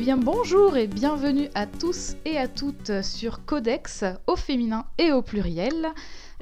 Eh 0.00 0.02
bien 0.02 0.16
bonjour 0.16 0.78
et 0.78 0.86
bienvenue 0.86 1.50
à 1.54 1.66
tous 1.66 2.16
et 2.24 2.38
à 2.38 2.48
toutes 2.48 3.02
sur 3.02 3.44
Codex, 3.44 4.02
au 4.26 4.34
féminin 4.34 4.86
et 4.96 5.12
au 5.12 5.20
pluriel. 5.20 5.88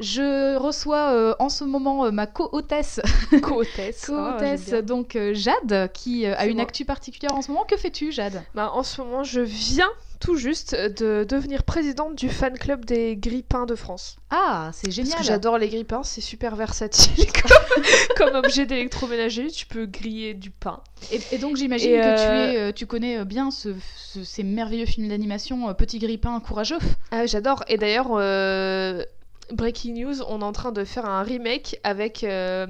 Je 0.01 0.57
reçois 0.57 1.11
euh, 1.13 1.35
en 1.39 1.49
ce 1.49 1.65
moment 1.65 2.05
euh, 2.07 2.11
ma 2.11 2.27
co-hôtesse, 2.27 3.01
Co-hôtesse. 3.43 4.05
co-hôtesse, 4.07 4.65
Ah, 4.69 4.71
bien. 4.73 4.83
donc 4.83 5.17
euh, 5.17 5.35
Jade, 5.35 5.91
qui 5.93 6.25
a 6.27 6.47
une 6.47 6.55
moi. 6.57 6.63
actu 6.65 6.85
particulière 6.85 7.35
en 7.35 7.43
ce 7.43 7.51
moment. 7.51 7.65
Que 7.65 7.77
fais-tu 7.77 8.13
Jade? 8.13 8.43
Bah, 8.55 8.71
en 8.75 8.83
ce 8.83 9.01
moment, 9.01 9.25
je 9.25 9.41
viens 9.41 9.89
tout 10.21 10.37
juste 10.37 10.75
de 10.75 11.25
devenir 11.29 11.63
présidente 11.63 12.17
du 12.17 12.29
fan 12.29 12.59
club 12.59 12.85
des 12.85 13.17
grippins 13.17 13.67
de 13.67 13.77
France. 13.77 14.17
Ah, 14.31 14.71
c'est 14.73 14.89
Parce 14.89 14.97
génial. 14.97 15.19
que 15.19 15.25
j'adore 15.25 15.59
les 15.59 15.69
grippins, 15.69 16.03
c'est 16.03 16.21
super 16.21 16.57
versatile 16.57 17.27
comme, 17.33 17.85
comme 18.17 18.35
objet 18.37 18.67
d'électroménager. 18.67 19.49
Tu 19.49 19.67
peux 19.67 19.87
griller 19.87 20.35
du 20.35 20.51
pain. 20.51 20.81
Et, 21.13 21.21
et 21.33 21.39
donc 21.39 21.57
j'imagine 21.57 21.93
que 21.93 22.17
tu, 22.17 22.57
es, 22.59 22.73
tu 22.73 22.87
connais 22.87 23.25
bien 23.25 23.51
ce- 23.53 23.75
ce- 23.97 24.25
ces 24.25 24.43
merveilleux 24.43 24.87
films 24.87 25.09
d'animation 25.09 25.73
Petit 25.75 25.99
Grippin 26.01 26.39
courageux. 26.41 26.79
Ah, 27.13 27.27
j'adore. 27.27 27.63
Et 27.69 27.77
d'ailleurs, 27.79 28.09
euh, 28.11 29.05
Breaking 29.53 29.95
News, 29.95 30.23
on 30.29 30.41
est 30.41 30.45
en 30.45 30.53
train 30.53 30.73
de 30.73 30.85
faire 30.85 31.07
un 31.07 31.23
remake 31.23 31.81
avec 31.83 32.23
euh, 32.23 32.67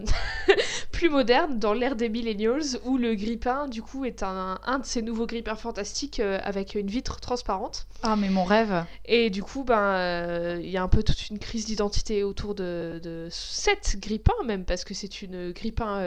plus 0.93 1.09
moderne 1.09 1.59
dans 1.59 1.75
l'ère 1.75 1.97
des 1.97 2.09
millennials 2.09 2.79
où 2.84 2.98
le 2.98 3.15
grippin, 3.15 3.67
du 3.69 3.83
coup, 3.83 4.05
est 4.05 4.23
un, 4.23 4.59
un 4.65 4.79
de 4.79 4.84
ces 4.84 5.03
nouveaux 5.03 5.27
grippins 5.27 5.56
fantastiques 5.56 6.21
euh, 6.21 6.39
avec 6.45 6.75
une 6.75 6.87
vitre 6.87 7.21
transparente. 7.21 7.87
Ah 8.03 8.17
mais 8.17 8.29
mon 8.29 8.45
rêve. 8.45 8.84
Et 9.06 9.31
du 9.31 9.43
coup, 9.43 9.65
ben, 9.65 9.79
euh, 9.79 10.61
il 10.62 10.71
y 10.71 10.77
a 10.77 10.83
un 10.83 10.89
peu 10.89 11.03
toute 11.03 11.29
une 11.31 11.39
crise 11.39 11.67
d'identité 11.67 12.23
autour 12.23 12.55
de, 12.55 13.01
de 13.03 13.29
cette 13.31 13.99
grippin, 14.01 14.34
même 14.45 14.65
parce 14.65 14.84
que 14.84 14.95
c'est 14.95 15.23
une 15.23 15.53
grippin 15.53 16.01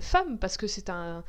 femme, 0.00 0.38
parce 0.38 0.56
que 0.56 0.66
c'est 0.66 0.90
un. 0.90 1.24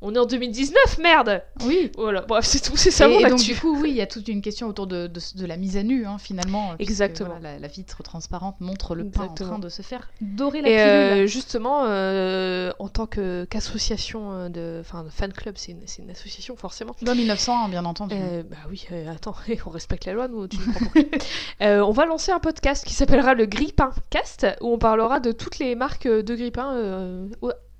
On 0.00 0.14
est 0.14 0.18
en 0.18 0.26
2019, 0.26 0.98
merde 0.98 1.42
Oui. 1.66 1.90
Voilà, 1.96 2.20
bref, 2.22 2.44
c'est 2.44 2.60
tout, 2.60 2.76
c'est 2.76 2.92
ça 2.92 3.08
et, 3.08 3.12
mon 3.14 3.18
et 3.18 3.28
donc 3.30 3.40
du 3.40 3.56
coup, 3.56 3.76
oui, 3.80 3.90
il 3.90 3.96
y 3.96 4.00
a 4.00 4.06
toute 4.06 4.28
une 4.28 4.42
question 4.42 4.68
autour 4.68 4.86
de, 4.86 5.08
de- 5.08 5.20
de 5.36 5.46
la 5.46 5.56
mise 5.56 5.76
à 5.76 5.82
nu, 5.82 6.06
hein, 6.06 6.18
finalement. 6.18 6.76
puisque, 6.76 6.90
Exactement. 6.90 7.30
voilà, 7.30 7.54
la, 7.54 7.58
la 7.58 7.66
vitre 7.68 8.02
transparente 8.04 8.54
montre 8.60 8.94
le 8.94 9.10
pain 9.10 9.24
en 9.24 9.34
train 9.34 9.58
de 9.58 9.68
se 9.68 9.82
faire 9.82 10.08
dorer 10.20 10.60
la 10.62 10.68
Et 10.68 10.72
pilule. 10.72 11.24
euh, 11.24 11.26
justement, 11.26 11.84
euh, 11.86 12.70
en 12.78 12.88
tant 12.88 13.06
que- 13.06 13.44
qu'association 13.50 14.30
euh, 14.32 14.48
de. 14.48 14.78
Enfin, 14.80 15.04
fan 15.10 15.32
club, 15.32 15.54
c'est 15.58 15.72
une, 15.72 15.82
c'est 15.86 16.02
une 16.02 16.10
association, 16.10 16.54
forcément. 16.54 16.94
Dans 17.02 17.16
1901, 17.16 17.68
bien 17.68 17.84
entendu. 17.84 18.14
Euh, 18.16 18.44
bah 18.48 18.56
oui, 18.70 18.86
attends, 19.12 19.34
on 19.66 19.70
respecte 19.70 20.04
la 20.04 20.12
loi, 20.12 20.28
nous, 20.28 20.46
tu 20.46 20.58
nous 20.58 21.02
On 21.60 21.90
va 21.90 22.06
lancer 22.06 22.30
un 22.30 22.38
podcast 22.40 22.84
qui 22.86 22.94
s'appellera 22.94 23.34
le 23.34 23.46
Grippin 23.46 23.90
Cast, 24.10 24.46
où 24.60 24.72
on 24.72 24.78
parlera 24.78 25.18
de 25.18 25.32
toutes 25.32 25.58
les 25.58 25.74
marques 25.74 26.06
de 26.06 26.34
grippin 26.36 26.74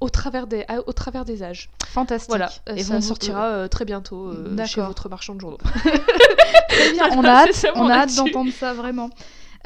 au, 0.00 0.08
travers 0.08 0.46
des, 0.46 0.64
à- 0.68 0.86
au 0.86 0.92
travers 0.92 1.24
des 1.24 1.42
âges. 1.42 1.70
Fantastique. 1.86 2.28
Voilà, 2.30 2.50
euh, 2.68 2.76
Et 2.76 2.82
ça 2.82 3.00
sortira 3.00 3.46
euh, 3.46 3.68
très 3.68 3.84
bientôt 3.84 4.28
euh, 4.28 4.64
chez 4.66 4.80
votre 4.80 5.08
marchand 5.08 5.34
de 5.34 5.40
journaux. 5.40 5.58
Très 6.68 6.92
bien, 6.92 7.08
on 7.16 7.24
a 7.24 7.30
hâte, 7.30 7.66
on 7.74 7.88
a 7.88 7.94
hâte 7.94 8.14
d'entendre 8.14 8.52
ça 8.52 8.74
vraiment. 8.74 9.10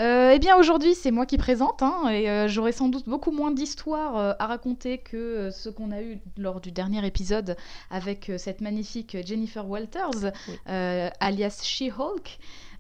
Euh, 0.01 0.33
eh 0.35 0.39
bien 0.39 0.57
aujourd'hui 0.57 0.95
c'est 0.95 1.11
moi 1.11 1.27
qui 1.27 1.37
présente 1.37 1.83
hein, 1.83 2.09
et 2.11 2.29
euh, 2.31 2.49
j'aurai 2.49 2.73
sans 2.73 2.89
doute 2.89 3.07
beaucoup 3.07 3.31
moins 3.31 3.51
d'histoires 3.51 4.17
euh, 4.17 4.33
à 4.39 4.47
raconter 4.47 4.97
que 4.97 5.17
euh, 5.19 5.51
ce 5.51 5.69
qu'on 5.69 5.91
a 5.91 6.01
eu 6.01 6.19
lors 6.39 6.63
du 6.63 6.73
dernier 6.73 7.07
épisode 7.07 7.57
avec 7.91 8.31
euh, 8.31 8.39
cette 8.39 8.63
magnifique 8.63 9.19
Jennifer 9.27 9.69
Walters 9.69 10.33
Oui. 10.49 10.55
euh, 10.71 11.11
alias 11.21 11.61
She-Hulk. 11.63 12.39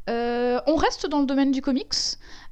Euh, 0.08 0.58
on 0.66 0.74
reste 0.74 1.06
dans 1.06 1.20
le 1.20 1.26
domaine 1.26 1.52
du 1.52 1.60
comics 1.60 1.92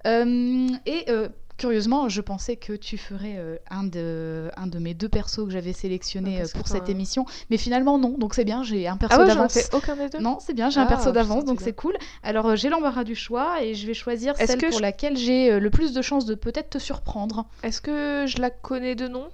euh, 0.06 0.68
et 0.84 1.04
euh, 1.08 1.28
curieusement 1.60 2.08
je 2.08 2.20
pensais 2.22 2.56
que 2.56 2.72
tu 2.72 2.96
ferais 2.98 3.34
euh, 3.36 3.56
un, 3.70 3.84
de, 3.84 4.50
un 4.56 4.66
de 4.66 4.78
mes 4.78 4.94
deux 4.94 5.08
persos 5.08 5.44
que 5.44 5.50
j'avais 5.50 5.72
sélectionnés 5.74 6.38
Ah, 6.40 6.44
euh, 6.44 6.48
pour 6.56 6.66
cette 6.68 6.88
émission 6.88 7.26
mais 7.50 7.58
finalement 7.58 7.98
non 7.98 8.16
donc 8.18 8.34
c'est 8.34 8.44
bien 8.44 8.62
j'ai 8.62 8.88
un 8.88 8.96
perso 8.96 9.16
Ah 9.16 9.20
ouais, 9.20 9.26
d'avance. 9.26 9.52
fait 9.52 9.68
aucun 9.74 9.94
des 9.96 10.08
deux 10.08 10.18
Non, 10.20 10.38
c'est 10.40 10.54
bien, 10.54 10.70
j'ai 10.70 10.80
un 10.80 10.84
Ah, 10.84 10.86
perso 10.86 11.12
d'avance, 11.12 11.44
donc 11.44 11.60
c'est 11.60 11.72
cool. 11.74 11.94
Alors 12.22 12.46
euh, 12.46 12.56
j'ai 12.56 12.68
l'embarras 12.70 13.04
du 13.04 13.14
choix 13.14 13.62
et 13.62 13.74
je 13.74 13.86
vais 13.86 13.94
choisir 13.94 14.34
celle 14.36 14.58
pour 14.58 14.78
je- 14.78 14.82
laquelle 14.82 15.16
j'ai 15.16 15.60
le 15.60 15.70
plus 15.70 15.92
de 15.92 16.02
chances 16.02 16.24
de 16.24 16.34
peut-être 16.34 16.70
te 16.70 16.78
surprendre. 16.78 17.46
Est-ce 17.62 17.80
que 17.80 18.24
je 18.26 18.38
la 18.40 18.50
connais 18.50 18.94
de 18.94 19.06
nom? 19.08 19.28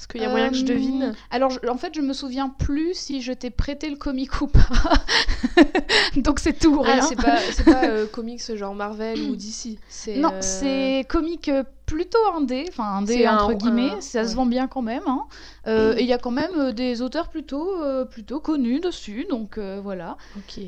Est-ce 0.00 0.08
qu'il 0.08 0.22
y 0.22 0.24
a 0.24 0.30
moyen 0.30 0.48
que 0.48 0.56
je 0.56 0.62
Euh, 0.62 0.68
devine 0.68 1.14
Alors 1.30 1.52
en 1.68 1.76
fait, 1.76 1.94
je 1.94 2.00
me 2.00 2.14
souviens 2.14 2.48
plus 2.48 2.94
si 2.94 3.20
je 3.20 3.34
t'ai 3.34 3.50
prêté 3.50 3.90
le 3.90 3.96
comic 3.96 4.40
ou 4.40 4.46
pas. 4.46 4.60
donc 6.16 6.38
c'est 6.40 6.58
tout, 6.58 6.80
Ah, 6.82 6.92
rien. 6.92 7.02
c'est 7.02 7.16
pas, 7.16 7.36
pas 7.66 7.84
euh, 7.88 8.06
comics 8.06 8.56
genre 8.56 8.74
Marvel 8.74 9.20
ou 9.20 9.36
DC. 9.36 9.78
Non, 10.16 10.30
euh, 10.32 10.38
c'est 10.40 11.04
comique 11.06 11.50
euh, 11.50 11.64
plutôt 11.84 12.18
indé, 12.34 12.64
enfin 12.70 12.84
indé 12.96 13.26
un- 13.26 13.36
entre 13.42 13.52
guillemets, 13.58 13.92
un- 13.94 14.00
ça 14.00 14.26
se 14.26 14.34
vend 14.34 14.46
bien 14.46 14.68
quand 14.68 14.80
même. 14.82 15.02
hein. 15.06 15.26
Euh, 15.66 15.94
Et 15.98 16.00
il 16.02 16.06
y 16.08 16.14
a 16.14 16.18
quand 16.18 16.30
même 16.30 16.72
des 16.72 17.02
auteurs 17.02 17.28
plutôt, 17.28 17.82
euh, 17.82 18.06
plutôt 18.06 18.40
connus 18.40 18.80
dessus, 18.80 19.26
donc 19.28 19.58
euh, 19.58 19.80
voilà. 19.82 20.16
Ok. 20.34 20.62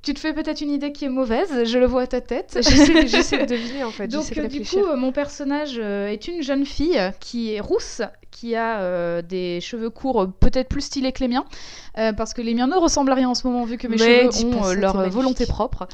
Euh, 0.00 0.06
tu 0.06 0.14
te 0.14 0.18
fais 0.20 0.32
peut-être 0.32 0.60
une 0.60 0.70
idée 0.70 0.92
qui 0.92 1.04
est 1.04 1.08
mauvaise, 1.10 1.64
je 1.64 1.78
le 1.78 1.86
vois 1.86 2.02
à 2.02 2.06
ta 2.06 2.20
tête. 2.20 2.58
J'essaie, 2.62 3.06
j'essaie 3.06 3.38
de 3.38 3.46
deviner 3.54 3.84
en 3.84 3.90
fait. 3.90 4.08
Donc 4.08 4.32
de 4.32 4.40
euh, 4.40 4.48
du 4.48 4.60
coup, 4.62 4.78
euh, 4.78 4.96
mon 4.96 5.12
personnage 5.12 5.74
euh, 5.78 6.08
est 6.08 6.26
une 6.28 6.42
jeune 6.42 6.64
fille 6.64 6.98
qui 7.20 7.54
est 7.54 7.60
rousse, 7.60 8.02
qui 8.30 8.56
a 8.56 8.80
euh, 8.80 9.22
des 9.22 9.60
cheveux 9.60 9.90
courts 9.90 10.22
euh, 10.22 10.26
peut-être 10.26 10.68
plus 10.68 10.80
stylés 10.82 11.12
que 11.12 11.20
les 11.20 11.28
miens, 11.28 11.44
euh, 11.98 12.12
parce 12.12 12.32
que 12.34 12.42
les 12.42 12.54
miens 12.54 12.66
ne 12.66 12.76
ressemblent 12.76 13.12
à 13.12 13.14
rien 13.14 13.28
en 13.28 13.34
ce 13.34 13.46
moment 13.46 13.64
vu 13.64 13.76
que 13.76 13.86
mes 13.88 13.96
Mais 13.96 14.30
cheveux 14.30 14.46
ont 14.46 14.64
euh, 14.64 14.74
leur 14.74 14.94
euh, 14.94 14.98
magnifique. 14.98 15.14
volonté 15.16 15.46
propre. 15.46 15.86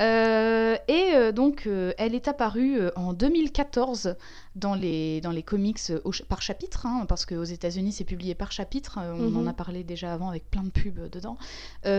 Euh, 0.00 0.76
et 0.88 1.12
euh, 1.14 1.30
donc, 1.32 1.64
euh, 1.66 1.92
elle 1.98 2.14
est 2.14 2.26
apparue 2.26 2.80
en 2.96 3.12
2014 3.12 4.16
dans 4.56 4.74
les, 4.74 5.20
dans 5.20 5.30
les 5.30 5.42
comics 5.42 5.80
au 6.04 6.10
par 6.28 6.40
chapitre, 6.42 6.86
hein, 6.86 7.04
parce 7.06 7.26
qu'aux 7.26 7.44
États-Unis 7.44 7.92
c'est 7.92 8.04
publié 8.04 8.34
par 8.34 8.50
chapitre. 8.50 8.98
euh, 8.98 9.12
on 9.18 9.36
en 9.36 9.42
Mhm. 9.42 9.48
a 9.48 9.52
parlé 9.52 9.84
déjà 9.84 10.12
avant 10.12 10.28
avec 10.30 10.50
plein 10.50 10.62
de 10.62 10.70
pubs 10.70 11.08
dedans. 11.10 11.36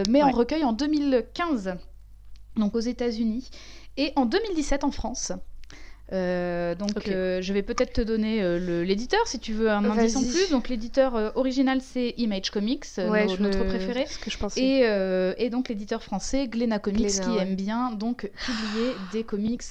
Mais 0.10 0.24
en 0.24 0.32
recueil 0.32 0.64
en 0.64 0.74
2015, 0.74 1.76
donc 2.56 2.76
aux 2.76 2.80
États-Unis, 2.80 3.50
et 3.98 4.14
en 4.16 4.26
2017 4.26 4.84
en 4.84 4.92
France. 4.92 5.32
Euh, 6.14 6.76
donc 6.76 7.08
euh, 7.08 7.42
je 7.42 7.54
vais 7.54 7.62
peut-être 7.62 7.94
te 7.94 8.02
donner 8.02 8.42
euh, 8.42 8.84
l'éditeur 8.84 9.26
si 9.28 9.40
tu 9.40 9.54
veux 9.54 9.70
un 9.70 9.84
indice 9.86 10.16
en 10.16 10.22
plus. 10.22 10.50
Donc 10.52 10.68
l'éditeur 10.68 11.32
original 11.36 11.80
c'est 11.82 12.14
Image 12.18 12.52
Comics, 12.52 12.86
Ouais, 12.98 13.28
je 13.30 13.42
notre 13.42 13.64
préféré. 13.64 14.06
Ce 14.08 14.20
que 14.20 14.30
je 14.30 14.38
pensais. 14.38 14.62
Et, 14.62 15.46
et 15.46 15.50
donc 15.50 15.70
l'éditeur 15.70 16.04
français 16.04 16.48
Glénat 16.48 16.80
Comics 16.80 17.06
Glénat, 17.08 17.24
qui 17.24 17.30
ouais. 17.38 17.44
aime 17.44 17.56
bien 17.56 17.92
donc 17.92 18.30
publier 18.46 18.92
des 19.14 19.24
comics 19.24 19.64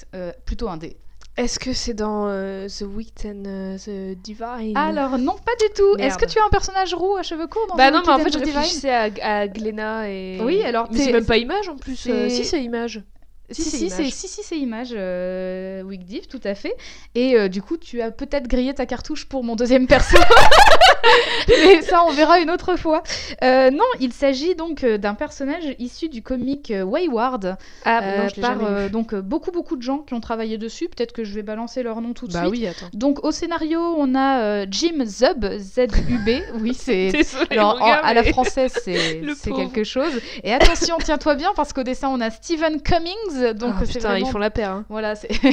plutôt 0.45 0.69
indés. 0.69 0.97
Est-ce 1.37 1.59
que 1.59 1.71
c'est 1.71 1.93
dans 1.93 2.27
euh, 2.27 2.67
The 2.67 2.81
Wicked 2.81 3.25
and 3.25 3.43
euh, 3.47 3.77
the 3.77 4.17
Divine? 4.21 4.75
Alors 4.75 5.17
non 5.17 5.33
pas 5.33 5.53
du 5.61 5.73
tout. 5.73 5.95
Est-ce 5.97 6.17
que 6.17 6.25
tu 6.25 6.37
as 6.39 6.45
un 6.45 6.49
personnage 6.49 6.93
roux 6.93 7.15
à 7.15 7.23
cheveux 7.23 7.47
courts 7.47 7.67
dans 7.69 7.75
Bah 7.75 7.89
The 7.89 7.93
non, 7.93 8.01
mais 8.05 8.11
en 8.11 8.19
fait, 8.19 8.33
je 8.33 8.39
réfléchissais 8.39 8.89
à, 8.89 9.09
à 9.23 9.47
Glenna 9.47 10.09
et. 10.09 10.39
Oui, 10.43 10.61
alors, 10.61 10.89
Mais 10.91 10.99
c'est 10.99 11.13
même 11.13 11.25
pas 11.25 11.37
image 11.37 11.69
en 11.69 11.77
plus. 11.77 12.05
euh, 12.09 12.27
Si, 12.27 12.43
c'est 12.43 12.61
image. 12.61 13.01
Si, 13.51 13.63
si, 13.63 13.89
c'est 13.89 14.01
Image. 14.03 14.11
si, 14.13 14.27
si, 14.27 14.43
c'est 14.43 14.57
image, 14.57 14.93
euh, 14.95 15.83
tout 16.29 16.41
à 16.43 16.55
fait. 16.55 16.73
Et 17.15 17.35
euh, 17.35 17.47
du 17.47 17.61
coup, 17.61 17.77
tu 17.77 18.01
as 18.01 18.11
peut-être 18.11 18.47
grillé 18.47 18.73
ta 18.73 18.85
cartouche 18.85 19.25
pour 19.25 19.43
mon 19.43 19.55
deuxième 19.55 19.87
perso. 19.87 20.17
Mais 21.47 21.81
ça, 21.81 22.03
on 22.05 22.11
verra 22.11 22.39
une 22.39 22.49
autre 22.51 22.75
fois. 22.75 23.03
Euh, 23.43 23.69
non, 23.71 23.83
il 23.99 24.13
s'agit 24.13 24.55
donc 24.55 24.83
euh, 24.83 24.97
d'un 24.97 25.13
personnage 25.13 25.63
issu 25.79 26.09
du 26.09 26.21
comic 26.21 26.71
euh, 26.71 26.83
Wayward, 26.83 27.57
Ah, 27.85 28.01
euh, 28.03 28.17
non, 28.23 28.29
je 28.29 28.35
l'ai 28.35 28.41
par 28.41 28.57
euh, 28.63 28.89
donc 28.89 29.13
beaucoup 29.15 29.51
beaucoup 29.51 29.75
de 29.75 29.81
gens 29.81 29.99
qui 29.99 30.13
ont 30.13 30.19
travaillé 30.21 30.57
dessus. 30.57 30.87
Peut-être 30.89 31.11
que 31.13 31.23
je 31.23 31.33
vais 31.33 31.43
balancer 31.43 31.83
leur 31.83 32.01
nom 32.01 32.13
tout 32.13 32.27
de 32.27 32.33
Bah 32.33 32.41
suite. 32.47 32.51
oui, 32.51 32.67
attends. 32.67 32.87
Donc 32.93 33.23
au 33.25 33.31
scénario, 33.31 33.79
on 33.97 34.15
a 34.15 34.65
Jim 34.69 35.03
Zub, 35.05 35.45
Z-U-B. 35.57 36.29
Oui, 36.61 36.73
c'est 36.73 37.11
alors, 37.49 37.77
mon 37.79 37.85
gars, 37.85 38.01
en- 38.03 38.05
à 38.07 38.13
la 38.13 38.23
française, 38.23 38.73
c'est 38.83 39.51
quelque 39.55 39.83
chose. 39.83 40.13
Et 40.43 40.53
attention, 40.53 40.97
tiens-toi 41.03 41.35
bien, 41.35 41.51
parce 41.55 41.73
qu'au 41.73 41.83
dessin, 41.83 42.09
on 42.09 42.19
a 42.21 42.29
Stephen 42.29 42.81
Cummings. 42.81 43.53
Donc, 43.53 43.75
c'est 43.85 43.93
putain, 43.93 44.09
vraiment... 44.09 44.27
ils 44.27 44.31
font 44.31 44.37
la 44.37 44.49
paire. 44.49 44.71
hein. 44.71 44.85
Voilà, 44.89 45.15
c'est 45.15 45.29
c'est 45.33 45.49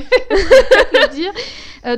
le 0.93 1.09
dire. 1.15 1.33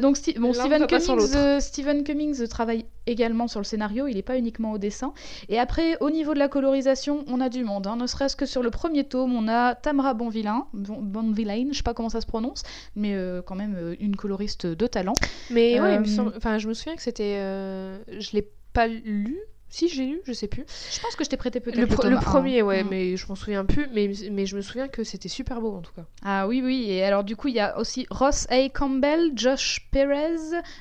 Donc, 0.00 0.16
Sti- 0.16 0.38
bon, 0.38 0.52
Stephen 0.52 0.86
Cummings, 0.86 1.60
Stephen 1.60 2.04
Cummings 2.04 2.46
travaille 2.48 2.84
également 3.06 3.39
sur 3.48 3.60
le 3.60 3.64
scénario, 3.64 4.06
il 4.06 4.14
n'est 4.16 4.22
pas 4.22 4.36
uniquement 4.38 4.72
au 4.72 4.78
dessin. 4.78 5.12
Et 5.48 5.58
après, 5.58 5.96
au 6.00 6.10
niveau 6.10 6.34
de 6.34 6.38
la 6.38 6.48
colorisation, 6.48 7.24
on 7.28 7.40
a 7.40 7.48
du 7.48 7.64
monde. 7.64 7.86
hein. 7.86 7.96
Ne 7.96 8.06
serait-ce 8.06 8.36
que 8.36 8.46
sur 8.46 8.62
le 8.62 8.70
premier 8.70 9.04
tome, 9.04 9.34
on 9.34 9.48
a 9.48 9.74
Tamara 9.74 10.14
Bonvillain, 10.14 10.66
Bon- 10.72 11.00
Bonvillain, 11.00 11.66
je 11.70 11.76
sais 11.76 11.82
pas 11.82 11.94
comment 11.94 12.08
ça 12.08 12.20
se 12.20 12.26
prononce, 12.26 12.62
mais 12.96 13.14
euh, 13.14 13.42
quand 13.42 13.54
même 13.56 13.74
euh, 13.76 13.94
une 14.00 14.16
coloriste 14.16 14.66
de 14.66 14.86
talent. 14.86 15.14
Mais 15.50 15.80
ouais, 15.80 15.98
Euh, 15.98 16.30
enfin, 16.36 16.58
je 16.58 16.68
me 16.68 16.74
souviens 16.74 16.96
que 16.96 17.02
c'était. 17.02 17.34
Je 17.36 18.30
l'ai 18.32 18.48
pas 18.72 18.86
lu. 18.86 19.38
Si, 19.70 19.88
j'ai 19.88 20.04
lu, 20.06 20.20
je 20.24 20.32
sais 20.32 20.48
plus. 20.48 20.64
Je 20.92 21.00
pense 21.00 21.14
que 21.16 21.24
je 21.24 21.30
t'ai 21.30 21.36
prêté 21.36 21.60
peut-être 21.60 21.78
Le, 22.08 22.16
premier, 22.16 22.62
ouais, 22.62 22.82
Mm. 22.84 22.88
mais 22.90 23.16
je 23.16 23.26
m'en 23.28 23.34
souviens 23.34 23.64
plus. 23.64 23.88
Mais, 23.94 24.10
mais 24.30 24.46
je 24.46 24.56
me 24.56 24.60
souviens 24.62 24.88
que 24.88 25.04
c'était 25.04 25.28
super 25.28 25.60
beau 25.60 25.72
en 25.74 25.80
tout 25.80 25.92
cas. 25.94 26.04
Ah 26.24 26.46
oui, 26.48 26.60
oui. 26.64 26.86
Et 26.90 27.02
alors, 27.04 27.24
du 27.24 27.36
coup, 27.36 27.48
il 27.48 27.54
y 27.54 27.60
a 27.60 27.78
aussi 27.78 28.06
Ross 28.10 28.46
A. 28.50 28.68
Campbell, 28.68 29.32
Josh 29.36 29.86
Perez, 29.90 30.36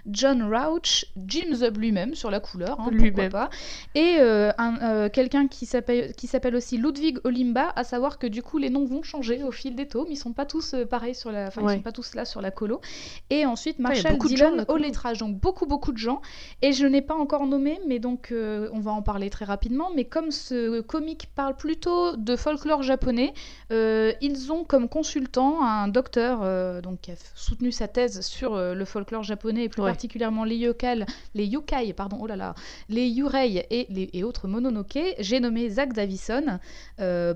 John 0.08 0.44
Rauch, 0.44 1.06
Jim 1.28 1.54
Zub 1.54 1.78
lui-même 1.78 2.16
sur 2.16 2.32
la 2.32 2.40
couleur, 2.40 2.80
hein, 2.80 2.90
Lui-même. 2.92 3.32
pas. 3.32 3.50
Et 3.96 4.18
euh, 4.20 4.52
euh, 4.60 5.10
quelqu'un 5.10 5.48
qui 5.48 5.66
s'appelle 5.66 6.56
aussi 6.56 6.78
Ludwig 6.78 7.20
Olimba, 7.24 7.72
à 7.76 7.84
savoir 7.84 8.18
que 8.18 8.28
du 8.28 8.42
coup, 8.42 8.58
les 8.58 8.70
noms 8.70 8.86
vont 8.86 9.04
changer 9.04 9.44
au 9.44 9.52
fil 9.52 9.76
des 9.76 9.88
tomes. 9.88 10.08
Ils 10.10 10.18
sont 10.18 10.34
pas 10.34 10.46
tous 10.46 10.74
euh, 10.74 10.86
pareils 10.86 11.16
sur 11.16 11.32
la... 11.32 11.48
Enfin, 11.48 11.62
ils 11.64 11.70
sont 11.76 11.82
pas 11.82 11.92
tous 11.92 12.16
là 12.16 12.26
sur 12.26 12.42
la 12.42 12.52
colo. 12.52 12.82
Et 13.30 13.46
ensuite, 13.46 13.80
Marshall 13.80 14.18
la 14.58 14.70
au 14.72 14.78
lettrage. 14.78 15.20
Donc, 15.20 15.36
beaucoup, 15.38 15.66
beaucoup 15.66 15.92
de 15.92 15.98
gens. 15.98 16.22
Et 16.62 16.74
je 16.74 16.86
n'ai 16.86 17.02
pas 17.02 17.16
encore 17.16 17.46
nommé, 17.46 17.80
mais 17.88 18.00
donc, 18.00 18.32
euh, 18.32 18.70
on 18.74 18.79
on 18.80 18.82
va 18.82 18.92
en 18.92 19.02
parler 19.02 19.30
très 19.30 19.44
rapidement, 19.44 19.90
mais 19.94 20.06
comme 20.06 20.32
ce 20.32 20.80
comic 20.80 21.28
parle 21.36 21.54
plutôt 21.58 22.16
de 22.16 22.38
folklore 22.38 22.82
japonais, 22.82 23.34
euh, 23.74 24.14
ils 24.22 24.54
ont 24.54 24.64
comme 24.64 24.88
consultant 24.88 25.62
un 25.66 25.90
docteur 25.90 26.40
euh, 26.44 26.80
donc, 26.80 27.02
qui 27.02 27.12
a 27.12 27.16
soutenu 27.36 27.74
sa 27.74 27.90
thèse 27.90 28.22
sur 28.22 28.54
euh, 28.56 28.74
le 28.74 28.86
folklore 28.86 29.24
japonais 29.24 29.66
et 29.66 29.70
plus 29.70 29.82
Ouais. 29.82 29.90
particulièrement 29.90 30.46
les 30.46 30.56
yokai, 30.56 31.04
les 31.36 31.46
yokai, 31.46 31.92
pardon, 31.92 32.20
oh 32.22 32.28
là 32.28 32.38
là, 32.38 32.56
les 32.88 33.08
yurei 33.08 33.66
et, 33.70 33.86
les, 33.90 34.10
et 34.14 34.24
autres 34.24 34.48
mononoke. 34.48 34.98
J'ai 35.20 35.42
nommé 35.42 35.70
Zach 35.70 35.92
Davison 35.92 36.60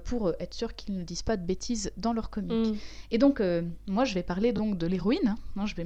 pour 0.06 0.32
être 0.40 0.54
sûr 0.54 0.76
qu'ils 0.76 0.98
ne 0.98 1.04
disent 1.04 1.24
pas 1.24 1.36
de 1.38 1.46
bêtises 1.46 1.92
dans 1.98 2.14
leur 2.14 2.30
comic. 2.30 2.68
Mm. 2.70 2.76
Et 3.12 3.18
donc, 3.18 3.42
moi, 3.88 4.06
je 4.06 4.14
vais 4.14 4.24
parler 4.24 4.54
donc 4.54 4.78
de 4.78 4.88
l'héroïne. 4.88 5.36
hein. 5.58 5.66
Je 5.66 5.76
vais 5.76 5.84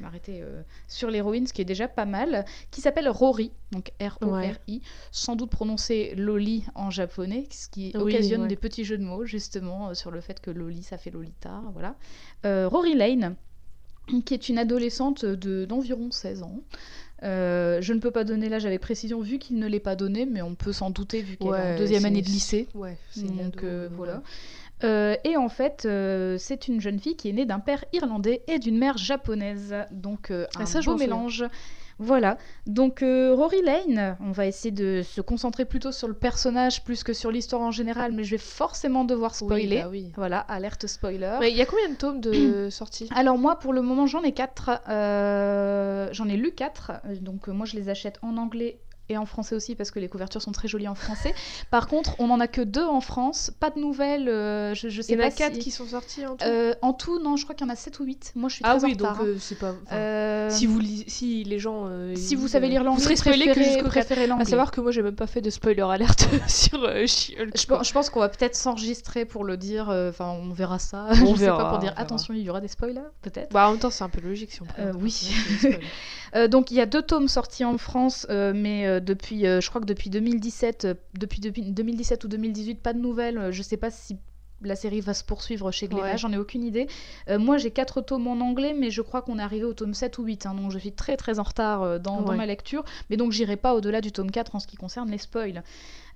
m'arrêter 0.00 0.42
sur 0.88 1.10
l'héroïne, 1.10 1.46
ce 1.46 1.52
qui 1.52 1.62
est 1.62 1.64
déjà 1.64 1.86
pas 1.88 2.04
mal, 2.04 2.44
qui 2.70 2.80
s'appelle 2.80 3.08
Rory, 3.08 3.50
donc 3.72 3.90
R-O-R-I, 4.00 4.80
sans 5.10 5.36
doute 5.36 5.50
prononcé 5.50 6.14
Loli 6.16 6.64
en 6.74 6.90
japonais, 6.90 7.46
ce 7.50 7.68
qui 7.68 7.92
Oui, 7.94 8.00
occasionne 8.02 8.42
ouais. 8.42 8.48
des 8.48 8.56
petits 8.56 8.84
jeux 8.84 8.98
de 8.98 9.04
mots, 9.04 9.24
justement, 9.24 9.88
euh, 9.90 9.94
sur 9.94 10.10
le 10.10 10.20
fait 10.20 10.40
que 10.40 10.50
Loli, 10.50 10.82
ça 10.82 10.98
fait 10.98 11.10
Lolita, 11.10 11.62
voilà. 11.72 11.94
Euh, 12.44 12.68
Rory 12.68 12.94
Lane, 12.94 13.34
qui 14.24 14.34
est 14.34 14.48
une 14.48 14.58
adolescente 14.58 15.24
de- 15.24 15.64
d'environ 15.64 16.10
16 16.10 16.42
ans. 16.42 16.60
Euh, 17.24 17.80
je 17.82 17.92
ne 17.92 17.98
peux 17.98 18.12
pas 18.12 18.22
donner 18.24 18.48
l'âge 18.48 18.64
avec 18.64 18.80
précision 18.80 19.20
vu 19.20 19.38
qu'il 19.38 19.58
ne 19.58 19.66
l'est 19.66 19.80
pas 19.80 19.96
donné, 19.96 20.24
mais 20.24 20.40
on 20.40 20.54
peut 20.54 20.72
s'en 20.72 20.90
douter 20.90 21.20
vu 21.20 21.36
qu'elle 21.36 21.48
est 21.48 21.74
en 21.74 21.78
deuxième 21.78 22.04
année 22.04 22.22
de 22.22 22.28
lycée. 22.28 22.68
Ouais, 22.74 22.96
Donc 23.16 23.64
euh, 23.64 23.88
voilà. 23.96 24.22
Euh, 24.84 25.16
et 25.24 25.36
en 25.36 25.48
fait, 25.48 25.88
c'est 26.38 26.68
une 26.68 26.80
jeune 26.80 27.00
fille 27.00 27.16
qui 27.16 27.28
est 27.28 27.32
née 27.32 27.44
d'un 27.44 27.58
père 27.58 27.84
irlandais 27.92 28.42
et 28.46 28.60
d'une 28.60 28.78
mère 28.78 28.96
japonaise. 28.96 29.74
Donc 29.90 30.30
euh, 30.30 30.44
un 30.56 30.60
Ah, 30.60 30.66
ça, 30.66 30.78
beau 30.78 30.92
souviens. 30.92 31.08
Voilà. 31.98 32.38
Donc 32.66 33.02
euh, 33.02 33.34
Rory 33.34 33.62
Lane, 33.62 34.16
on 34.20 34.30
va 34.30 34.46
essayer 34.46 34.70
de 34.70 35.02
se 35.02 35.20
concentrer 35.20 35.64
plutôt 35.64 35.92
sur 35.92 36.06
le 36.06 36.14
personnage 36.14 36.84
plus 36.84 37.02
que 37.02 37.12
sur 37.12 37.30
l'histoire 37.30 37.62
en 37.62 37.70
général, 37.70 38.12
mais 38.12 38.24
je 38.24 38.32
vais 38.32 38.38
forcément 38.38 39.04
devoir 39.04 39.34
spoiler. 39.34 39.76
Oui, 39.76 39.82
bah 39.82 39.88
oui. 39.90 40.12
Voilà, 40.16 40.38
alerte 40.38 40.86
spoiler. 40.86 41.38
Il 41.42 41.56
y 41.56 41.62
a 41.62 41.66
combien 41.66 41.88
de 41.88 41.96
tomes 41.96 42.20
de 42.20 42.68
sortie? 42.70 43.08
Alors 43.14 43.38
moi, 43.38 43.58
pour 43.58 43.72
le 43.72 43.82
moment, 43.82 44.06
j'en 44.06 44.22
ai 44.22 44.32
quatre. 44.32 44.70
Euh, 44.88 46.08
j'en 46.12 46.28
ai 46.28 46.36
lu 46.36 46.52
quatre. 46.52 46.92
Donc 47.20 47.48
euh, 47.48 47.52
moi, 47.52 47.66
je 47.66 47.76
les 47.76 47.88
achète 47.88 48.18
en 48.22 48.36
anglais 48.36 48.78
et 49.08 49.16
en 49.16 49.26
français 49.26 49.54
aussi 49.54 49.74
parce 49.74 49.90
que 49.90 49.98
les 49.98 50.08
couvertures 50.08 50.42
sont 50.42 50.52
très 50.52 50.68
jolies 50.68 50.88
en 50.88 50.94
français. 50.94 51.34
Par 51.70 51.86
contre, 51.88 52.14
on 52.18 52.30
en 52.30 52.40
a 52.40 52.46
que 52.48 52.60
deux 52.60 52.84
en 52.84 53.00
France. 53.00 53.50
Pas 53.60 53.70
de 53.70 53.78
nouvelles. 53.78 54.28
euh, 54.28 54.74
je, 54.74 54.88
je 54.88 55.02
sais 55.02 55.12
Il 55.12 55.16
y 55.16 55.18
en 55.18 55.24
pas 55.24 55.28
a 55.28 55.30
quatre 55.36 55.54
si- 55.54 55.60
qui 55.60 55.70
sont 55.70 55.86
sortis 55.86 56.26
en 56.26 56.36
tout. 56.36 56.44
Euh, 56.44 56.74
en 56.82 56.92
tout, 56.92 57.18
non, 57.22 57.36
je 57.36 57.44
crois 57.44 57.54
qu'il 57.54 57.66
y 57.66 57.70
en 57.70 57.72
a 57.72 57.76
7 57.76 57.98
ou 58.00 58.04
8. 58.04 58.32
Moi, 58.36 58.48
je 58.48 58.56
suis 58.56 58.64
ah 58.66 58.76
très 58.76 58.84
oui, 58.86 58.92
en 58.94 58.96
donc 58.96 59.08
hein. 59.08 59.18
euh, 59.24 59.36
c'est 59.40 59.58
pas. 59.58 59.74
enfin, 59.86 60.48
Si 60.50 60.66
vous 60.66 60.80
si 61.06 61.44
les 61.44 61.58
gens 61.58 61.88
si 62.14 62.34
vous 62.34 62.48
savez 62.48 62.68
lire 62.68 62.84
l'anglais, 62.84 62.98
vous 63.00 63.04
serez 63.04 63.16
spoilé 63.16 63.46
que 63.46 63.50
préférez- 63.52 63.64
jusqu'au 63.64 63.82
quatre. 63.84 63.90
préférez 63.90 64.24
À 64.24 64.26
l'anglais. 64.28 64.44
savoir 64.44 64.70
que 64.70 64.80
moi 64.80 64.90
j'ai 64.90 65.02
même 65.02 65.14
pas 65.16 65.26
fait 65.26 65.40
de 65.40 65.50
spoiler 65.50 65.82
alerte 65.82 66.26
sur 66.48 66.80
She-Hulk. 67.06 67.56
Je, 67.56 67.66
pense- 67.66 67.88
je 67.88 67.92
pense 67.92 68.10
qu'on 68.10 68.20
va 68.20 68.28
peut-être 68.28 68.54
s'enregistrer 68.56 69.24
pour 69.24 69.44
le 69.44 69.56
dire. 69.56 69.88
Enfin, 69.88 70.30
on 70.42 70.50
verra 70.52 70.78
ça. 70.78 71.06
On 71.10 71.14
je 71.14 71.24
sais 71.26 71.32
verra, 71.46 71.58
pas 71.64 71.70
pour 71.70 71.78
dire 71.78 71.94
attention, 71.96 72.34
il 72.34 72.40
y 72.42 72.50
aura 72.50 72.60
des 72.60 72.68
spoilers, 72.68 73.00
peut-être. 73.22 73.52
Bah 73.52 73.68
en 73.68 73.72
même 73.72 73.80
temps 73.80 73.90
c'est 73.90 74.04
un 74.04 74.08
peu 74.08 74.20
logique 74.20 74.52
si 74.52 74.60
on 74.62 74.66
un 74.78 74.92
oui. 74.92 75.30
donc 76.50 76.70
il 76.70 76.76
y 76.76 76.80
a 76.80 76.86
deux 76.86 77.02
tomes 77.02 77.28
sortis 77.28 77.64
en 77.64 77.78
France, 77.78 78.26
mais 78.30 78.97
depuis, 79.00 79.46
euh, 79.46 79.60
je 79.60 79.68
crois 79.68 79.80
que 79.80 79.86
depuis 79.86 80.10
2017, 80.10 80.84
euh, 80.84 80.94
depuis, 81.18 81.40
depuis 81.40 81.62
2017 81.62 82.24
ou 82.24 82.28
2018, 82.28 82.82
pas 82.82 82.92
de 82.92 82.98
nouvelles. 82.98 83.38
Euh, 83.38 83.52
Je 83.52 83.62
sais 83.62 83.76
pas 83.76 83.90
si 83.90 84.16
la 84.62 84.74
série 84.76 85.00
va 85.00 85.14
se 85.14 85.22
poursuivre 85.24 85.70
chez 85.70 85.86
Glénat, 85.86 86.02
Ouais. 86.12 86.18
j'en 86.18 86.32
ai 86.32 86.36
aucune 86.36 86.64
idée. 86.64 86.88
Euh, 87.28 87.38
moi 87.38 87.58
j'ai 87.58 87.70
quatre 87.70 88.00
tomes 88.00 88.26
en 88.26 88.40
anglais, 88.40 88.74
mais 88.76 88.90
je 88.90 89.02
crois 89.02 89.22
qu'on 89.22 89.38
est 89.38 89.42
arrivé 89.42 89.64
au 89.64 89.72
tome 89.72 89.94
7 89.94 90.18
ou 90.18 90.24
8, 90.24 90.46
hein, 90.46 90.54
donc 90.54 90.72
je 90.72 90.78
suis 90.78 90.92
très 90.92 91.16
très 91.16 91.38
en 91.38 91.44
retard 91.44 91.82
euh, 91.82 91.98
dans, 91.98 92.22
ma 92.34 92.44
lecture, 92.46 92.84
mais 93.08 93.16
donc 93.16 93.32
j'irai 93.32 93.56
pas 93.56 93.74
au-delà 93.74 94.00
du 94.00 94.10
tome 94.10 94.30
4 94.30 94.56
en 94.56 94.58
ce 94.58 94.66
qui 94.66 94.76
concerne 94.76 95.10
les 95.10 95.18
spoils. 95.18 95.62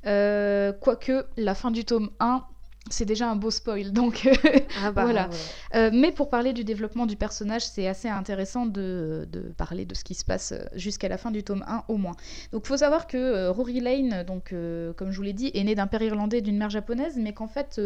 Euh, 0.07 0.73
Quoique 0.73 1.25
la 1.37 1.55
fin 1.55 1.71
du 1.71 1.85
tome 1.85 2.11
1, 2.19 2.43
c'est 2.91 3.05
déjà 3.05 3.31
un 3.31 3.37
beau 3.37 3.51
spoil, 3.51 3.93
donc 3.93 4.29
Ah 4.85 4.91
bah 4.91 5.05
Voilà. 5.05 5.29
ouais. 5.29 5.37
euh, 5.77 5.91
mais 5.93 6.11
pour 6.13 6.29
parler 6.29 6.53
du 6.53 6.65
développement 6.65 7.07
du 7.07 7.17
personnage, 7.17 7.63
c'est 7.65 7.87
assez 7.87 8.09
intéressant 8.09 8.67
de, 8.67 9.27
de 9.31 9.41
parler 9.57 9.85
de 9.85 9.95
ce 9.95 10.03
qui 10.05 10.15
se 10.15 10.25
passe 10.25 10.53
euh, 10.53 10.65
jusqu'à 10.75 11.09
la 11.09 11.17
fin 11.17 11.31
du 11.31 11.45
tome 11.45 11.65
1 11.69 11.85
au 11.89 11.97
moins. 11.97 12.17
Donc 12.53 12.63
il 12.65 12.69
faut 12.69 12.77
savoir 12.77 13.07
que 13.07 13.17
euh, 13.17 13.51
Rory 13.53 13.81
Lane, 13.81 14.25
donc, 14.25 14.53
euh, 14.53 14.93
comme 14.95 15.11
je 15.13 15.17
vous 15.17 15.23
l'ai 15.23 15.33
dit, 15.33 15.51
est 15.55 15.63
né 15.65 15.75
d'un 15.75 15.87
père 15.87 16.03
irlandais 16.03 16.39
et 16.39 16.43
d'une 16.43 16.59
mère 16.59 16.71
japonaise, 16.71 17.17
mais 17.17 17.33
qu'en 17.33 17.49
fait... 17.49 17.81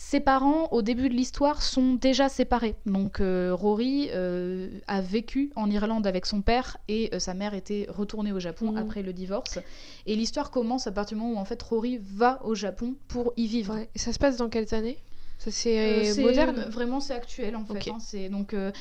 ses 0.00 0.20
parents, 0.20 0.68
au 0.70 0.80
début 0.80 1.08
de 1.08 1.14
l'histoire, 1.14 1.60
sont 1.60 1.94
déjà 1.94 2.28
séparés. 2.28 2.76
Donc 2.86 3.20
euh, 3.20 3.52
Rory 3.52 4.10
euh, 4.14 4.70
a 4.86 5.00
vécu 5.00 5.50
en 5.56 5.68
Irlande 5.68 6.06
avec 6.06 6.24
son 6.24 6.40
père 6.40 6.76
et 6.86 7.10
euh, 7.12 7.18
sa 7.18 7.34
mère 7.34 7.52
était 7.52 7.84
retournée 7.88 8.30
au 8.30 8.38
Japon 8.38 8.70
Mhm. 8.70 8.78
après 8.78 9.02
le 9.02 9.12
divorce. 9.12 9.58
Et 10.06 10.14
l'histoire 10.14 10.52
commence 10.52 10.86
à 10.86 10.92
partir 10.92 11.16
du 11.18 11.22
moment 11.24 11.34
où 11.34 11.42
en 11.42 11.44
fait 11.44 11.60
Rory 11.60 11.98
va 12.00 12.38
au 12.44 12.54
Japon 12.54 12.94
pour 13.08 13.32
y 13.36 13.48
vivre. 13.48 13.74
Ouais. 13.74 13.88
Et 13.96 13.98
ça 13.98 14.12
se 14.12 14.20
passe 14.20 14.36
dans 14.36 14.48
quelles 14.48 14.72
années? 14.72 14.98
C'est 15.38 15.78
Euh, 15.78 16.12
c'est 16.14 16.22
moderne 16.22 16.66
Vraiment, 16.70 17.00
c'est 17.00 17.14
actuel 17.14 17.56
en 17.56 17.64
fait. 17.64 17.88
Hein. 17.90 17.98
C'est 18.00 18.28
donc 18.28 18.54
euh, 18.54 18.72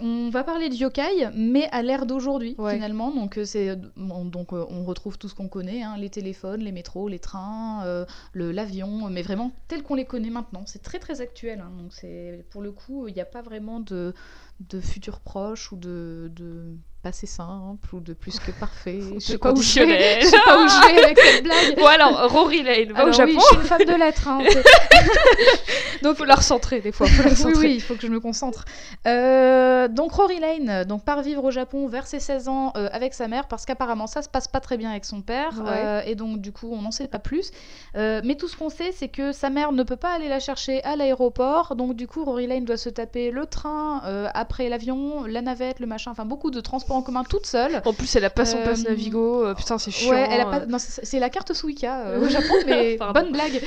on 0.00 0.28
va 0.30 0.44
parler 0.44 0.68
de 0.68 0.74
yokai, 0.74 1.28
mais 1.34 1.68
à 1.72 1.82
l'ère 1.82 2.06
d'aujourd'hui 2.06 2.54
Ouais. 2.58 2.74
finalement. 2.74 3.10
Donc 3.10 3.38
euh, 3.38 3.44
c'est 3.44 3.76
bon, 3.96 4.24
donc 4.24 4.52
euh, 4.52 4.64
on 4.68 4.84
retrouve 4.84 5.18
tout 5.18 5.28
ce 5.28 5.34
qu'on 5.34 5.48
connaît, 5.48 5.82
hein, 5.82 5.96
les 5.98 6.10
téléphones, 6.10 6.60
les 6.60 6.72
métros, 6.72 7.08
les 7.08 7.18
trains, 7.18 8.04
le 8.32 8.52
l'avion, 8.52 9.08
mais 9.10 9.22
vraiment 9.22 9.52
tel 9.68 9.82
qu'on 9.82 9.94
les 9.94 10.04
connaît 10.04 10.30
maintenant. 10.30 10.64
C'est 10.66 10.82
très 10.82 10.98
très 10.98 11.20
actuel. 11.20 11.60
hein. 11.60 11.70
Donc 11.80 11.92
c'est 11.92 12.44
pour 12.50 12.62
le 12.62 12.72
coup, 12.72 13.08
il 13.08 13.14
n'y 13.14 13.20
a 13.20 13.24
pas 13.26 13.42
vraiment 13.42 13.80
de 13.80 14.14
de 14.60 14.80
futur 14.80 15.18
proche 15.18 15.72
ou 15.72 15.76
de, 15.76 16.30
de 16.36 16.66
passé 17.02 17.26
simple 17.26 17.92
ou 17.96 17.98
de 18.00 18.12
plus 18.12 18.38
que 18.38 18.52
parfait. 18.52 19.00
Je 19.14 19.18
sais 19.18 19.38
pas 19.38 19.52
où 19.52 19.60
je 19.60 19.80
vais. 19.80 20.20
Je 20.20 20.26
sais 20.26 20.38
pas 20.44 20.56
où 20.62 20.68
je 20.68 20.86
vais 20.94 21.02
avec 21.04 21.18
cette 21.18 21.42
blague. 21.42 21.76
Bon 21.78 21.86
alors, 21.86 22.30
Rory 22.30 22.62
Lane 22.62 22.92
va 22.92 23.00
Alors 23.00 23.08
au 23.08 23.12
Japon. 23.12 23.32
oui, 23.32 23.38
je 23.40 23.46
suis 23.46 23.56
une 23.56 23.62
femme 23.62 23.84
de 23.84 23.98
lettres. 23.98 24.28
hein, 24.28 24.40
Donc 26.12 26.16
faut 26.16 26.24
la 26.24 26.34
recentrer 26.34 26.80
des 26.80 26.92
fois. 26.92 27.06
Faut 27.06 27.22
la 27.22 27.28
oui, 27.28 27.34
recentrer. 27.34 27.66
oui, 27.68 27.74
il 27.76 27.80
faut 27.80 27.94
que 27.94 28.02
je 28.02 28.08
me 28.08 28.20
concentre. 28.20 28.64
Euh, 29.06 29.88
donc 29.88 30.12
Rory 30.12 30.38
Lane 30.40 30.68
euh, 30.70 30.84
donc, 30.84 31.04
part 31.04 31.22
vivre 31.22 31.44
au 31.44 31.50
Japon 31.50 31.86
vers 31.86 32.06
ses 32.06 32.20
16 32.20 32.48
ans 32.48 32.72
euh, 32.76 32.88
avec 32.92 33.14
sa 33.14 33.28
mère 33.28 33.46
parce 33.48 33.64
qu'apparemment 33.64 34.06
ça 34.06 34.22
se 34.22 34.28
passe 34.28 34.48
pas 34.48 34.60
très 34.60 34.76
bien 34.76 34.90
avec 34.90 35.04
son 35.04 35.20
père 35.20 35.52
Ouais. 35.62 35.70
euh, 35.70 36.00
et 36.06 36.14
donc 36.14 36.40
du 36.40 36.50
coup 36.50 36.70
on 36.72 36.82
n'en 36.82 36.90
sait 36.90 37.08
pas 37.08 37.18
plus. 37.18 37.50
Mais 37.94 38.34
tout 38.36 38.48
ce 38.48 38.56
qu'on 38.56 38.70
sait 38.70 38.92
c'est 38.92 39.08
que 39.08 39.32
sa 39.32 39.50
mère 39.50 39.72
ne 39.72 39.82
peut 39.82 39.96
pas 39.96 40.12
aller 40.12 40.28
la 40.28 40.40
chercher 40.40 40.82
à 40.84 40.96
l'aéroport 40.96 41.76
donc 41.76 41.94
du 41.94 42.06
coup 42.06 42.24
Rory 42.24 42.46
Lane 42.46 42.64
doit 42.64 42.76
se 42.76 42.88
taper 42.88 43.30
le 43.30 43.46
train, 43.46 44.02
après 44.34 44.68
l'avion, 44.68 45.24
la 45.24 45.42
navette, 45.42 45.78
le 45.80 45.86
machin, 45.86 46.10
enfin 46.10 46.24
beaucoup 46.24 46.50
de 46.50 46.60
transports 46.60 46.96
en 46.96 47.02
commun 47.02 47.24
toute 47.24 47.46
seule. 47.46 47.82
En 47.84 47.92
plus, 47.92 48.14
elle 48.16 48.24
a 48.24 48.30
pas 48.30 48.44
son 48.44 48.58
passe 48.58 48.84
Navigo. 48.84 49.54
putain, 49.54 49.78
c'est 49.78 49.90
chiant. 49.90 50.10
Ouais, 50.12 50.26
elle 50.30 50.40
a 50.40 50.46
pas... 50.46 50.60
c'est 50.78 51.18
la 51.18 51.30
carte 51.30 51.52
Suica 51.52 52.04
au 52.22 52.28
Japon, 52.28 52.54
mais 52.66 52.98
bonne 53.14 53.32
blague. 53.32 53.62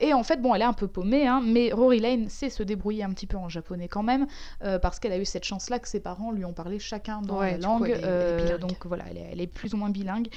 Et 0.00 0.12
en 0.12 0.22
fait, 0.22 0.40
bon, 0.40 0.54
elle 0.54 0.62
est 0.62 0.66
un 0.66 0.72
peu 0.72 0.86
paumée, 0.86 1.26
hein, 1.26 1.39
mais 1.40 1.72
Rory 1.72 2.00
Lane 2.00 2.28
sait 2.28 2.50
se 2.50 2.62
débrouiller 2.62 3.02
un 3.04 3.10
petit 3.10 3.26
peu 3.26 3.36
en 3.36 3.48
japonais 3.48 3.88
quand 3.88 4.02
même, 4.02 4.26
euh, 4.64 4.78
parce 4.78 4.98
qu'elle 4.98 5.12
a 5.12 5.18
eu 5.18 5.24
cette 5.24 5.44
chance-là 5.44 5.78
que 5.78 5.88
ses 5.88 6.00
parents 6.00 6.32
lui 6.32 6.44
ont 6.44 6.52
parlé 6.52 6.78
chacun 6.78 7.22
dans 7.22 7.38
Ouais, 7.38 7.52
la 7.52 7.56
coup, 7.58 7.62
langue. 7.62 7.84
elle 7.90 7.90
est- 7.90 7.94
elle 7.94 8.48
est 8.48 8.52
euh, 8.52 8.58
donc 8.58 8.86
voilà, 8.86 9.04
elle 9.10 9.18
est, 9.18 9.28
elle 9.32 9.40
est 9.40 9.46
plus 9.46 9.74
ou 9.74 9.76
moins 9.76 9.90
bilingue. 9.90 10.28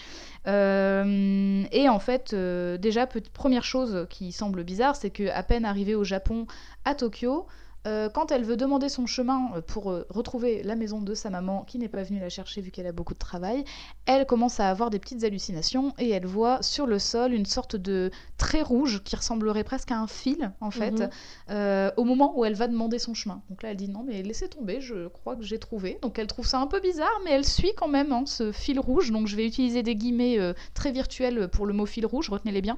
Euh, 0.47 1.63
et 1.71 1.89
en 1.89 1.99
fait, 1.99 2.33
déjà, 2.35 3.07
première 3.33 3.63
chose 3.63 4.05
qui 4.09 4.31
semble 4.31 4.63
bizarre, 4.63 4.95
c'est 4.95 5.09
que 5.09 5.29
à 5.29 5.43
peine 5.43 5.65
arrivée 5.65 5.95
au 5.95 6.03
Japon, 6.03 6.45
à 6.85 6.95
Tokyo, 6.95 7.47
euh, 7.85 8.07
quand 8.09 8.31
elle 8.31 8.43
veut 8.45 8.55
demander 8.55 8.87
son 8.87 9.05
chemin 9.05 9.51
euh, 9.55 9.61
pour 9.61 9.91
euh, 9.91 10.05
retrouver 10.09 10.63
la 10.63 10.75
maison 10.75 11.01
de 11.01 11.13
sa 11.13 11.29
maman, 11.29 11.63
qui 11.65 11.77
n'est 11.79 11.89
pas 11.89 12.03
venue 12.03 12.19
la 12.19 12.29
chercher 12.29 12.61
vu 12.61 12.71
qu'elle 12.71 12.87
a 12.87 12.91
beaucoup 12.93 13.13
de 13.13 13.19
travail, 13.19 13.65
elle 14.05 14.25
commence 14.25 14.59
à 14.61 14.69
avoir 14.69 14.89
des 14.89 14.99
petites 14.99 15.23
hallucinations 15.25 15.93
et 15.99 16.09
elle 16.09 16.25
voit 16.25 16.61
sur 16.63 16.85
le 16.85 16.97
sol 16.97 17.33
une 17.33 17.45
sorte 17.45 17.75
de 17.75 18.09
trait 18.37 18.61
rouge 18.61 19.03
qui 19.03 19.15
ressemblerait 19.15 19.63
presque 19.65 19.91
à 19.91 19.97
un 19.99 20.07
fil 20.07 20.51
en 20.61 20.71
fait, 20.71 20.91
Mhm. 20.91 21.09
euh, 21.49 21.91
au 21.97 22.05
moment 22.05 22.37
où 22.37 22.45
elle 22.45 22.55
va 22.55 22.67
demander 22.67 22.99
son 22.99 23.13
chemin. 23.13 23.41
Donc 23.49 23.63
là 23.63 23.71
elle 23.71 23.77
dit 23.77 23.89
non 23.89 24.03
mais 24.03 24.23
laissez 24.23 24.47
tomber, 24.47 24.79
je 24.79 25.07
crois 25.09 25.35
que 25.35 25.43
j'ai 25.43 25.59
trouvé. 25.59 25.99
Donc 26.01 26.17
elle 26.19 26.27
trouve 26.27 26.47
ça 26.47 26.59
un 26.59 26.67
peu 26.67 26.79
bizarre 26.79 27.19
mais 27.25 27.31
elle 27.31 27.45
suit 27.45 27.73
quand 27.75 27.89
même 27.89 28.11
hein, 28.13 28.23
ce 28.25 28.51
fil 28.53 28.79
rouge. 28.79 29.11
Donc 29.11 29.27
je 29.27 29.35
vais 29.35 29.45
utiliser 29.45 29.83
des 29.83 29.95
guillemets 29.95 30.37
très 30.73 30.91
virtuels 30.91 31.47
pour 31.49 31.65
le 31.65 31.73
mot 31.73 31.85
fil 31.85 32.05
rouge, 32.05 32.29
retenez-les 32.29 32.61
bien. 32.61 32.77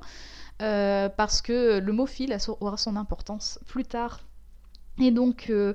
Parce 0.57 1.41
que 1.41 1.79
le 1.79 1.91
mot 1.93 2.05
fil 2.05 2.35
aura 2.59 2.77
son 2.77 2.95
importance 2.95 3.59
plus 3.67 3.83
tard. 3.85 4.21
Et 4.99 5.11
donc, 5.11 5.47
euh, 5.49 5.73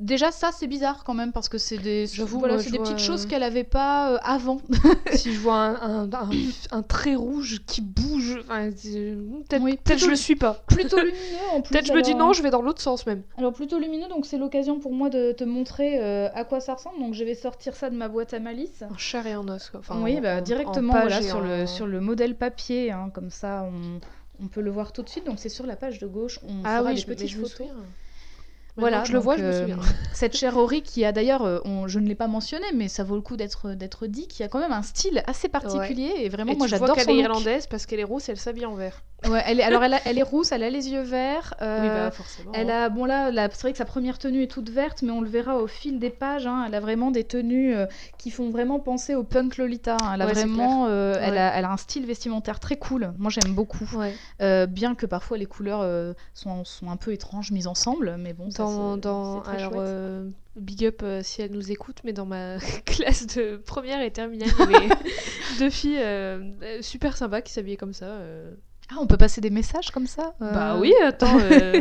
déjà, 0.00 0.30
ça, 0.32 0.50
c'est 0.52 0.66
bizarre 0.66 1.02
quand 1.04 1.14
même, 1.14 1.32
parce 1.32 1.48
que 1.48 1.58
c'est 1.58 1.78
des, 1.78 2.06
voilà, 2.26 2.54
moi, 2.54 2.62
des 2.62 2.78
petites 2.78 2.94
euh, 2.94 2.98
choses 2.98 3.26
qu'elle 3.26 3.42
avait 3.42 3.64
pas 3.64 4.12
euh, 4.14 4.18
avant. 4.22 4.60
si 5.12 5.32
je 5.32 5.40
vois 5.40 5.54
un, 5.56 6.02
un, 6.04 6.12
un- 6.12 6.30
un 6.70 6.82
trait 6.82 7.14
rouge 7.14 7.60
qui 7.66 7.80
bouge, 7.80 8.38
enfin, 8.42 8.70
peut-être 8.70 9.62
Oui, 9.62 9.78
peut-être 9.82 9.98
je 9.98 10.10
le 10.10 10.16
suis 10.16 10.36
pas. 10.36 10.62
plutôt 10.66 10.96
lumineux 11.00 11.16
en 11.52 11.60
plus. 11.62 11.72
Peut-être 11.72 11.86
je 11.86 11.92
me 11.94 12.02
dis 12.02 12.14
non, 12.14 12.32
je 12.32 12.42
vais 12.42 12.50
dans 12.50 12.62
l'autre 12.62 12.80
sens 12.82 13.06
même. 13.06 13.22
Alors 13.38 13.52
plutôt 13.52 13.78
lumineux, 13.78 14.08
donc 14.08 14.26
c'est 14.26 14.38
l'occasion 14.38 14.78
pour 14.78 14.92
moi 14.92 15.08
de 15.10 15.32
te 15.32 15.44
montrer 15.44 15.98
euh, 16.02 16.28
à 16.34 16.44
quoi 16.44 16.60
ça 16.60 16.74
ressemble. 16.74 16.98
Donc 16.98 17.14
je 17.14 17.24
vais 17.24 17.34
sortir 17.34 17.74
ça 17.74 17.88
de 17.90 17.96
ma 17.96 18.08
boîte 18.08 18.34
à 18.34 18.40
malice. 18.40 18.84
En 18.90 18.96
chair 18.98 19.26
et 19.26 19.36
en 19.36 19.48
os 19.48 19.70
quoi. 19.70 19.80
Enfin, 19.80 20.00
oui, 20.02 20.18
en- 20.18 20.20
bah, 20.20 20.36
en- 20.38 20.42
directement 20.42 20.92
en 20.94 21.00
voilà, 21.00 21.22
sur, 21.22 21.40
le, 21.40 21.66
sur 21.66 21.86
le 21.86 22.00
modèle 22.00 22.34
papier, 22.36 22.90
hein, 22.92 23.10
comme 23.12 23.30
ça 23.30 23.66
on, 23.72 24.00
on 24.44 24.48
peut 24.48 24.60
le 24.60 24.70
voir 24.70 24.92
tout 24.92 25.02
de 25.02 25.08
suite. 25.08 25.24
Donc 25.26 25.38
c'est 25.38 25.48
sur 25.48 25.66
la 25.66 25.76
page 25.76 25.98
de 25.98 26.06
gauche, 26.06 26.38
on 26.46 26.62
Ah 26.64 26.78
fera 26.78 26.90
oui, 26.90 26.96
des 26.96 27.04
petites 27.04 27.32
photos. 27.34 27.52
souviens. 27.52 27.74
Voilà, 28.76 29.04
je 29.04 29.12
le 29.12 29.18
vois, 29.18 29.36
je 29.36 29.42
me 29.42 29.48
euh, 29.48 29.60
souviens. 29.60 29.78
Cette 30.14 30.36
chère 30.36 30.54
Rory 30.54 30.82
qui 30.82 31.04
a 31.04 31.12
d'ailleurs, 31.12 31.42
euh, 31.42 31.58
je 31.86 31.98
ne 31.98 32.06
l'ai 32.06 32.14
pas 32.14 32.28
mentionné, 32.28 32.66
mais 32.74 32.88
ça 32.88 33.04
vaut 33.04 33.16
le 33.16 33.20
coup 33.22 33.36
d'être 33.36 33.70
d'être 33.72 34.06
dit, 34.06 34.26
qui 34.28 34.42
a 34.42 34.48
quand 34.48 34.60
même 34.60 34.72
un 34.72 34.82
style 34.82 35.22
assez 35.26 35.48
particulier 35.48 36.12
et 36.18 36.28
vraiment 36.28 36.52
Et 36.52 36.56
moi 36.56 36.66
j'adore 36.66 36.94
qu'elle 36.94 37.04
son 37.04 37.10
est 37.12 37.14
look. 37.16 37.24
irlandaise 37.24 37.66
parce 37.66 37.86
qu'elle 37.86 38.00
est 38.00 38.04
rousse, 38.04 38.28
elle 38.28 38.38
s'habille 38.38 38.66
en 38.66 38.74
vert. 38.74 39.02
Ouais, 39.28 39.42
elle 39.44 39.60
est, 39.60 39.62
alors 39.62 39.82
elle, 39.84 39.92
a- 39.92 40.00
elle 40.06 40.18
est 40.18 40.22
rousse, 40.22 40.50
elle 40.50 40.62
a 40.62 40.70
les 40.70 40.88
yeux 40.88 41.02
verts. 41.02 41.52
euh, 41.60 41.80
oui, 41.82 41.88
bah 41.90 42.10
forcément. 42.10 42.52
Elle 42.54 42.70
a, 42.70 42.88
bon 42.88 43.04
là, 43.04 43.30
c'est 43.52 43.60
vrai 43.60 43.72
que 43.72 43.76
sa 43.78 43.84
première 43.84 44.18
tenue 44.18 44.42
est 44.44 44.50
toute 44.50 44.70
verte, 44.70 45.02
mais 45.02 45.10
on 45.10 45.20
le 45.20 45.28
verra 45.28 45.58
au 45.58 45.66
fil 45.66 45.98
des 45.98 46.08
pages. 46.08 46.46
hein, 46.46 46.64
elle 46.66 46.74
a 46.74 46.80
vraiment 46.80 47.10
des 47.10 47.24
tenues 47.24 47.74
euh, 47.76 47.84
qui 48.16 48.30
font 48.30 48.48
vraiment 48.48 48.80
penser 48.80 49.14
au 49.14 49.22
punk 49.22 49.58
Lolita. 49.58 49.94
hein. 49.96 50.14
Elle 50.14 50.22
a 50.22 50.26
Ouais, 50.26 50.32
vraiment, 50.32 50.86
euh, 50.88 51.18
elle, 51.20 51.36
a, 51.36 51.54
elle 51.54 51.66
a 51.66 51.70
un 51.70 51.76
style 51.76 52.06
vestimentaire 52.06 52.60
très 52.60 52.78
cool. 52.78 53.12
Moi 53.18 53.30
j'aime 53.30 53.54
beaucoup. 53.54 53.90
Euh, 54.40 54.64
bien 54.64 54.94
que 54.94 55.04
parfois 55.04 55.36
les 55.36 55.44
couleurs 55.44 55.80
euh, 55.82 56.14
sont, 56.32 56.64
sont 56.64 56.90
un 56.90 56.96
peu 56.96 57.12
étranges 57.12 57.50
mises 57.50 57.66
ensemble, 57.66 58.16
mais 58.18 58.32
bon, 58.32 58.48
Dans, 58.60 59.40
très 59.40 59.56
alors 59.56 59.72
euh, 59.76 60.28
big 60.56 60.84
up 60.84 61.00
euh, 61.02 61.22
si 61.22 61.42
elle 61.42 61.52
nous 61.52 61.70
écoute, 61.70 61.98
mais 62.04 62.12
dans 62.12 62.26
ma 62.26 62.58
classe 62.84 63.26
de 63.26 63.56
première 63.56 64.02
et 64.02 64.10
terminale, 64.10 64.48
il 64.60 64.70
y 64.70 64.76
avait 64.76 64.88
deux 65.58 65.70
filles 65.70 65.98
euh, 66.00 66.52
euh, 66.62 66.82
super 66.82 67.16
sympas 67.16 67.42
qui 67.42 67.52
s'habillaient 67.52 67.76
comme 67.76 67.92
ça. 67.92 68.18
Ah, 68.92 68.96
on 69.00 69.06
peut 69.06 69.16
passer 69.16 69.40
des 69.40 69.50
messages 69.50 69.90
comme 69.90 70.06
ça 70.06 70.34
euh, 70.42 70.52
Bah 70.52 70.76
oui, 70.78 70.92
attends, 71.04 71.38
euh, 71.38 71.80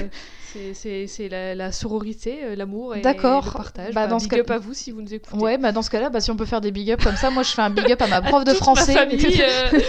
c'est- 0.73 1.27
la, 1.29 1.55
la 1.55 1.71
sororité, 1.71 2.39
euh, 2.43 2.55
l'amour 2.55 2.95
et 2.95 3.01
D'accord. 3.01 3.45
le 3.47 3.51
partage. 3.51 3.93
Bah, 3.95 4.01
Bah, 4.03 4.07
dans 4.07 4.17
big 4.17 4.31
ce 4.31 4.39
up 4.39 4.51
à 4.51 4.57
vous 4.59 4.73
si 4.75 4.91
vous 4.91 5.01
nous 5.01 5.13
écoutez. 5.13 5.35
Ouais, 5.37 5.57
bah 5.57 5.71
dans 5.71 5.81
ce 5.81 5.89
cas-là, 5.89 6.09
bah, 6.09 6.21
si 6.21 6.29
on 6.29 6.35
peut 6.35 6.45
faire 6.45 6.61
des 6.61 6.69
big 6.71 6.91
up 6.91 7.03
comme 7.03 7.15
ça, 7.15 7.29
moi 7.31 7.41
je 7.43 7.49
fais 7.49 7.61
un 7.63 7.69
big 7.71 7.91
up 7.91 8.01
à 8.03 8.07
ma 8.07 8.21
prof 8.21 8.43
de 8.43 8.53
français. 8.53 8.93
Ma 8.93 8.99
famille, 9.07 9.25
euh, 9.41 9.79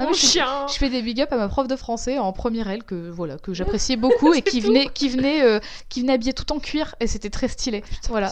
mon 0.00 0.12
je- 0.12 0.18
chien. 0.18 0.66
Je 0.68 0.74
fais 0.74 0.90
des 0.90 1.00
big 1.02 1.20
up 1.22 1.32
à 1.32 1.36
ma 1.36 1.48
prof 1.48 1.66
de 1.66 1.76
français 1.76 2.18
en 2.18 2.32
première 2.32 2.68
L 2.68 2.84
que 2.84 3.08
voilà 3.10 3.36
que 3.38 3.54
j'appréciais 3.54 3.96
beaucoup 3.96 4.34
et 4.34 4.42
qui 4.42 4.60
venait 4.60 4.86
qui 4.92 5.08
venait 5.08 5.60
qui 5.88 6.00
venait 6.02 6.12
habillée 6.14 6.34
tout 6.34 6.52
en 6.52 6.58
cuir 6.58 6.94
et 7.00 7.06
c'était 7.06 7.30
très 7.30 7.48
stylé. 7.48 7.82
voilà. 8.10 8.30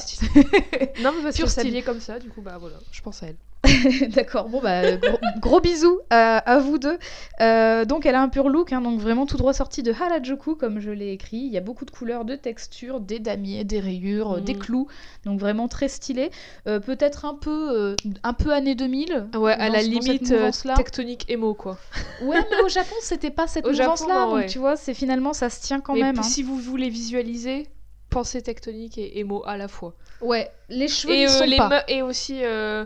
Non, 1.02 1.12
mais 1.16 1.22
parce 1.22 1.36
Pur 1.36 1.44
qu'elle 1.44 1.48
style. 1.48 1.48
s'habillait 1.48 1.82
comme 1.82 2.00
ça, 2.00 2.18
du 2.18 2.28
coup, 2.28 2.42
bah 2.42 2.56
voilà, 2.60 2.76
je 2.92 3.00
pense 3.00 3.22
à 3.22 3.26
elle. 3.28 3.36
D'accord. 4.14 4.48
Bon 4.48 4.60
bah 4.60 4.96
gros, 4.96 5.18
gros 5.40 5.60
bisous 5.60 6.00
à, 6.10 6.38
à 6.38 6.58
vous 6.58 6.78
deux. 6.78 6.98
Euh, 7.40 7.84
donc 7.84 8.06
elle 8.06 8.14
a 8.14 8.22
un 8.22 8.28
pur 8.28 8.48
look, 8.48 8.72
hein, 8.72 8.80
donc 8.80 9.00
vraiment 9.00 9.26
tout 9.26 9.36
droit 9.36 9.52
sorti 9.52 9.82
de 9.82 9.92
Harajuku 9.92 10.54
comme 10.56 10.80
je 10.80 10.90
l'ai 10.90 11.12
écrit. 11.12 11.38
Il 11.38 11.52
y 11.52 11.56
a 11.56 11.60
beaucoup 11.60 11.84
de 11.84 11.90
couleurs, 11.90 12.24
de 12.24 12.34
textures, 12.36 13.00
des 13.00 13.18
damiers, 13.18 13.64
des 13.64 13.80
rayures, 13.80 14.36
euh, 14.36 14.40
des 14.40 14.54
Mm. 14.54 14.58
clous. 14.58 14.86
Donc 15.24 15.40
vraiment 15.40 15.68
très 15.68 15.88
stylé. 15.88 16.30
Euh, 16.66 16.80
Peut-être 16.80 17.24
un 17.24 17.34
peu 17.34 17.70
euh, 17.72 17.96
un 18.22 18.32
peu 18.34 18.52
année 18.52 18.74
2000. 18.74 19.28
Ouais, 19.34 19.52
à 19.54 19.68
la 19.68 19.82
limite 19.82 20.30
tectonique 20.76 21.24
émo, 21.30 21.54
quoi. 21.54 21.78
Ouais, 22.22 22.36
mais 22.50 22.62
au 22.62 22.68
Japon 22.68 22.94
c'était 23.00 23.30
pas 23.30 23.46
cette 23.46 23.64
non, 24.08 24.26
Donc 24.30 24.34
ouais. 24.40 24.46
tu 24.46 24.58
vois, 24.58 24.76
c'est 24.76 24.94
finalement 24.94 25.32
ça 25.32 25.50
se 25.50 25.60
tient 25.62 25.80
quand 25.80 25.94
Mais 25.94 26.02
même. 26.02 26.18
hein. 26.18 26.22
si 26.22 26.42
vous 26.42 26.56
voulez 26.56 26.88
visualiser, 26.90 27.66
pensez 28.10 28.42
tectonique 28.42 28.98
et 28.98 29.18
émo 29.18 29.42
à 29.46 29.56
la 29.56 29.68
fois. 29.68 29.94
Ouais, 30.20 30.50
les 30.68 30.88
cheveux 30.88 31.14
Et, 31.14 31.26
euh, 31.26 31.28
sont 31.28 31.44
les 31.44 31.56
pas. 31.56 31.68
me- 31.68 31.92
et 31.92 32.02
aussi, 32.02 32.40
euh, 32.42 32.84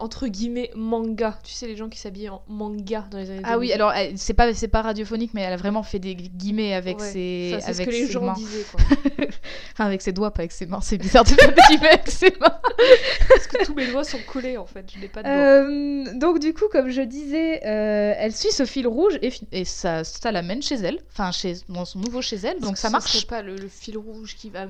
entre 0.00 0.26
guillemets, 0.28 0.70
manga. 0.74 1.38
Tu 1.44 1.52
sais, 1.52 1.66
les 1.66 1.76
gens 1.76 1.88
qui 1.88 1.98
s'habillaient 1.98 2.28
en 2.28 2.42
manga 2.48 3.06
dans 3.10 3.18
les 3.18 3.30
années 3.30 3.42
Ah 3.44 3.58
oui, 3.58 3.68
2000. 3.68 3.72
alors 3.82 3.92
c'est 4.16 4.34
pas 4.34 4.52
c'est 4.54 4.68
pas 4.68 4.82
radiophonique, 4.82 5.32
mais 5.34 5.42
elle 5.42 5.52
a 5.52 5.56
vraiment 5.56 5.82
fait 5.82 5.98
des 5.98 6.14
guillemets 6.14 6.74
avec 6.74 6.98
Ouais, 6.98 7.04
ses 7.12 7.50
ça, 7.52 7.66
c'est 7.66 7.72
ce 7.74 7.78
avec 7.82 7.86
que 7.88 7.92
les 7.92 8.06
ses 8.06 8.12
gens 8.12 8.22
mains. 8.24 8.32
disaient, 8.34 8.64
quoi. 8.70 8.80
Enfin, 9.72 9.86
avec 9.86 10.02
ses 10.02 10.12
doigts, 10.12 10.32
pas 10.32 10.40
avec 10.40 10.52
ses 10.52 10.66
mains. 10.66 10.80
C'est 10.80 10.98
bizarre 10.98 11.24
de 11.24 11.28
faire 11.30 11.54
des 11.54 11.62
guillemets 11.68 11.88
avec 11.90 12.08
ses 12.10 12.32
mains. 12.40 12.58
Parce 13.28 13.46
que 13.46 13.64
tous 13.64 13.74
mes 13.74 13.86
doigts 13.86 14.04
sont 14.04 14.18
collés, 14.26 14.56
en 14.56 14.66
fait. 14.66 14.84
Je 14.94 14.98
n'ai 15.00 15.08
pas 15.08 15.22
de 15.22 15.28
doigts. 15.28 15.36
Euh, 15.36 16.18
donc 16.18 16.38
du 16.40 16.52
coup, 16.54 16.64
comme 16.70 16.90
je 16.90 17.02
disais, 17.02 17.64
euh, 17.66 18.14
elle 18.16 18.34
suit 18.34 18.50
ce 18.50 18.64
fil 18.64 18.86
rouge 18.88 19.18
et, 19.22 19.32
et 19.52 19.64
ça, 19.64 20.02
ça 20.04 20.32
l'amène 20.32 20.62
chez 20.62 20.74
elle, 20.76 20.98
enfin 21.12 21.30
chez 21.32 21.54
dans 21.68 21.84
son 21.84 21.98
nouveau 22.00 22.22
chez 22.22 22.36
elle, 22.36 22.60
donc 22.60 22.76
ça 22.76 22.90
marche. 22.90 23.12
serait 23.12 23.26
pas 23.26 23.42
le, 23.42 23.56
le 23.56 23.68
fil 23.68 23.96
rouge 23.98 24.34
qui 24.36 24.50
va 24.50 24.62
euh, 24.62 24.68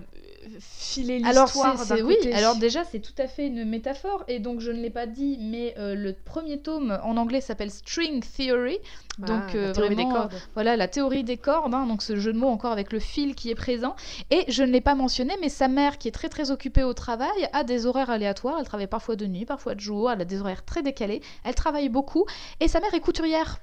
filer 0.61 1.21
Alors 1.25 1.45
l'histoire 1.47 1.79
c'est- 1.79 2.03
oui, 2.03 2.17
alors 2.33 2.57
déjà 2.57 2.85
c'est 2.85 3.01
tout 3.01 3.13
à 3.19 3.27
fait 3.27 3.47
une 3.47 3.65
métaphore 3.65 4.25
et 4.29 4.39
donc 4.39 4.61
je 4.61 4.71
ne 4.71 4.81
l'ai 4.81 4.91
pas 4.91 5.07
dit, 5.07 5.39
mais 5.41 5.75
euh, 5.79 5.95
le 5.95 6.13
premier 6.13 6.59
tome 6.59 6.99
en 7.03 7.17
anglais 7.17 7.41
s'appelle 7.41 7.71
String 7.71 8.23
Theory, 8.37 8.79
donc 9.19 9.43
Ah, 9.49 9.57
euh, 9.57 9.67
la 9.69 9.73
théorie 9.73 9.89
des 9.91 9.95
vraiment, 10.03 10.13
cordes. 10.13 10.35
Voilà, 10.55 10.77
la 10.77 10.89
théorie 10.89 11.25
des 11.25 11.37
cordes, 11.37 11.75
hein, 11.75 11.87
donc 11.87 12.03
ce 12.03 12.17
jeu 12.17 12.33
de 12.33 12.39
mots 12.39 12.49
encore 12.49 12.73
avec 12.73 12.93
le 12.93 12.99
fil 13.01 13.35
qui 13.35 13.51
est 13.51 13.55
présent. 13.55 13.97
Et 14.31 14.45
je 14.49 14.63
ne 14.63 14.71
l'ai 14.71 14.81
pas 14.81 14.95
mentionné, 14.95 15.35
mais 15.41 15.49
sa 15.49 15.69
mère, 15.69 15.99
qui 15.99 16.09
est 16.09 16.13
très 16.13 16.29
très 16.29 16.51
occupée 16.51 16.85
au 16.85 16.95
travail, 16.95 17.29
a 17.53 17.65
des 17.65 17.87
horaires 17.87 18.11
aléatoires. 18.11 18.57
Elle 18.59 18.67
travaille 18.67 18.87
parfois 18.87 19.17
de 19.17 19.27
nuit, 19.27 19.45
parfois 19.45 19.75
de 19.75 19.81
jour. 19.81 20.11
Elle 20.11 20.21
a 20.21 20.25
des 20.25 20.41
horaires 20.41 20.65
très 20.65 20.83
décalés. 20.83 21.21
Elle 21.45 21.55
travaille 21.55 21.89
beaucoup. 21.89 22.25
Et 22.61 22.69
sa 22.69 22.81
mère 22.81 22.95
est 22.95 23.01
couturière. 23.01 23.59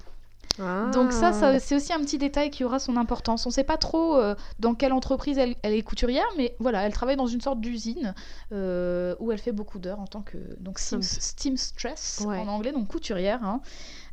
Donc 0.58 1.12
ça, 1.12 1.28
Ah. 1.28 1.32
ça, 1.32 1.58
c'est 1.60 1.76
aussi 1.76 1.92
un 1.92 2.00
petit 2.00 2.18
détail 2.18 2.50
qui 2.50 2.64
aura 2.64 2.78
son 2.78 2.96
importance. 2.96 3.44
On 3.46 3.50
ne 3.50 3.54
sait 3.54 3.64
pas 3.64 3.76
trop 3.76 4.16
euh, 4.16 4.34
dans 4.58 4.74
quelle 4.74 4.92
entreprise 4.92 5.36
elle, 5.38 5.54
elle 5.62 5.74
est 5.74 5.82
couturière, 5.82 6.24
mais 6.36 6.54
voilà, 6.58 6.82
elle 6.86 6.92
travaille 6.92 7.16
dans 7.16 7.26
une 7.26 7.40
sorte 7.40 7.60
d'usine 7.60 8.14
euh, 8.52 9.14
où 9.18 9.32
elle 9.32 9.38
fait 9.38 9.52
beaucoup 9.52 9.78
d'heures 9.78 10.00
en 10.00 10.06
tant 10.06 10.22
que 10.22 10.38
donc 10.60 10.78
steam, 10.78 11.02
steamstress 11.02 12.22
Ouais. 12.26 12.38
en 12.38 12.48
anglais, 12.48 12.72
donc 12.72 12.88
couturière. 12.88 13.44
hein. 13.44 13.60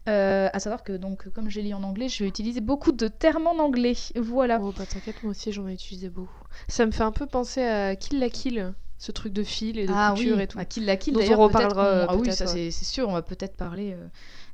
Euh, 0.10 0.50
à 0.52 0.60
savoir 0.60 0.84
que 0.84 0.92
donc 0.92 1.30
comme 1.30 1.50
j'ai 1.50 1.62
lu 1.62 1.74
en 1.74 1.82
anglais, 1.84 2.10
je 2.10 2.24
vais 2.24 2.28
utiliser 2.30 2.60
beaucoup 2.60 2.92
de 2.92 3.08
termes 3.08 3.48
en 3.48 3.58
anglais. 3.60 3.96
Voilà. 4.18 4.60
Oh 4.62 4.74
bah 4.78 4.86
t'inquiète, 4.86 5.24
moi 5.24 5.32
aussi 5.32 5.54
j'en 5.54 5.66
ai 5.70 5.74
utilisé 5.74 6.10
beaucoup. 6.10 6.44
Ça 6.68 6.86
me 6.86 6.92
fait 6.92 7.04
un 7.04 7.14
peu 7.14 7.26
penser 7.26 7.64
à 7.64 7.96
Kill 7.96 8.20
la 8.20 8.30
Kill, 8.30 8.74
ce 8.98 9.14
truc 9.14 9.32
de 9.32 9.44
fil 9.44 9.80
et 9.80 9.86
de 9.88 9.94
ah 9.96 10.12
couture 10.14 10.36
oui, 10.36 10.44
et 10.44 10.48
tout. 10.48 10.60
à 10.60 10.66
Kill 10.66 10.86
la 10.86 10.98
Kill 10.98 11.14
Dont 11.14 11.22
on 11.22 11.38
reparlera, 11.44 12.06
Ah 12.10 12.16
oui, 12.18 12.34
ça 12.34 12.44
ouais. 12.46 12.52
c'est 12.52 12.72
c'est 12.72 12.84
sûr. 12.86 13.08
On 13.08 13.14
va 13.14 13.22
peut-être 13.22 13.56
parler 13.56 13.94
euh, 13.94 14.08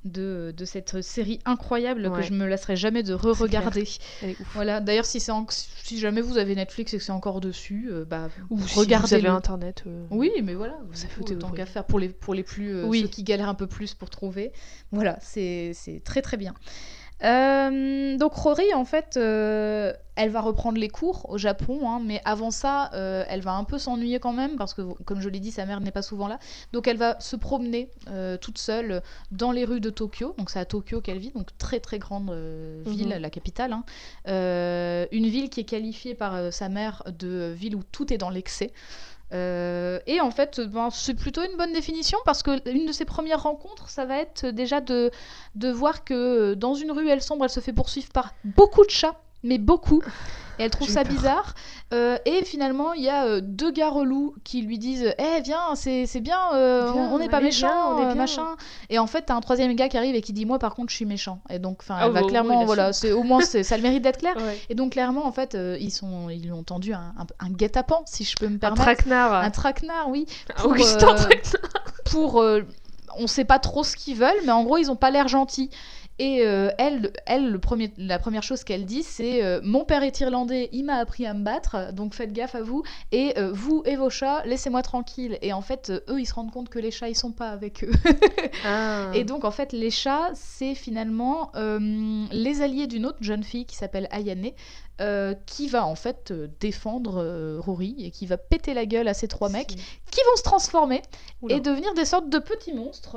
de, 0.06 0.54
de 0.56 0.66
cette 0.66 1.02
série 1.02 1.40
incroyable 1.46 2.12
que 2.12 2.22
je 2.22 2.32
me 2.34 2.46
lasserai 2.48 2.76
jamais 2.76 3.04
de 3.04 3.14
re-regarder. 3.14 3.88
Voilà. 4.54 4.80
D'ailleurs, 4.80 5.06
si 5.06 5.20
en- 5.30 5.46
si 5.50 6.00
jamais 6.00 6.22
vous 6.22 6.38
avez 6.38 6.56
Netflix 6.56 6.94
et 6.94 6.98
que 6.98 7.04
c'est 7.04 7.12
encore 7.12 7.42
dessus, 7.42 7.90
euh, 7.92 8.06
bah 8.06 8.30
Ou 8.50 8.60
si 8.66 8.80
regardez 8.80 9.08
vous 9.08 9.14
avez 9.16 9.28
internet. 9.28 9.84
euh, 9.88 10.06
Oui, 10.12 10.32
mais 10.44 10.54
voilà, 10.54 10.78
Ça 10.94 11.08
fait 11.08 11.32
autant 11.32 11.50
qu'à 11.52 11.66
faire 11.66 11.84
pour 11.86 12.00
les 12.00 12.10
pour 12.10 12.34
les 12.34 12.44
plus 12.44 12.74
euh, 12.76 12.86
Oui. 12.86 13.02
ceux 13.02 13.08
qui 13.08 13.24
galèrent 13.24 13.50
un 13.50 13.56
peu 13.56 13.68
plus 13.68 13.94
pour 13.94 14.10
trouver. 14.10 14.52
Voilà, 14.92 15.18
c'est 15.22 15.72
c'est 15.74 16.02
très 16.04 16.22
très 16.22 16.38
bien. 16.38 16.54
Euh, 17.24 18.18
donc 18.18 18.34
Rory, 18.34 18.74
en 18.74 18.86
fait, 18.86 19.18
euh, 19.18 19.92
elle 20.16 20.30
va 20.30 20.42
reprendre 20.42 20.78
les 20.78 20.88
cours 20.88 21.30
au 21.30 21.38
Japon, 21.38 21.80
hein, 21.90 22.02
mais 22.04 22.22
avant 22.24 22.50
ça, 22.52 22.90
euh, 22.94 23.24
elle 23.28 23.42
va 23.42 23.52
un 23.54 23.64
peu 23.66 23.78
s'ennuyer 23.78 24.20
quand 24.20 24.32
même 24.34 24.56
parce 24.56 24.74
que, 24.74 24.82
comme 25.04 25.20
je 25.22 25.28
l'ai 25.30 25.40
dit, 25.40 25.52
sa 25.52 25.66
mère 25.66 25.82
n'est 25.82 25.92
pas 25.92 26.02
souvent 26.02 26.28
là. 26.28 26.40
Donc 26.72 26.88
elle 26.88 26.98
va 26.98 27.20
se 27.20 27.36
promener 27.36 27.90
toute 28.42 28.58
seule 28.58 29.02
dans 29.32 29.52
les 29.52 29.66
rues 29.66 29.82
de 29.82 29.90
Tokyo. 29.90 30.34
Donc 30.38 30.50
c'est 30.50 30.60
à 30.60 30.66
Tokyo 30.66 31.02
qu'elle 31.02 31.20
vit, 31.20 31.32
donc 31.32 31.48
très 31.58 31.80
très 31.80 32.00
grande 32.00 32.30
euh, 32.32 32.82
ville, 32.86 33.10
Mhm. 33.10 33.22
la 33.22 33.30
capitale. 33.30 33.74
hein. 33.74 33.84
Une 35.12 35.28
ville 35.28 35.50
qui 35.50 35.60
est 35.62 35.66
qualifiée 35.66 36.16
par 36.16 36.54
sa 36.54 36.70
mère 36.70 37.04
de 37.18 37.52
ville 37.56 37.76
où 37.76 37.84
tout 37.92 38.14
est 38.14 38.18
dans 38.18 38.30
l'excès. 38.30 38.72
Euh, 39.32 40.00
et 40.08 40.20
en 40.22 40.32
fait, 40.32 40.60
ben, 40.60 40.90
c'est 40.92 41.14
plutôt 41.14 41.44
une 41.44 41.56
bonne 41.58 41.74
définition 41.74 42.18
parce 42.26 42.42
que 42.42 42.70
une 42.70 42.86
de 42.86 42.92
ses 42.92 43.06
premières 43.06 43.44
rencontres, 43.44 43.90
ça 43.90 44.06
va 44.06 44.18
être 44.18 44.48
déjà 44.48 44.82
de, 44.82 45.12
de 45.56 45.70
voir 45.70 46.04
que 46.04 46.56
dans 46.56 46.74
une 46.74 46.92
ruelle 46.92 47.22
sombre, 47.22 47.46
elle 47.46 47.52
se 47.52 47.60
fait 47.60 47.74
poursuivre 47.74 48.10
par 48.10 48.34
beaucoup 48.44 48.84
de 48.86 48.90
chats, 48.90 49.20
mais 49.44 49.58
beaucoup. 49.58 50.02
Et 50.60 50.64
elle 50.64 50.70
trouve 50.70 50.90
ça 50.90 51.04
peur. 51.04 51.14
bizarre. 51.14 51.54
Euh, 51.94 52.18
et 52.26 52.44
finalement, 52.46 52.94
il 52.94 53.02
y 53.04 53.10
a 53.10 53.26
euh, 53.26 53.42
deux 53.42 53.72
gars 53.72 53.90
relous 53.90 54.36
qui 54.44 54.62
lui 54.62 54.78
disent 54.78 55.14
Eh, 55.18 55.42
viens, 55.42 55.74
c'est 55.76 56.06
bien, 56.20 56.38
euh, 56.54 56.92
Viens, 56.94 57.10
on 57.12 57.18
n'est 57.18 57.30
pas 57.30 57.42
méchant, 57.42 57.96
on 57.96 58.02
est 58.02 58.06
bien. 58.08 58.16
machin. 58.16 58.56
Et 58.90 59.00
en 59.00 59.08
fait, 59.08 59.24
t'as 59.24 59.36
un 59.36 59.42
troisième 59.42 59.74
gars 59.76 59.90
qui 59.90 59.98
arrive 59.98 60.16
et 60.16 60.22
qui 60.22 60.34
dit 60.34 60.46
Moi, 60.46 60.60
par 60.60 60.76
contre, 60.76 60.90
je 60.92 60.96
suis 60.98 61.06
méchant. 61.06 61.40
Et 61.50 61.60
donc, 61.60 61.78
enfin, 61.82 61.96
Ah, 62.00 62.10
bah, 62.10 62.20
moins, 62.20 62.30
clairement, 62.30 62.62
il 62.62 62.66
voilà, 62.66 62.94
c'est 62.94 63.12
au 63.12 63.24
moins, 63.24 63.42
ça 63.42 63.76
le 63.78 63.84
mérite 63.84 64.04
d'être 64.04 64.20
clair. 64.20 64.36
Ouais. 64.40 64.58
Et 64.70 64.76
donc 64.76 64.92
clairement, 64.94 65.26
en 65.26 65.32
fait, 65.32 65.58
ils 65.80 65.92
sont, 65.92 66.30
ils 66.30 66.44
lui 66.44 66.52
ont 66.52 66.64
tendu 66.64 66.94
un, 66.94 67.14
un, 67.18 67.26
un 67.46 67.50
guet-apens, 67.50 68.04
si 68.06 68.24
je 68.24 68.36
peux 68.36 68.48
me 68.48 68.56
Un 68.56 68.60
permettre. 68.60 68.82
traquenard. 68.84 69.34
Un 69.34 69.50
traquenard, 69.52 70.10
oui. 70.10 70.26
Un 70.58 70.62
pour, 70.62 70.72
Augustin 70.72 71.16
Traquenard. 71.16 71.84
Pour, 72.06 72.44
on 73.18 73.28
sait 73.28 73.46
pas 73.46 73.60
trop 73.60 73.84
ce 73.84 73.96
qu'ils 73.96 74.16
veulent, 74.18 74.42
mais 74.46 74.52
en 74.52 74.64
gros, 74.64 74.78
ils 74.78 74.92
ont 74.92 74.96
pas 74.96 75.10
l'air 75.12 75.28
gentils. 75.28 75.70
Et 76.20 76.46
euh, 76.46 76.70
elle, 76.78 77.12
elle 77.26 77.50
le 77.50 77.60
premier, 77.60 77.94
la 77.98 78.20
première 78.20 78.44
chose 78.44 78.66
qu'elle 78.66 78.86
dit, 78.86 79.04
c'est 79.04 79.44
euh, 79.44 79.62
Mon 79.64 79.86
père 79.86 80.04
est 80.04 80.20
irlandais, 80.20 80.70
il 80.74 80.84
m'a 80.84 80.96
appris 80.96 81.26
à 81.26 81.34
me 81.34 81.44
battre, 81.44 81.94
donc 81.94 82.14
faites 82.14 82.34
gaffe 82.34 82.56
à 82.56 82.62
vous. 82.62 82.84
Et 83.14 83.40
euh, 83.40 83.52
vous 83.54 83.84
et 83.86 83.96
vos 83.96 84.10
chats, 84.10 84.44
laissez-moi 84.46 84.82
tranquille. 84.82 85.38
Et 85.42 85.54
en 85.54 85.62
fait, 85.62 85.92
eux, 86.10 86.20
ils 86.20 86.26
se 86.26 86.34
rendent 86.34 86.52
compte 86.52 86.68
que 86.70 86.80
les 86.80 86.92
chats, 86.92 87.08
ils 87.08 87.16
sont 87.16 87.32
pas 87.32 87.50
avec 87.50 87.84
eux. 87.84 87.92
Ah. 88.66 89.12
Et 89.14 89.24
donc, 89.24 89.46
en 89.46 89.52
fait, 89.52 89.72
les 89.72 89.92
chats, 89.92 90.32
c'est 90.34 90.76
finalement 90.76 91.52
les 91.56 92.62
alliés 92.62 92.88
d'une 92.88 93.06
autre 93.06 93.20
jeune 93.22 93.44
fille 93.44 93.66
qui 93.66 93.76
s'appelle 93.76 94.08
Ayane, 94.12 94.52
euh, 95.02 95.34
qui 95.46 95.70
va 95.70 95.86
en 95.86 95.96
fait 95.96 96.32
euh, 96.32 96.50
défendre 96.60 97.24
euh, 97.24 97.58
Rory 97.62 97.96
et 98.00 98.12
qui 98.12 98.26
va 98.26 98.38
péter 98.38 98.74
la 98.74 98.86
gueule 98.86 99.08
à 99.08 99.14
ces 99.14 99.30
trois 99.30 99.48
mecs 99.48 99.70
qui 100.12 100.20
vont 100.26 100.36
se 100.36 100.44
transformer 100.44 101.02
Oula. 101.42 101.56
et 101.56 101.62
devenir 101.62 101.94
des 101.94 102.04
sortes 102.04 102.30
de 102.30 102.38
petits 102.38 102.74
monstres. 102.74 103.16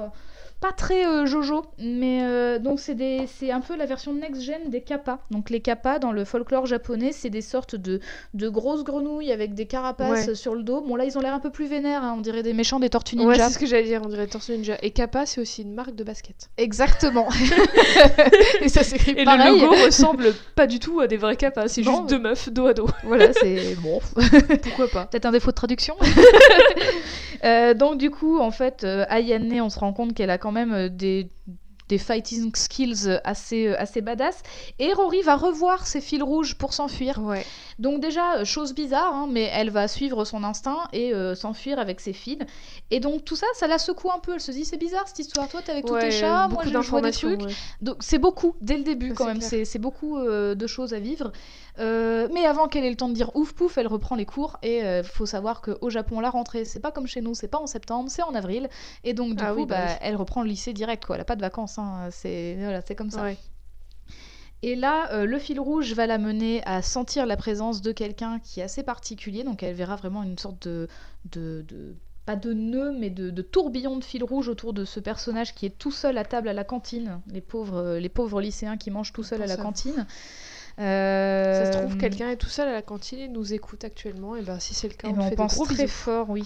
Pas 0.62 0.72
très 0.72 1.04
euh, 1.06 1.26
Jojo, 1.26 1.62
mais 1.78 2.20
euh, 2.22 2.58
donc 2.60 2.78
c'est 2.78 2.92
c'est 2.92 2.94
des- 2.94 3.26
c'est 3.26 3.50
un 3.50 3.60
peu 3.60 3.74
la 3.74 3.86
version 3.86 4.12
next-gen 4.12 4.68
des 4.68 4.82
kappas. 4.82 5.18
Donc 5.30 5.48
les 5.50 5.60
kappas, 5.60 5.98
dans 5.98 6.12
le 6.12 6.24
folklore 6.26 6.66
japonais, 6.66 7.10
c'est 7.12 7.30
des 7.30 7.40
sortes 7.40 7.74
de, 7.74 8.00
de 8.34 8.48
grosses 8.50 8.84
grenouilles 8.84 9.32
avec 9.32 9.54
des 9.54 9.64
carapaces 9.66 10.26
Ouais. 10.28 10.34
sur 10.34 10.54
le 10.54 10.62
dos. 10.62 10.82
Bon 10.82 10.94
là, 10.94 11.04
ils 11.06 11.16
ont 11.16 11.22
l'air 11.22 11.32
un 11.32 11.38
peu 11.40 11.48
plus 11.50 11.64
vénères, 11.66 12.04
hein, 12.04 12.14
on 12.18 12.20
dirait 12.20 12.42
des 12.42 12.52
méchants 12.52 12.78
des 12.80 12.90
tortues 12.90 13.16
Ouais, 13.16 13.24
ninja. 13.24 13.48
c'est 13.48 13.54
ce 13.54 13.58
que 13.58 13.64
j'allais 13.66 13.84
dire, 13.84 14.02
on 14.04 14.08
dirait 14.08 14.26
Tortue 14.26 14.52
Ninja. 14.52 14.76
Et 14.82 14.90
Kappa, 14.90 15.24
c'est 15.26 15.40
aussi 15.40 15.62
une 15.62 15.72
marque 15.74 15.94
de 15.94 16.04
basket. 16.04 16.50
Exactement. 16.58 17.28
Et 18.60 18.68
ça 18.68 18.82
s'écrit 18.84 19.14
Et 19.16 19.24
pareil. 19.24 19.54
le 19.58 19.60
logo 19.66 19.74
ressemble 19.86 20.34
pas 20.54 20.66
du 20.66 20.78
tout 20.78 21.00
à 21.00 21.06
des 21.06 21.16
vrais 21.16 21.36
Kappa, 21.36 21.66
c'est 21.68 21.82
juste 21.82 22.06
deux 22.10 22.18
meufs 22.18 22.50
dos 22.52 22.66
à 22.66 22.74
dos. 22.74 22.88
Voilà, 23.04 23.32
c'est 23.32 23.74
bon. 23.76 24.00
Pourquoi 24.62 24.88
pas 24.88 25.06
Peut-être 25.06 25.24
un 25.26 25.32
défaut 25.32 25.50
de 25.50 25.56
traduction. 25.56 25.96
Euh, 27.44 27.74
donc 27.74 27.98
du 27.98 28.10
coup, 28.10 28.38
en 28.38 28.50
fait, 28.50 28.84
euh, 28.84 29.04
Ayane, 29.08 29.60
on 29.60 29.70
se 29.70 29.78
rend 29.78 29.92
compte 29.92 30.14
qu'elle 30.14 30.30
a 30.30 30.38
quand 30.38 30.52
même 30.52 30.72
euh, 30.72 30.88
des 30.88 31.28
des 31.92 31.98
fighting 31.98 32.54
skills 32.54 33.20
assez, 33.24 33.66
euh, 33.68 33.78
assez 33.78 34.00
badass. 34.00 34.42
Et 34.78 34.92
Rory 34.94 35.20
va 35.22 35.36
revoir 35.36 35.86
ses 35.86 36.00
fils 36.00 36.22
rouges 36.22 36.54
pour 36.56 36.72
s'enfuir. 36.72 37.18
Ouais. 37.22 37.44
Donc 37.78 38.00
déjà, 38.00 38.36
euh, 38.38 38.44
chose 38.46 38.74
bizarre, 38.74 39.12
hein, 39.14 39.26
mais 39.30 39.50
elle 39.52 39.68
va 39.70 39.88
suivre 39.88 40.24
son 40.24 40.42
instinct 40.42 40.78
et 40.94 41.12
euh, 41.12 41.34
s'enfuir 41.34 41.78
avec 41.78 42.00
ses 42.00 42.14
fils. 42.14 42.38
Et 42.90 42.98
donc 43.00 43.24
tout 43.26 43.36
ça, 43.36 43.46
ça 43.54 43.66
la 43.66 43.78
secoue 43.78 44.10
un 44.10 44.20
peu. 44.20 44.32
Elle 44.34 44.40
se 44.40 44.52
dit, 44.52 44.64
c'est 44.64 44.78
bizarre 44.78 45.06
cette 45.06 45.18
histoire. 45.18 45.48
Toi, 45.48 45.60
t'es 45.62 45.72
avec 45.72 45.84
tous 45.84 45.98
tes 45.98 46.10
chats, 46.10 46.48
moi, 46.48 46.62
je 46.64 46.78
vois 46.78 47.02
des 47.02 47.12
trucs. 47.12 47.42
ouais. 47.42 47.52
Donc 47.82 47.96
c'est 48.00 48.18
beaucoup 48.18 48.54
dès 48.62 48.78
le 48.78 48.84
début 48.84 49.10
Ça, 49.10 49.14
quand 49.16 49.26
même, 49.26 49.40
c'est 49.42 49.78
beaucoup 49.78 50.16
euh, 50.16 50.54
de 50.54 50.66
choses 50.66 50.94
à 50.94 50.98
vivre. 50.98 51.30
Euh, 51.78 52.28
mais 52.34 52.44
avant 52.44 52.68
qu'elle 52.68 52.84
ait 52.84 52.90
le 52.90 52.96
temps 52.96 53.08
de 53.08 53.14
dire 53.14 53.30
ouf 53.34 53.52
pouf, 53.54 53.78
elle 53.78 53.86
reprend 53.86 54.14
les 54.14 54.26
cours 54.26 54.58
et 54.62 54.80
il 54.80 55.04
faut 55.04 55.24
savoir 55.26 55.62
qu'au 55.62 55.88
Japon 55.88 56.20
la 56.20 56.28
rentrée 56.28 56.66
c'est 56.66 56.80
pas 56.80 56.90
comme 56.92 57.06
chez 57.06 57.22
nous, 57.22 57.34
c'est 57.34 57.48
pas 57.48 57.58
en 57.58 57.66
septembre, 57.66 58.10
c'est 58.10 58.22
en 58.22 58.34
avril 58.34 58.68
et 59.04 59.14
donc 59.14 59.36
du 59.36 59.44
Ah 59.44 59.52
coup 59.54 59.60
oui, 59.60 59.66
bah 59.66 59.76
bah, 59.78 59.86
oui. 59.88 59.96
elle 60.02 60.16
reprend 60.16 60.42
le 60.42 60.48
lycée 60.48 60.74
direct 60.74 61.06
quoi, 61.06 61.16
elle 61.16 61.22
a 61.22 61.24
pas 61.24 61.34
de 61.36 61.40
vacances, 61.40 61.78
c'est 62.10 62.56
voilà, 62.58 62.80
c'est 62.86 62.94
comme 62.94 63.10
ça. 63.10 63.22
Ouais. 63.22 63.36
Et 64.62 64.76
là, 64.76 65.12
euh, 65.12 65.24
le 65.26 65.38
fil 65.38 65.58
rouge 65.58 65.92
va 65.94 66.06
la 66.06 66.18
mener 66.18 66.62
à 66.64 66.82
sentir 66.82 67.26
la 67.26 67.36
présence 67.36 67.82
de 67.82 67.90
quelqu'un 67.90 68.38
qui 68.38 68.60
est 68.60 68.62
assez 68.62 68.82
particulier. 68.84 69.42
Donc 69.44 69.62
elle 69.62 69.74
verra 69.74 69.96
vraiment 69.96 70.22
une 70.22 70.38
sorte 70.38 70.68
de... 70.68 70.88
de, 71.30 71.64
de- 71.68 71.96
pas 72.24 72.36
de 72.36 72.52
nœud, 72.52 72.92
mais 72.96 73.10
de, 73.10 73.30
de 73.30 73.42
tourbillon 73.42 73.96
de 73.98 74.04
fil 74.04 74.22
rouge 74.22 74.46
autour 74.46 74.72
de 74.72 74.84
ce 74.84 75.00
personnage 75.00 75.56
qui 75.56 75.66
est 75.66 75.76
tout 75.76 75.90
seul 75.90 76.16
à 76.16 76.24
table 76.24 76.46
à 76.48 76.52
la 76.52 76.62
cantine. 76.62 77.20
Les 77.26 77.40
pauvres, 77.40 77.78
euh, 77.78 77.98
les 77.98 78.08
pauvres 78.08 78.40
lycéens 78.40 78.76
qui 78.76 78.92
mangent 78.92 79.12
tout 79.12 79.24
seuls 79.24 79.42
à 79.42 79.46
la 79.46 79.56
Ça. 79.56 79.62
cantine. 79.62 80.06
Ça 80.76 80.82
Euh, 80.84 81.72
se 81.72 81.78
trouve, 81.78 81.96
quelqu'un 81.98 82.30
est 82.30 82.36
tout 82.36 82.48
seul 82.48 82.68
à 82.68 82.72
la 82.72 82.80
cantine 82.80 83.18
et 83.18 83.26
nous 83.28 83.52
écoute 83.52 83.82
actuellement. 83.84 84.36
Et 84.36 84.42
ben, 84.42 84.60
si 84.60 84.72
c'est 84.72 84.86
le 84.88 84.94
cas, 84.94 85.08
on, 85.08 85.14
ben, 85.14 85.22
on 85.22 85.28
fait 85.30 85.34
pense 85.34 85.52
des 85.52 85.56
gros 85.56 85.66
très 85.66 85.86
fort, 85.88 86.30
oui. 86.30 86.44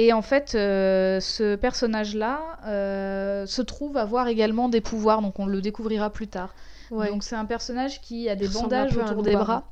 Et 0.00 0.12
en 0.12 0.22
fait, 0.22 0.54
euh, 0.54 1.18
ce 1.18 1.56
personnage-là 1.56 2.40
euh, 2.66 3.46
se 3.46 3.62
trouve 3.62 3.96
avoir 3.96 4.28
également 4.28 4.68
des 4.68 4.80
pouvoirs, 4.80 5.20
donc 5.20 5.40
on 5.40 5.46
le 5.46 5.60
découvrira 5.60 6.10
plus 6.10 6.28
tard. 6.28 6.54
Ouais. 6.92 7.08
Donc 7.08 7.24
c'est 7.24 7.34
un 7.34 7.44
personnage 7.44 8.00
qui 8.00 8.28
a 8.28 8.36
des 8.36 8.46
ressemble 8.46 8.68
bandages 8.70 8.96
autour 8.96 9.22
des 9.24 9.34
bras. 9.34 9.64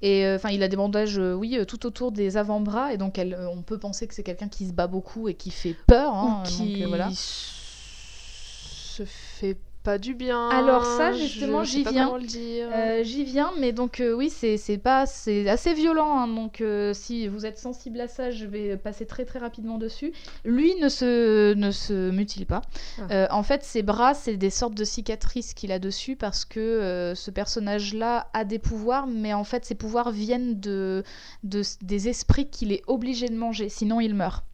Et 0.00 0.24
euh, 0.26 0.36
enfin, 0.36 0.50
il 0.50 0.62
a 0.62 0.68
des 0.68 0.76
bandages, 0.76 1.18
oui, 1.18 1.58
tout 1.66 1.86
autour 1.86 2.12
des 2.12 2.36
avant-bras. 2.36 2.92
Et 2.92 2.98
donc, 2.98 3.18
elle, 3.18 3.36
on 3.52 3.62
peut 3.62 3.78
penser 3.78 4.06
que 4.06 4.14
c'est 4.14 4.22
quelqu'un 4.22 4.48
qui 4.48 4.66
se 4.68 4.72
bat 4.72 4.86
beaucoup 4.86 5.28
et 5.28 5.34
qui 5.34 5.50
fait 5.50 5.74
peur. 5.88 6.14
hein, 6.14 6.42
Ou 6.44 6.46
qui 6.46 6.80
donc, 6.80 6.88
voilà. 6.88 7.08
se 7.12 9.02
fait 9.04 9.56
pas 9.84 9.98
du 9.98 10.14
bien. 10.14 10.48
Alors 10.48 10.84
ça, 10.84 11.12
justement, 11.12 11.62
j'y 11.62 11.84
viens. 11.84 12.10
Euh, 12.16 13.04
J'y 13.04 13.22
viens, 13.22 13.52
mais 13.60 13.72
donc 13.72 14.00
euh, 14.00 14.14
oui, 14.14 14.30
c'est 14.30 14.78
pas, 14.78 15.04
c'est 15.06 15.48
assez 15.48 15.74
violent. 15.74 16.18
hein, 16.18 16.26
donc 16.26 16.60
euh, 16.60 16.92
si 16.94 17.28
vous 17.28 17.44
êtes 17.46 17.58
sensible 17.58 18.00
à 18.00 18.08
ça, 18.08 18.30
je 18.30 18.46
vais 18.46 18.76
passer 18.78 19.04
très 19.06 19.24
très 19.26 19.38
rapidement 19.38 19.76
dessus. 19.78 20.12
Lui 20.44 20.74
ne 20.80 20.88
se 20.88 21.52
ne 21.54 21.70
se 21.70 22.10
mutile 22.10 22.46
pas. 22.46 22.62
Ah. 23.10 23.28
En 23.30 23.42
fait, 23.42 23.62
ses 23.62 23.82
bras, 23.82 24.14
c'est 24.14 24.36
des 24.36 24.50
sortes 24.50 24.74
de 24.74 24.84
cicatrices 24.84 25.52
qu'il 25.54 25.70
a 25.70 25.78
dessus 25.78 26.16
parce 26.16 26.44
que 26.44 27.12
ce 27.14 27.30
personnage-là 27.30 28.28
a 28.32 28.44
des 28.44 28.58
pouvoirs, 28.58 29.06
mais 29.06 29.34
en 29.34 29.44
fait, 29.44 29.64
ses 29.66 29.74
pouvoirs 29.74 30.10
viennent 30.10 30.58
de, 30.58 31.04
de 31.42 31.62
des 31.82 32.08
esprits 32.08 32.48
qu'il 32.48 32.72
est 32.72 32.82
obligé 32.86 33.28
de 33.28 33.36
manger, 33.36 33.68
sinon 33.68 34.00
il 34.00 34.14
meurt. 34.14 34.44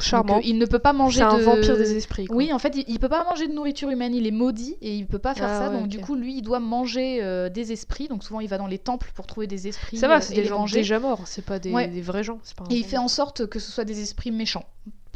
Charmant. 0.00 0.34
Donc, 0.34 0.44
euh, 0.44 0.48
il 0.48 0.58
ne 0.58 0.66
peut 0.66 0.78
pas 0.78 0.92
manger 0.92 1.18
C'est 1.20 1.24
un 1.24 1.38
de 1.38 1.42
vampire 1.42 1.76
des 1.76 1.96
esprits. 1.96 2.26
quoi. 2.26 2.36
oui, 2.36 2.52
en 2.52 2.58
fait, 2.58 2.74
il, 2.76 2.84
il 2.88 2.98
peut 2.98 3.08
pas 3.08 3.24
manger 3.24 3.48
de 3.48 3.52
nourriture 3.52 3.88
humaine, 3.90 4.14
il 4.14 4.26
est 4.26 4.30
maudit 4.30 4.76
et 4.82 4.94
il 4.94 5.06
peut 5.06 5.18
pas 5.18 5.34
faire 5.34 5.48
Ah 5.48 5.58
ça. 5.66 5.70
ouais, 5.70 5.78
donc 5.78 5.88
du 5.88 5.98
coup, 6.00 6.14
lui, 6.14 6.36
il 6.36 6.42
doit 6.42 6.60
manger 6.60 7.20
euh, 7.22 7.48
des 7.48 7.72
esprits. 7.72 8.08
Donc 8.08 8.22
souvent, 8.24 8.40
il 8.40 8.48
va 8.48 8.58
dans 8.58 8.66
les 8.66 8.78
temples 8.78 9.10
pour 9.14 9.26
trouver 9.26 9.46
des 9.46 9.68
esprits. 9.68 9.96
Ça 9.96 10.08
va, 10.08 10.16
euh, 10.16 10.20
c'est 10.20 10.34
des 10.34 10.44
gens 10.44 10.58
manger. 10.58 10.78
déjà 10.78 10.98
morts, 10.98 11.22
c'est 11.26 11.44
pas 11.44 11.58
des, 11.58 11.72
Ouais. 11.72 11.88
des 11.88 12.02
vrais 12.02 12.24
gens. 12.24 12.38
Pas 12.56 12.64
Et 12.70 12.74
il 12.76 12.84
fait 12.84 12.98
en 12.98 13.08
sorte 13.08 13.46
que 13.46 13.58
ce 13.58 13.70
soit 13.72 13.84
des 13.84 14.00
esprits 14.02 14.30
méchants 14.30 14.64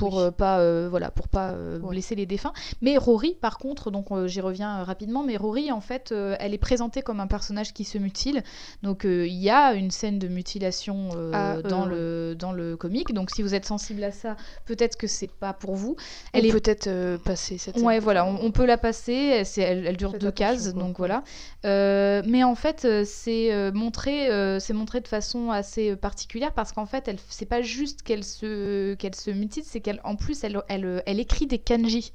pour 0.00 0.16
Oui. 0.16 0.22
euh, 0.22 0.30
pas 0.30 0.60
euh, 0.60 0.88
voilà 0.90 1.10
pour 1.10 1.28
pas 1.28 1.50
euh, 1.50 1.78
blesser 1.78 2.14
les 2.14 2.26
défunts. 2.26 2.52
Mais 2.80 2.96
Rory, 2.96 3.36
par 3.40 3.58
contre, 3.58 3.90
donc 3.90 4.06
j'y 4.26 4.40
reviens 4.40 4.82
rapidement, 4.82 5.22
mais 5.22 5.36
Rory, 5.36 5.70
en 5.70 5.80
fait, 5.80 6.12
elle 6.40 6.54
est 6.54 6.58
présentée 6.58 7.02
comme 7.02 7.20
un 7.20 7.26
personnage 7.26 7.72
qui 7.74 7.84
se 7.84 7.98
mutile. 7.98 8.42
Donc 8.82 9.02
il 9.04 9.26
y 9.32 9.50
a 9.50 9.74
une 9.74 9.90
scène 9.90 10.18
de 10.18 10.28
mutilation 10.28 11.10
Ah, 11.32 11.60
dans 11.62 11.84
le 11.84 12.34
dans 12.38 12.52
le 12.52 12.76
comique. 12.76 13.12
Donc 13.12 13.30
si 13.30 13.42
vous 13.42 13.54
êtes 13.54 13.66
sensible 13.66 14.02
à 14.04 14.12
ça, 14.12 14.36
peut-être 14.64 14.96
que 14.96 15.06
c'est 15.06 15.30
pas 15.30 15.52
pour 15.52 15.74
vous. 15.76 15.96
Elle 16.32 16.40
Elle 16.40 16.46
est 16.46 16.52
peut-être 16.60 17.18
passer 17.24 17.58
cette 17.58 17.76
scène. 17.76 17.84
Ouais, 17.86 17.98
voilà, 17.98 18.24
on, 18.24 18.38
on 18.42 18.50
peut 18.52 18.66
la 18.66 18.78
passer. 18.78 19.42
Elle, 19.58 19.96
dure 19.96 20.12
Faites 20.12 20.20
deux 20.20 20.30
cases, 20.30 20.72
quoi. 20.72 20.82
donc 20.82 20.96
voilà. 20.98 21.22
Mais 21.64 22.42
en 22.44 22.54
fait, 22.54 22.86
c'est 23.04 23.70
montré, 23.72 24.28
c'est 24.60 24.72
montré 24.72 25.00
de 25.00 25.08
façon 25.08 25.50
assez 25.50 25.96
particulière 25.96 26.52
parce 26.52 26.72
qu'en 26.72 26.86
fait, 26.86 27.06
elle, 27.08 27.18
c'est 27.28 27.46
pas 27.46 27.62
juste 27.62 28.02
qu'elle 28.02 28.24
se, 28.24 28.94
qu'elle 28.94 29.14
se 29.14 29.30
mutile, 29.30 29.62
c'est 29.66 29.80
qu'elle, 29.80 29.89
en 30.04 30.14
plus, 30.14 30.44
elle, 30.44 30.62
elle, 30.68 31.02
elle 31.06 31.18
écrit 31.18 31.46
des 31.46 31.58
kanji. 31.58 32.12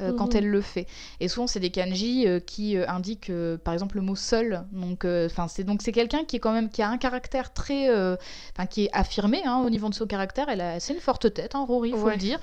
euh, 0.00 0.12
Quand 0.12 0.26
Mhm. 0.32 0.36
elle 0.36 0.48
le 0.48 0.60
fait, 0.60 0.86
et 1.18 1.26
souvent 1.26 1.48
c'est 1.48 1.58
des 1.58 1.70
kanji 1.70 2.28
euh, 2.28 2.38
qui 2.38 2.76
euh, 2.76 2.86
indiquent, 2.88 3.30
euh, 3.30 3.56
par 3.58 3.74
exemple, 3.74 3.96
le 3.96 4.02
mot 4.02 4.14
seul. 4.14 4.62
Donc, 4.70 5.04
enfin, 5.04 5.48
c'est 5.48 5.64
donc 5.64 5.82
c'est 5.82 5.90
quelqu'un 5.90 6.24
qui 6.24 6.36
est 6.36 6.38
quand 6.38 6.52
même 6.52 6.68
qui 6.70 6.82
a 6.82 6.88
un 6.88 6.98
caractère 6.98 7.52
très, 7.52 7.90
enfin, 7.90 8.66
qui 8.70 8.84
est 8.84 8.90
affirmé 8.92 9.40
hein, 9.44 9.60
au 9.66 9.70
niveau 9.70 9.88
de 9.88 9.94
son 9.94 10.06
caractère. 10.06 10.48
Elle 10.50 10.60
a, 10.60 10.78
c'est 10.78 10.94
une 10.94 11.00
forte 11.00 11.34
tête, 11.34 11.56
hein, 11.56 11.64
Rory, 11.66 11.90
faut 11.90 12.04
Ouais. 12.04 12.12
le 12.12 12.18
dire. 12.18 12.38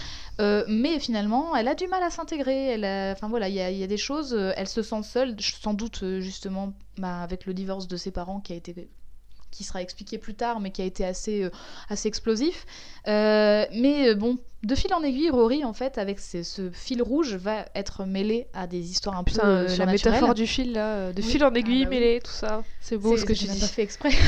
Mais 0.68 1.00
finalement, 1.00 1.56
elle 1.56 1.70
a 1.70 1.76
du 1.76 1.88
mal 1.88 2.04
à 2.04 2.10
s'intégrer. 2.10 2.72
Elle 2.74 2.84
Enfin 3.14 3.30
voilà, 3.30 3.48
il 3.48 3.56
y 3.56 3.62
a, 3.62 3.72
il 3.72 3.78
y 3.78 3.84
a 3.84 3.88
des 3.88 3.96
choses. 4.10 4.34
elle 4.58 4.68
se 4.68 4.82
sent 4.82 5.04
seule, 5.04 5.36
sans 5.40 5.74
doute 5.74 6.04
justement 6.20 6.74
bah, 6.98 7.22
avec 7.22 7.46
le 7.46 7.54
divorce 7.54 7.88
de 7.88 7.96
ses 7.96 8.12
parents 8.12 8.42
qui 8.42 8.52
a 8.52 8.58
été 8.58 8.90
qui 9.52 9.64
sera 9.64 9.82
expliqué 9.82 10.18
plus 10.18 10.36
tard, 10.36 10.60
mais 10.60 10.72
qui 10.72 10.82
a 10.82 10.86
été 10.86 11.06
assez, 11.06 11.50
assez 11.88 12.10
explosif. 12.10 12.66
Mais 13.08 14.14
bon, 14.16 14.38
de 14.64 14.74
fil 14.76 14.94
en 14.94 15.04
aiguille, 15.04 15.30
Rory, 15.30 15.64
en 15.64 15.74
fait, 15.74 15.98
avec 16.00 16.20
ce, 16.20 16.42
ce 16.42 16.72
fil 16.72 17.02
rouge, 17.04 17.36
va 17.36 17.66
être 17.76 18.06
mêlé 18.06 18.48
à 18.54 18.66
des 18.66 18.90
histoires 18.90 19.16
un 19.18 19.24
peu 19.24 19.32
Putain, 19.32 19.48
euh, 19.48 19.76
la 19.78 19.86
métaphore 19.86 20.34
du 20.34 20.48
fil 20.48 20.74
là, 20.74 20.96
euh, 20.96 21.14
de 21.14 21.22
Oui. 21.22 21.28
fil 21.28 21.44
en 21.46 21.54
aiguille 21.54 21.84
Ah 21.86 21.86
bah 21.86 21.90
oui. 21.92 22.00
mêlé, 22.00 22.20
tout 22.24 22.32
ça. 22.32 22.64
C'est 22.82 22.98
beau 22.98 23.16
ce 23.18 23.26
que 23.26 23.34
tu 23.34 23.46
dis. 23.46 23.60
pas 23.60 23.68
fait 23.68 23.84
exprès. 23.84 24.10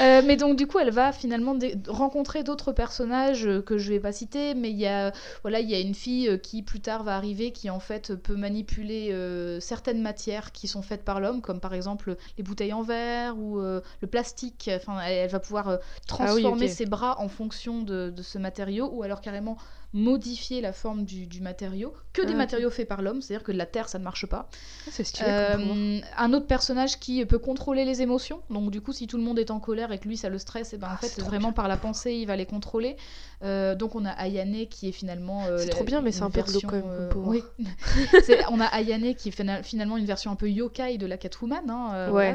Euh, 0.00 0.22
mais 0.24 0.36
donc 0.36 0.56
du 0.56 0.66
coup, 0.66 0.78
elle 0.78 0.90
va 0.90 1.12
finalement 1.12 1.56
rencontrer 1.88 2.44
d'autres 2.44 2.72
personnages 2.72 3.46
euh, 3.46 3.62
que 3.62 3.78
je 3.78 3.88
vais 3.90 3.98
pas 3.98 4.12
citer, 4.12 4.54
mais 4.54 4.70
il 4.70 4.76
y 4.76 4.86
a 4.86 5.12
voilà, 5.42 5.60
il 5.60 5.68
y 5.68 5.74
a 5.74 5.80
une 5.80 5.94
fille 5.94 6.38
qui 6.42 6.62
plus 6.62 6.80
tard 6.80 7.02
va 7.02 7.16
arriver, 7.16 7.50
qui 7.52 7.68
en 7.70 7.80
fait 7.80 8.14
peut 8.14 8.36
manipuler 8.36 9.08
euh, 9.12 9.58
certaines 9.60 10.00
matières 10.02 10.52
qui 10.52 10.68
sont 10.68 10.82
faites 10.82 11.04
par 11.04 11.20
l'homme, 11.20 11.40
comme 11.40 11.58
par 11.58 11.74
exemple 11.74 12.16
les 12.36 12.44
bouteilles 12.44 12.72
en 12.74 12.82
verre 12.82 13.36
ou 13.38 13.58
euh, 13.58 13.80
le 14.00 14.06
plastique. 14.08 14.70
Enfin, 14.76 15.00
elle, 15.00 15.14
elle 15.14 15.30
va 15.30 15.40
pouvoir 15.40 15.68
euh, 15.68 15.76
transformer 16.06 16.68
ses 16.68 16.86
bras 16.86 17.18
en 17.20 17.28
fonction 17.28 17.82
de, 17.82 18.10
de 18.10 18.22
ce 18.22 18.38
matériau, 18.38 18.90
ou 18.92 19.02
alors 19.02 19.20
carrément 19.28 19.58
modifier 19.94 20.60
la 20.60 20.72
forme 20.72 21.04
du, 21.04 21.26
du 21.26 21.40
matériau, 21.40 21.94
que 22.12 22.22
des 22.22 22.34
Ah, 22.34 22.36
matériaux 22.36 22.70
faits 22.70 22.86
par 22.88 23.00
l'homme, 23.00 23.22
c'est-à-dire 23.22 23.42
que 23.44 23.52
de 23.52 23.56
la 23.58 23.66
terre 23.66 23.88
ça 23.88 23.98
ne 23.98 24.04
marche 24.04 24.26
pas. 24.26 24.48
Ah, 24.86 24.90
C'est 24.92 25.04
stylé. 25.04 25.30
Euh, 25.30 26.00
un 26.18 26.32
autre 26.34 26.46
personnage 26.46 26.98
qui 26.98 27.24
peut 27.24 27.38
contrôler 27.38 27.84
les 27.84 28.02
émotions. 28.02 28.40
Donc 28.50 28.70
du 28.70 28.80
coup, 28.80 28.92
si 28.92 29.06
tout 29.06 29.16
le 29.16 29.22
monde 29.22 29.38
est 29.38 29.50
en 29.50 29.60
colère 29.60 29.90
et 29.92 29.98
que 29.98 30.06
lui 30.08 30.16
ça 30.16 30.28
le 30.28 30.38
stresse, 30.38 30.74
et 30.74 30.78
ben 30.78 30.88
en 30.88 30.90
Ah, 30.92 30.96
fait 30.96 31.20
vraiment 31.22 31.48
bien. 31.48 31.52
par 31.52 31.68
la 31.68 31.76
pensée 31.76 32.12
il 32.14 32.26
va 32.26 32.36
les 32.36 32.46
contrôler. 32.46 32.96
Euh, 33.44 33.74
donc 33.76 33.94
on 33.94 34.04
a 34.04 34.10
Ayane 34.10 34.66
qui 34.66 34.88
est 34.88 34.92
finalement. 34.92 35.44
euh, 35.46 35.58
C'est 35.58 35.68
trop 35.70 35.84
bien, 35.84 36.02
mais 36.02 36.12
c'est 36.12 36.22
un 36.22 36.30
peu 36.30 36.40
version, 36.40 36.68
quand 36.68 36.76
même 36.76 36.82
comme 36.82 37.08
pouvoir. 37.08 37.30
oui. 37.30 37.42
On 38.50 38.60
a 38.60 38.66
Ayane 38.66 39.14
qui 39.14 39.28
est 39.28 39.32
fina- 39.32 39.62
finalement 39.62 39.96
une 39.96 40.04
version 40.06 40.30
un 40.30 40.36
peu 40.36 40.50
yokai 40.50 40.98
de 40.98 41.06
la 41.06 41.16
Catwoman. 41.16 41.70
hein, 41.70 42.10
Ouais, 42.12 42.34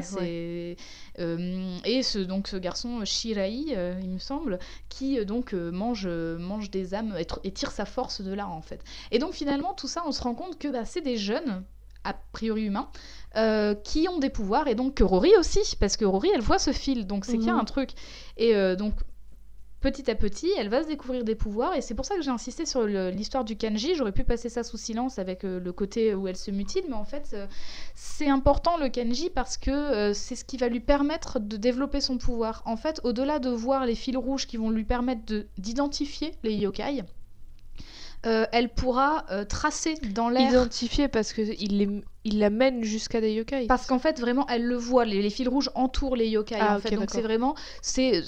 et 1.84 2.02
ce 2.02 2.18
donc 2.18 2.48
ce 2.48 2.56
garçon 2.56 3.04
Shirai, 3.04 3.50
il 3.52 4.08
me 4.10 4.18
semble, 4.18 4.58
qui 4.88 5.24
donc 5.24 5.52
mange 5.52 6.06
mange 6.08 6.70
des 6.70 6.94
âmes 6.94 7.14
tr- 7.18 7.38
et 7.44 7.52
tire 7.52 7.70
sa 7.70 7.84
force 7.84 8.20
de 8.22 8.32
là 8.32 8.48
en 8.48 8.60
fait. 8.62 8.82
Et 9.12 9.18
donc 9.18 9.32
finalement 9.34 9.74
tout 9.74 9.88
ça, 9.88 10.02
on 10.06 10.12
se 10.12 10.22
rend 10.22 10.34
compte 10.34 10.58
que 10.58 10.68
bah, 10.68 10.84
c'est 10.84 11.00
des 11.02 11.16
jeunes 11.16 11.64
a 12.06 12.12
priori 12.32 12.64
humains 12.64 12.90
euh, 13.36 13.74
qui 13.74 14.08
ont 14.10 14.18
des 14.18 14.28
pouvoirs 14.28 14.68
et 14.68 14.74
donc 14.74 14.94
que 14.96 15.04
Rory 15.04 15.30
aussi 15.38 15.76
parce 15.80 15.96
que 15.96 16.04
Rory 16.04 16.28
elle 16.34 16.42
voit 16.42 16.58
ce 16.58 16.70
fil 16.72 17.06
donc 17.06 17.24
c'est 17.24 17.38
qu'il 17.38 17.46
y 17.46 17.50
a 17.50 17.54
Mhm. 17.54 17.60
un 17.60 17.64
truc 17.64 17.90
et 18.36 18.54
euh, 18.54 18.76
donc 18.76 18.92
petit 19.80 20.10
à 20.10 20.14
petit 20.14 20.50
elle 20.58 20.68
va 20.68 20.82
se 20.82 20.88
découvrir 20.88 21.24
des 21.24 21.34
pouvoirs 21.34 21.74
et 21.74 21.80
c'est 21.80 21.94
pour 21.94 22.04
ça 22.04 22.14
que 22.16 22.20
j'ai 22.22 22.30
insisté 22.30 22.66
sur 22.66 22.84
l'histoire 22.86 23.42
du 23.42 23.56
kanji 23.56 23.94
j'aurais 23.94 24.12
pu 24.12 24.22
passer 24.22 24.50
ça 24.50 24.62
sous 24.64 24.76
silence 24.76 25.18
avec 25.18 25.44
euh, 25.44 25.58
le 25.60 25.72
côté 25.72 26.14
où 26.14 26.28
elle 26.28 26.36
se 26.36 26.50
mutile 26.50 26.84
mais 26.88 26.94
en 26.94 27.04
fait 27.06 27.34
c'est 27.94 28.28
important 28.28 28.76
le 28.76 28.90
kanji 28.90 29.30
parce 29.30 29.56
que 29.56 30.12
c'est 30.12 30.36
ce 30.36 30.44
qui 30.44 30.58
va 30.58 30.68
lui 30.68 30.80
permettre 30.80 31.38
de 31.40 31.56
développer 31.56 32.02
son 32.02 32.18
pouvoir 32.18 32.62
en 32.66 32.76
fait 32.76 33.00
au-delà 33.04 33.38
de 33.38 33.48
voir 33.48 33.86
les 33.86 33.94
fils 33.94 34.16
rouges 34.18 34.46
qui 34.46 34.58
vont 34.58 34.68
lui 34.68 34.84
permettre 34.84 35.24
de- 35.24 35.46
d'identifier 35.56 36.34
les 36.42 36.52
yokai 36.54 37.02
euh, 38.26 38.46
elle 38.52 38.68
pourra 38.68 39.24
euh, 39.30 39.44
tracer 39.44 39.94
dans 40.12 40.28
l'air. 40.28 40.50
Identifié 40.50 41.08
parce 41.08 41.32
que 41.32 41.42
il 41.42 41.78
les... 41.78 41.88
il 42.24 42.38
la 42.38 42.50
mène 42.50 42.82
jusqu'à 42.84 43.20
des 43.20 43.32
yokai. 43.32 43.66
Parce 43.66 43.86
qu'en 43.86 43.98
fait, 43.98 44.18
vraiment, 44.18 44.46
elle 44.48 44.64
le 44.64 44.76
voit. 44.76 45.04
Les, 45.04 45.22
les 45.22 45.30
fils 45.30 45.48
rouges 45.48 45.70
entourent 45.74 46.16
les 46.16 46.28
yokai. 46.28 46.56
Ah, 46.58 46.76
en 46.76 46.80
fait. 46.80 46.94
Donc 46.94 47.10
c'est 47.10 47.22
vraiment, 47.22 47.54
c'est 47.82 48.22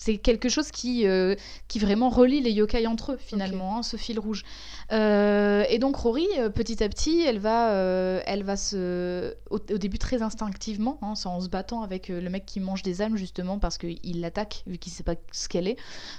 c'est 0.00 0.16
quelque 0.16 0.48
chose 0.48 0.70
qui 0.70 1.06
euh, 1.06 1.34
qui 1.66 1.80
vraiment 1.80 2.08
relie 2.08 2.40
les 2.40 2.52
yokai 2.52 2.86
entre 2.86 3.12
eux 3.12 3.18
finalement, 3.18 3.76
hein, 3.76 3.82
ce 3.82 3.96
fil 3.96 4.18
rouge. 4.18 4.44
Euh, 4.92 5.64
et 5.68 5.78
donc 5.78 5.96
Rory, 5.96 6.26
euh, 6.38 6.48
petit 6.48 6.82
à 6.82 6.88
petit, 6.88 7.20
elle 7.20 7.38
va, 7.38 7.72
euh, 7.72 8.22
elle 8.24 8.42
va 8.42 8.56
se, 8.56 9.34
au, 9.50 9.56
au 9.56 9.78
début 9.78 9.98
très 9.98 10.22
instinctivement, 10.22 10.98
hein, 11.02 11.12
en 11.24 11.40
se 11.40 11.48
battant 11.48 11.82
avec 11.82 12.08
le 12.08 12.30
mec 12.30 12.46
qui 12.46 12.60
mange 12.60 12.82
des 12.82 13.02
âmes 13.02 13.16
justement 13.16 13.58
parce 13.58 13.76
qu'il 13.76 14.20
l'attaque 14.20 14.62
vu 14.66 14.78
qu'il 14.78 14.92
sait 14.92 15.02
pas 15.02 15.14
ce 15.32 15.48
qu'elle 15.48 15.68
est. 15.68 15.76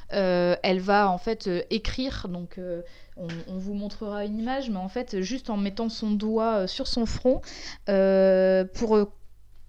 Elle 0.10 0.82
va 0.82 1.10
en 1.10 1.18
fait 1.18 1.50
écrire 1.70 2.28
donc. 2.30 2.60
on, 3.18 3.28
on 3.48 3.58
vous 3.58 3.74
montrera 3.74 4.24
une 4.24 4.40
image, 4.40 4.70
mais 4.70 4.78
en 4.78 4.88
fait, 4.88 5.22
juste 5.22 5.50
en 5.50 5.58
mettant 5.58 5.90
son 5.90 6.12
doigt 6.12 6.68
sur 6.68 6.88
son 6.88 7.06
front, 7.06 7.19
euh, 7.90 8.64
pour, 8.74 8.96
euh, 8.96 9.06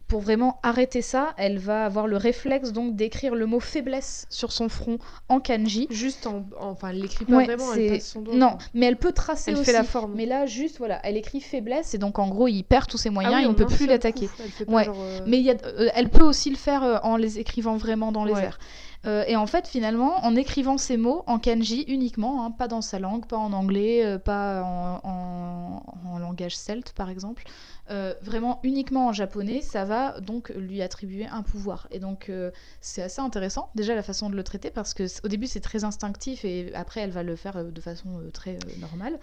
pour 0.08 0.20
vraiment 0.20 0.58
arrêter 0.64 1.02
ça, 1.02 1.34
elle 1.36 1.58
va 1.58 1.84
avoir 1.84 2.08
le 2.08 2.16
réflexe 2.16 2.72
donc 2.72 2.96
d'écrire 2.96 3.36
le 3.36 3.46
mot 3.46 3.60
faiblesse 3.60 4.26
sur 4.28 4.50
son 4.50 4.68
front 4.68 4.98
en 5.28 5.38
kanji. 5.38 5.86
Juste 5.88 6.26
en, 6.26 6.38
en- 6.58 6.70
enfin, 6.70 6.88
elle 6.88 7.00
l'écrit 7.00 7.24
pas 7.24 7.36
Ouais, 7.36 7.44
vraiment, 7.44 7.72
elle 7.74 7.90
passe 7.92 8.08
son 8.08 8.22
doigt. 8.22 8.34
Non, 8.34 8.58
mais 8.74 8.86
elle 8.86 8.96
peut 8.96 9.12
tracer 9.12 9.52
elle 9.52 9.58
aussi. 9.58 9.66
fait 9.66 9.72
la 9.72 9.84
forme. 9.84 10.14
Mais 10.16 10.26
là, 10.26 10.46
juste, 10.46 10.78
voilà, 10.78 10.98
elle 11.04 11.16
écrit 11.16 11.40
faiblesse 11.40 11.94
et 11.94 11.98
donc 11.98 12.18
en 12.18 12.28
gros, 12.28 12.48
il 12.48 12.64
perd 12.64 12.88
tous 12.88 12.98
ses 12.98 13.08
Ah 13.10 13.12
moyens, 13.12 13.34
oui, 13.36 13.42
il 13.42 13.46
en 13.46 13.50
ne 13.50 13.54
peut 13.54 13.66
plus 13.66 13.86
l'attaquer. 13.86 14.28
Ouais, 14.66 14.84
genre, 14.84 14.96
euh, 14.98 15.20
Mais 15.28 15.40
y 15.40 15.50
a, 15.50 15.54
euh, 15.64 15.88
elle 15.94 16.08
peut 16.08 16.24
aussi 16.24 16.50
le 16.50 16.56
faire 16.56 16.82
euh, 16.82 16.98
en 17.04 17.16
les 17.16 17.38
écrivant 17.38 17.76
vraiment 17.76 18.10
dans 18.10 18.24
les 18.24 18.32
airs. 18.32 18.58
Euh, 19.06 19.24
et 19.26 19.34
en 19.36 19.46
fait, 19.46 19.66
finalement, 19.66 20.24
en 20.26 20.36
écrivant 20.36 20.76
ces 20.76 20.98
mots 20.98 21.24
en 21.26 21.38
kanji 21.38 21.82
uniquement, 21.88 22.44
hein, 22.44 22.50
pas 22.50 22.68
dans 22.68 22.82
sa 22.82 22.98
langue, 22.98 23.26
pas 23.26 23.38
en 23.38 23.52
anglais, 23.54 24.04
euh, 24.04 24.18
pas 24.18 24.62
en, 24.62 25.00
en- 25.02 25.82
en 26.04 26.18
langage 26.18 26.54
celte 26.56 26.92
par 26.92 27.08
exemple, 27.08 27.44
euh, 27.90 28.14
vraiment 28.22 28.60
uniquement 28.62 29.08
en 29.08 29.12
japonais, 29.12 29.60
ça 29.62 29.84
va 29.84 30.20
donc 30.20 30.50
lui 30.50 30.80
attribuer 30.82 31.26
un 31.26 31.42
pouvoir. 31.42 31.88
Et 31.90 31.98
donc 31.98 32.28
euh, 32.28 32.50
c'est 32.80 33.02
assez 33.02 33.20
intéressant 33.20 33.70
déjà 33.74 33.94
la 33.94 34.02
façon 34.02 34.30
de 34.30 34.36
le 34.36 34.42
traiter 34.44 34.70
parce 34.70 34.94
que 34.94 35.04
au 35.24 35.28
début 35.28 35.46
c'est 35.46 35.60
très 35.60 35.84
instinctif 35.84 36.44
et 36.44 36.72
après 36.74 37.00
elle 37.00 37.10
va 37.10 37.22
le 37.22 37.36
faire 37.36 37.56
euh, 37.56 37.64
de 37.70 37.80
façon 37.80 38.08
euh, 38.20 38.30
très 38.30 38.58
normale. 38.80 39.18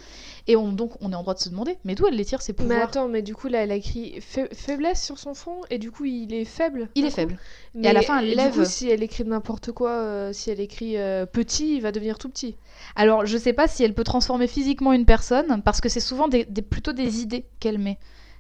Et 0.48 0.56
on, 0.56 0.72
donc 0.72 0.94
on 1.02 1.12
est 1.12 1.16
en 1.16 1.22
droit 1.22 1.34
de 1.34 1.40
se 1.40 1.50
demander, 1.50 1.78
mais 1.86 1.96
d'où 1.96 2.08
elle 2.08 2.16
les 2.16 2.26
tire 2.26 2.40
Mais 2.48 2.54
pouvoirs? 2.54 2.90
attends, 2.90 3.08
mais 3.08 3.22
du 3.22 3.36
coup 3.36 3.48
là 3.48 3.64
elle 3.64 3.72
a 3.72 3.76
écrit 3.76 4.20
fa- 4.22 4.48
faiblesse 4.54 5.04
sur 5.04 5.18
son 5.18 5.34
front 5.34 5.62
et 5.70 5.78
du 5.78 5.92
coup 5.92 6.06
il 6.06 6.34
est 6.34 6.46
faible. 6.46 6.90
Il 6.96 7.06
est 7.06 7.10
coup. 7.10 7.16
faible. 7.16 7.38
Mais 7.76 7.90
à 7.90 7.94
la 7.94 8.02
fin, 8.02 8.20
elle 8.20 8.30
du 8.30 8.36
lève. 8.36 8.54
coup, 8.54 8.66
si 8.66 8.90
elle 8.90 9.04
écrit 9.04 9.24
n'importe 9.24 9.72
quoi, 9.72 10.34
si 10.34 10.50
elle 10.50 10.60
écrit 10.60 10.96
petit, 11.32 11.76
il 11.76 11.82
va 11.82 11.92
devenir 11.92 12.18
tout 12.18 12.28
petit. 12.30 12.56
Alors, 12.96 13.26
je 13.26 13.38
sais 13.38 13.54
pas 13.54 13.68
si 13.68 13.84
elle 13.84 13.94
peut 13.94 14.04
transformer 14.04 14.48
physiquement 14.48 14.94
une 14.94 15.06
personne, 15.06 15.62
parce 15.64 15.80
que 15.80 15.90
c'est 15.90 16.00
souvent 16.00 16.28
des, 16.28 16.46
des- 16.46 16.64
plutôt 16.64 16.92
des 16.94 17.22
idées 17.22 17.46
qu'elle 17.60 17.78
met. 17.78 18.00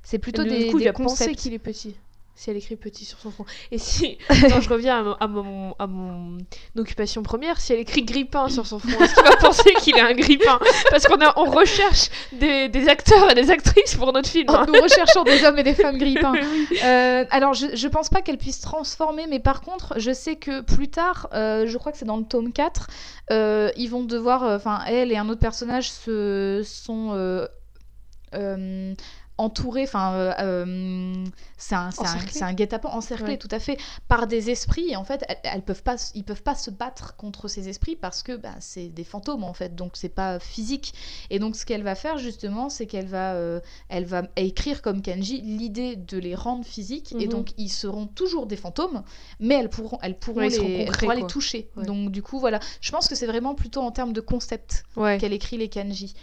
C'est 0.09 0.19
plutôt 0.19 0.43
du 0.43 0.49
des, 0.49 0.71
coup, 0.71 0.79
des 0.79 0.89
concepts. 0.93 1.35
qu'il 1.35 1.53
est 1.53 1.59
petit. 1.59 1.93
Si 2.33 2.49
elle 2.49 2.55
écrit 2.55 2.77
petit 2.77 3.03
sur 3.03 3.19
son 3.19 3.29
front. 3.29 3.45
Et 3.71 3.77
si. 3.77 4.17
Attends, 4.29 4.61
je 4.61 4.69
reviens 4.69 4.99
à 4.99 5.03
mon, 5.03 5.13
à 5.15 5.27
mon, 5.27 5.75
à 5.79 5.87
mon 5.87 6.37
occupation 6.77 7.23
première. 7.23 7.59
Si 7.59 7.73
elle 7.73 7.79
écrit 7.79 8.03
grippin 8.03 8.47
sur 8.47 8.65
son 8.67 8.79
front, 8.79 9.03
est-ce 9.03 9.15
qu'il 9.15 9.23
va 9.23 9.35
penser 9.35 9.73
qu'il 9.81 9.97
est 9.97 10.01
un 10.01 10.13
grippin? 10.13 10.59
Parce 10.91 11.07
qu'on 11.07 11.17
on 11.35 11.49
recherche 11.51 12.09
des, 12.31 12.69
des 12.69 12.87
acteurs 12.87 13.31
et 13.31 13.33
des 13.35 13.49
actrices 13.51 13.95
pour 13.95 14.13
notre 14.13 14.29
film. 14.29 14.47
hein. 14.49 14.65
Nous 14.67 14.79
recherchons 14.79 15.23
des 15.23 15.43
hommes 15.43 15.57
et 15.57 15.63
des 15.63 15.73
femmes 15.73 15.97
grippins. 15.97 16.35
Euh, 16.85 17.25
alors, 17.31 17.53
je, 17.53 17.75
je 17.75 17.87
pense 17.89 18.07
pas 18.09 18.21
qu'elle 18.21 18.37
puisse 18.37 18.61
transformer, 18.61 19.25
mais 19.27 19.39
par 19.39 19.59
contre, 19.61 19.95
je 19.99 20.13
sais 20.13 20.35
que 20.37 20.61
plus 20.61 20.87
tard, 20.89 21.27
euh, 21.33 21.65
je 21.67 21.77
crois 21.77 21.91
que 21.91 21.97
c'est 21.97 22.05
dans 22.05 22.17
le 22.17 22.23
tome 22.23 22.53
4, 22.53 22.87
euh, 23.31 23.71
ils 23.75 23.89
vont 23.89 24.03
devoir, 24.03 24.43
enfin, 24.43 24.79
elle 24.87 25.11
et 25.11 25.17
un 25.17 25.27
autre 25.27 25.39
personnage 25.41 25.91
se 25.91 26.61
sont 26.63 27.11
euh, 27.13 28.93
entourés, 29.37 29.83
enfin, 29.83 30.13
euh, 30.13 30.33
euh, 30.41 31.23
c'est 31.57 31.75
un, 31.75 31.89
un, 31.89 32.43
un 32.45 32.53
guet-apens 32.53 32.89
encerclé, 32.89 33.31
Ouais. 33.33 33.37
tout 33.37 33.47
à 33.51 33.59
fait, 33.59 33.77
par 34.07 34.27
des 34.27 34.49
esprits. 34.49 34.89
Et 34.89 34.95
en 34.95 35.03
fait, 35.03 35.23
elles, 35.27 35.37
elles 35.43 35.61
peuvent 35.61 35.83
pas, 35.83 35.95
ils 36.15 36.23
peuvent 36.23 36.43
pas 36.43 36.55
se 36.55 36.71
battre 36.71 37.15
contre 37.17 37.47
ces 37.47 37.69
esprits 37.69 37.95
parce 37.95 38.23
que 38.23 38.35
bah, 38.35 38.55
c'est 38.59 38.87
des 38.87 39.03
fantômes 39.03 39.43
en 39.43 39.53
fait, 39.53 39.75
donc 39.75 39.91
c'est 39.95 40.09
pas 40.09 40.39
physique. 40.39 40.93
Et 41.29 41.39
donc, 41.39 41.55
ce 41.55 41.65
qu'elle 41.65 41.83
va 41.83 41.95
faire 41.95 42.17
justement, 42.17 42.69
c'est 42.69 42.85
qu'elle 42.87 43.07
va 43.07 43.33
euh, 43.33 43.59
elle 43.89 44.05
va 44.05 44.23
écrire 44.35 44.81
comme 44.81 45.01
kanji 45.01 45.41
l'idée 45.41 45.95
de 45.95 46.17
les 46.17 46.35
rendre 46.35 46.65
physiques 46.65 47.13
et 47.13 47.25
Mhm. 47.25 47.29
donc 47.29 47.49
ils 47.57 47.69
seront 47.69 48.07
toujours 48.07 48.45
des 48.47 48.55
fantômes 48.57 49.03
mais 49.39 49.55
elles 49.55 49.69
pourront 49.69 49.99
elles 50.01 50.17
pourront, 50.17 50.39
Ouais, 50.39 50.49
les, 50.49 51.27
toucher 51.27 51.69
Ouais. 51.75 51.85
donc 51.85 52.11
du 52.11 52.21
coup 52.21 52.39
voilà 52.39 52.59
je 52.81 52.91
pense 52.91 53.07
que 53.07 53.15
c'est 53.15 53.25
vraiment 53.27 53.53
plutôt 53.55 53.81
en 53.81 53.91
termes 53.91 54.13
de 54.13 54.21
concept 54.21 54.83
qu'elle 55.19 55.33
écrit 55.33 55.57
les 55.57 55.69
kanji 55.69 56.13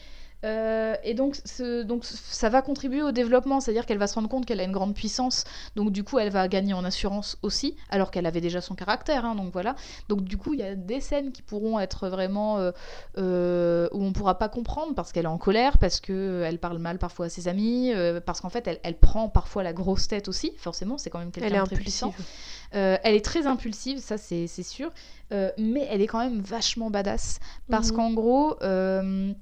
Euh, 0.45 0.95
et 1.03 1.15
donc, 1.15 1.37
ce, 1.45 1.83
donc 1.83 2.05
ça 2.05 2.49
va 2.51 2.61
contribuer 2.63 3.03
au 3.03 3.11
développement, 3.13 3.61
c'est-à-dire 3.61 3.87
qu'elle 3.87 3.99
va 3.99 4.07
se 4.07 4.15
rendre 4.15 4.29
compte 4.29 4.45
qu'elle 4.45 4.61
a 4.61 4.65
une 4.65 4.73
grande 4.73 4.95
puissance, 4.95 5.45
donc 5.75 5.91
du 5.91 6.05
coup 6.05 6.19
elle 6.19 6.31
va 6.31 6.47
gagner 6.49 6.75
en 6.75 6.85
assurance 6.85 7.39
aussi, 7.43 7.77
alors 7.89 8.11
qu'elle 8.11 8.27
avait 8.27 8.43
déjà 8.43 8.61
son 8.61 8.75
caractère, 8.75 9.25
hein, 9.25 9.35
donc 9.35 9.53
voilà. 9.53 9.75
Donc 10.09 10.23
du 10.25 10.37
coup 10.37 10.53
il 10.55 10.61
y 10.61 10.63
a 10.63 10.75
des 10.75 11.01
scènes 11.01 11.33
qui 11.33 11.41
pourront 11.43 11.81
être 11.81 12.09
vraiment 12.09 12.59
euh, 12.59 12.73
euh, 13.19 13.89
où 13.93 14.05
on 14.05 14.13
pourra 14.13 14.39
pas 14.39 14.49
comprendre 14.49 14.95
parce 14.95 15.13
qu'elle 15.13 15.25
est 15.25 15.29
en 15.29 15.39
colère, 15.39 15.79
parce 15.79 16.01
qu'elle 16.01 16.59
parle 16.59 16.79
mal 16.79 16.99
parfois 16.99 17.27
à 17.27 17.29
ses 17.29 17.49
amis, 17.49 17.93
euh, 17.95 18.21
parce 18.21 18.41
qu'en 18.41 18.51
fait 18.51 18.67
elle, 18.69 18.81
elle 18.83 18.99
prend 18.99 19.29
parfois 19.29 19.63
la 19.63 19.73
grosse 19.73 20.09
tête 20.09 20.29
aussi, 20.29 20.53
forcément 20.59 20.99
c'est 20.99 21.11
quand 21.11 21.19
même 21.21 21.33
quelqu'un 21.33 21.63
de 21.63 21.67
très 21.69 21.77
puissant. 21.77 22.09
impulsive. 22.09 22.27
Euh, 22.75 22.97
elle 23.05 23.15
est 23.15 23.25
très 23.25 23.47
impulsive, 23.47 23.99
ça 23.99 24.19
c'est 24.19 24.47
sûr, 24.63 24.91
Euh, 25.33 25.51
mais 25.57 25.87
elle 25.91 26.03
est 26.03 26.07
quand 26.07 26.19
même 26.19 26.41
vachement 26.43 26.91
badass 26.91 27.39
parce 27.71 27.91
Mhm. 27.91 27.97
qu'en 27.97 28.13
gros, 28.13 28.57
euh, 28.63 29.33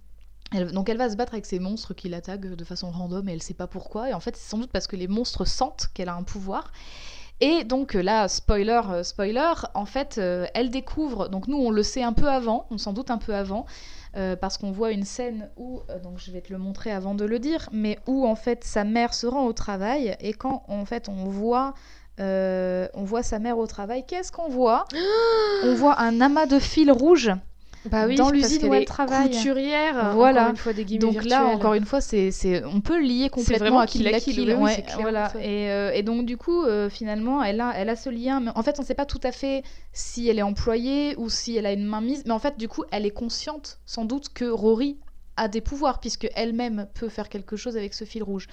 elle, 0.54 0.72
donc 0.72 0.88
elle 0.88 0.98
va 0.98 1.10
se 1.10 1.16
battre 1.16 1.34
avec 1.34 1.46
ces 1.46 1.58
monstres 1.58 1.94
qui 1.94 2.08
l'attaquent 2.08 2.54
de 2.54 2.64
façon 2.64 2.90
random 2.90 3.28
et 3.28 3.32
elle 3.32 3.42
sait 3.42 3.54
pas 3.54 3.66
pourquoi. 3.66 4.10
Et 4.10 4.14
en 4.14 4.20
fait, 4.20 4.36
c'est 4.36 4.48
sans 4.50 4.58
doute 4.58 4.70
parce 4.70 4.86
que 4.86 4.96
les 4.96 5.08
monstres 5.08 5.44
sentent 5.44 5.88
qu'elle 5.94 6.08
a 6.08 6.14
un 6.14 6.22
pouvoir. 6.22 6.72
Et 7.40 7.64
donc 7.64 7.96
euh, 7.96 8.02
là, 8.02 8.28
spoiler, 8.28 8.80
euh, 8.90 9.02
spoiler, 9.02 9.52
en 9.74 9.84
fait, 9.84 10.18
euh, 10.18 10.46
elle 10.54 10.70
découvre, 10.70 11.28
donc 11.28 11.48
nous 11.48 11.56
on 11.56 11.70
le 11.70 11.82
sait 11.82 12.02
un 12.02 12.12
peu 12.12 12.28
avant, 12.28 12.66
on 12.70 12.78
s'en 12.78 12.92
doute 12.92 13.10
un 13.10 13.18
peu 13.18 13.34
avant, 13.34 13.66
euh, 14.14 14.36
parce 14.36 14.58
qu'on 14.58 14.72
voit 14.72 14.92
une 14.92 15.04
scène 15.04 15.48
où, 15.56 15.80
euh, 15.88 15.98
donc 15.98 16.18
je 16.18 16.30
vais 16.30 16.42
te 16.42 16.52
le 16.52 16.58
montrer 16.58 16.92
avant 16.92 17.14
de 17.14 17.24
le 17.24 17.38
dire, 17.38 17.70
mais 17.72 17.98
où 18.06 18.26
en 18.26 18.34
fait 18.34 18.62
sa 18.62 18.84
mère 18.84 19.14
se 19.14 19.26
rend 19.26 19.46
au 19.46 19.54
travail 19.54 20.16
et 20.20 20.34
quand 20.34 20.64
en 20.68 20.84
fait 20.84 21.08
on 21.08 21.24
voit, 21.24 21.72
euh, 22.20 22.86
on 22.92 23.04
voit 23.04 23.22
sa 23.22 23.38
mère 23.38 23.56
au 23.56 23.66
travail, 23.66 24.04
qu'est-ce 24.06 24.30
qu'on 24.30 24.48
voit? 24.48 24.84
On 25.64 25.74
voit 25.74 25.98
un 26.00 26.20
amas 26.20 26.46
de 26.46 26.58
fils 26.58 26.90
rouges. 26.90 27.30
Bah 27.86 28.06
oui, 28.06 28.14
dans 28.14 28.30
l'usine 28.30 28.68
où 28.68 28.74
elle 28.74 28.84
travaille. 28.84 29.30
Couturière. 29.30 30.12
Voilà. 30.14 30.42
Encore 30.42 30.50
une 30.50 30.56
fois 30.56 30.72
des 30.72 30.84
guillemets 30.84 31.12
Donc 31.12 31.24
là, 31.24 31.46
encore 31.46 31.74
une 31.74 31.84
fois, 31.84 32.00
c'est, 32.00 32.30
c'est, 32.30 32.64
on 32.64 32.80
peut 32.80 32.98
le 32.98 33.04
lier 33.04 33.28
complètement 33.28 33.80
à 33.80 33.86
Kill 33.86 34.04
la 34.04 34.20
Kill, 34.20 34.54
ouais, 34.54 34.84
voilà. 35.00 35.32
Et, 35.40 35.70
euh, 35.70 35.92
et 35.92 36.02
donc 36.02 36.24
du 36.26 36.36
coup, 36.36 36.62
euh, 36.62 36.88
finalement, 36.88 37.42
elle 37.42 37.60
a, 37.60 37.72
elle 37.76 37.88
a 37.88 37.96
ce 37.96 38.10
lien. 38.10 38.40
Mais 38.40 38.50
en 38.54 38.62
fait, 38.62 38.78
on 38.78 38.82
ne 38.82 38.86
sait 38.86 38.94
pas 38.94 39.06
tout 39.06 39.20
à 39.22 39.32
fait 39.32 39.62
si 39.92 40.28
elle 40.28 40.38
est 40.38 40.42
employée 40.42 41.14
ou 41.16 41.28
si 41.28 41.56
elle 41.56 41.66
a 41.66 41.72
une 41.72 41.84
main 41.84 42.00
mise. 42.00 42.22
Mais 42.26 42.32
en 42.32 42.38
fait, 42.38 42.58
du 42.58 42.68
coup, 42.68 42.84
elle 42.92 43.06
est 43.06 43.10
consciente, 43.10 43.80
sans 43.84 44.04
doute, 44.04 44.28
que 44.32 44.44
Rory 44.44 44.98
a 45.36 45.48
des 45.48 45.60
pouvoirs 45.60 46.00
puisque 46.00 46.28
elle-même 46.34 46.86
peut 46.94 47.08
faire 47.08 47.28
quelque 47.28 47.56
chose 47.56 47.76
avec 47.76 47.94
ce 47.94 48.04
fil 48.04 48.22
rouge. 48.22 48.48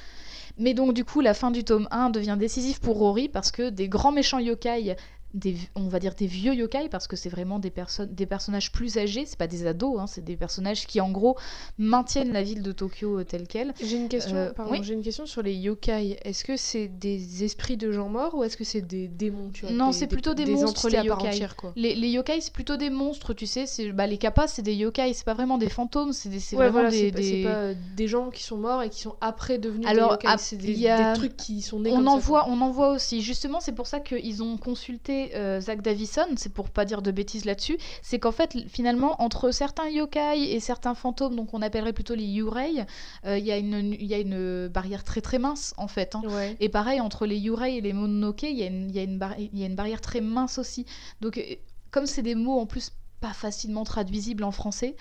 Mais 0.57 0.73
donc 0.73 0.93
du 0.93 1.05
coup, 1.05 1.21
la 1.21 1.33
fin 1.33 1.51
du 1.51 1.63
tome 1.63 1.87
1 1.91 2.09
devient 2.09 2.37
décisive 2.39 2.79
pour 2.79 2.97
Rory 2.97 3.29
parce 3.29 3.51
que 3.51 3.69
des 3.69 3.89
grands 3.89 4.11
méchants 4.11 4.39
yokai, 4.39 4.95
des, 5.33 5.55
on 5.75 5.87
va 5.87 5.99
dire 5.99 6.15
des 6.15 6.25
vieux 6.25 6.53
yokai 6.55 6.89
parce 6.89 7.07
que 7.07 7.15
c'est 7.15 7.29
vraiment 7.29 7.59
des, 7.59 7.69
personnes, 7.69 8.13
des 8.13 8.25
personnages 8.25 8.71
plus 8.71 8.97
âgés, 8.97 9.25
c'est 9.27 9.37
pas 9.37 9.47
des 9.47 9.67
ados, 9.67 9.99
hein, 9.99 10.07
c'est 10.07 10.23
des 10.23 10.35
personnages 10.35 10.87
qui 10.87 10.99
en 11.01 11.11
gros 11.11 11.37
maintiennent 11.77 12.33
la 12.33 12.41
ville 12.43 12.61
de 12.63 12.71
Tokyo 12.71 13.19
euh, 13.19 13.23
telle 13.23 13.47
qu'elle. 13.47 13.73
J'ai 13.81 13.97
une 13.97 14.09
question, 14.09 14.35
Euh, 14.35 14.51
pardon, 14.53 14.71
oui. 14.71 14.79
j'ai 14.83 14.93
une 14.93 15.01
question 15.03 15.25
sur 15.25 15.41
les 15.41 15.53
yokai. 15.53 16.17
Est-ce 16.23 16.43
que 16.43 16.57
c'est 16.57 16.87
des 16.87 17.43
esprits 17.43 17.77
de 17.77 17.91
gens 17.91 18.09
morts 18.09 18.33
ou 18.35 18.43
est-ce 18.43 18.57
que 18.57 18.63
c'est 18.63 18.81
des 18.81 19.07
démons 19.07 19.49
tu 19.53 19.65
vois, 19.65 19.75
Non, 19.75 19.91
c'est 19.91 20.07
plutôt 20.07 20.33
des 20.33 20.45
monstres, 20.45 20.89
les 20.89 20.97
yokai. 20.97 21.27
entière, 21.27 21.55
quoi. 21.55 21.73
Les, 21.75 21.95
les 21.95 22.09
yokai, 22.09 22.41
c'est 22.41 22.53
plutôt 22.53 22.77
des 22.77 22.89
monstres, 22.89 23.33
tu 23.33 23.45
sais. 23.45 23.65
C'est, 23.65 23.91
bah, 23.91 24.07
les 24.07 24.17
kappas, 24.17 24.47
c'est 24.47 24.61
des 24.61 24.73
yokai, 24.75 25.13
c'est 25.13 25.25
pas 25.25 25.33
vraiment 25.35 25.57
des 25.57 25.69
fantômes, 25.69 26.11
c'est, 26.13 26.29
Ouais, 26.29 26.69
vraiment 26.69 26.71
voilà, 26.71 26.89
des. 26.89 27.11
pas, 27.11 27.17
c'est 27.21 27.31
des- 27.31 27.43
pas, 27.43 27.49
euh, 27.49 27.73
des 27.95 28.07
gens 28.07 28.29
qui 28.29 28.43
sont 28.43 28.57
morts 28.57 28.81
et 28.83 28.89
qui 28.89 29.01
sont 29.01 29.15
après 29.21 29.57
devenus 29.59 29.87
Alors, 29.87 30.17
des 30.17 30.25
yokai. 30.27 30.37
c'est 30.39 30.55
des, 30.57 30.71
il 30.71 30.79
y 30.79 30.87
a- 30.87 31.13
des 31.13 31.17
trucs 31.19 31.37
qui 31.37 31.61
sont 31.61 31.79
nés 31.81 31.91
On 31.91 31.97
comme 31.97 32.07
en, 32.07 32.15
ça, 32.15 32.25
voit, 32.25 32.43
quoi. 32.45 32.51
on 32.53 32.61
en 32.61 32.71
voit 32.71 32.89
aussi. 32.91 33.21
Justement, 33.21 33.59
c'est 33.59 33.73
pour 33.73 33.85
ça 33.87 33.99
qu'ils 33.99 34.41
ont 34.43 34.57
consulté 34.57 35.18
euh, 35.35 35.59
Zach 35.61 35.81
Davison, 35.81 36.25
c'est 36.35 36.53
pour 36.53 36.69
pas 36.69 36.85
dire 36.85 37.01
de 37.01 37.11
bêtises 37.11 37.45
là-dessus. 37.45 37.77
C'est 38.01 38.19
qu'en 38.19 38.31
fait, 38.31 38.55
finalement, 38.67 39.21
entre 39.21 39.51
certains 39.51 39.89
yokai 39.89 40.51
et 40.53 40.59
certains 40.59 40.95
fantômes, 40.95 41.35
donc 41.35 41.53
on 41.53 41.61
appellerait 41.61 41.93
plutôt 41.93 42.15
les 42.15 42.25
yurei, 42.25 42.85
euh, 43.25 43.37
il 43.37 43.45
y, 43.45 43.51
a 43.51 43.57
une- 43.57 43.93
il 43.93 44.05
y 44.05 44.13
a 44.13 44.19
une 44.19 44.67
barrière 44.67 45.03
très 45.03 45.21
très 45.21 45.39
mince 45.39 45.73
en 45.77 45.87
fait. 45.87 46.15
hein. 46.15 46.21
Ouais. 46.25 46.55
Et 46.59 46.69
pareil, 46.69 47.01
entre 47.01 47.25
les 47.25 47.37
Yurei 47.37 47.77
et 47.77 47.81
les 47.81 47.93
Mononoke, 47.93 48.43
il 48.43 48.57
y, 48.57 48.63
y 48.63 49.63
a 49.63 49.65
une 49.65 49.75
barrière 49.75 50.01
très 50.01 50.21
mince 50.21 50.57
aussi. 50.57 50.85
Donc, 51.21 51.37
euh, 51.37 51.41
comme 51.91 52.05
c'est 52.05 52.21
des 52.21 52.35
mots 52.35 52.59
en 52.59 52.65
plus 52.65 52.91
pas 53.19 53.33
facilement 53.33 53.83
traduisibles 53.83 54.45
en 54.45 54.51
français, 54.51 54.95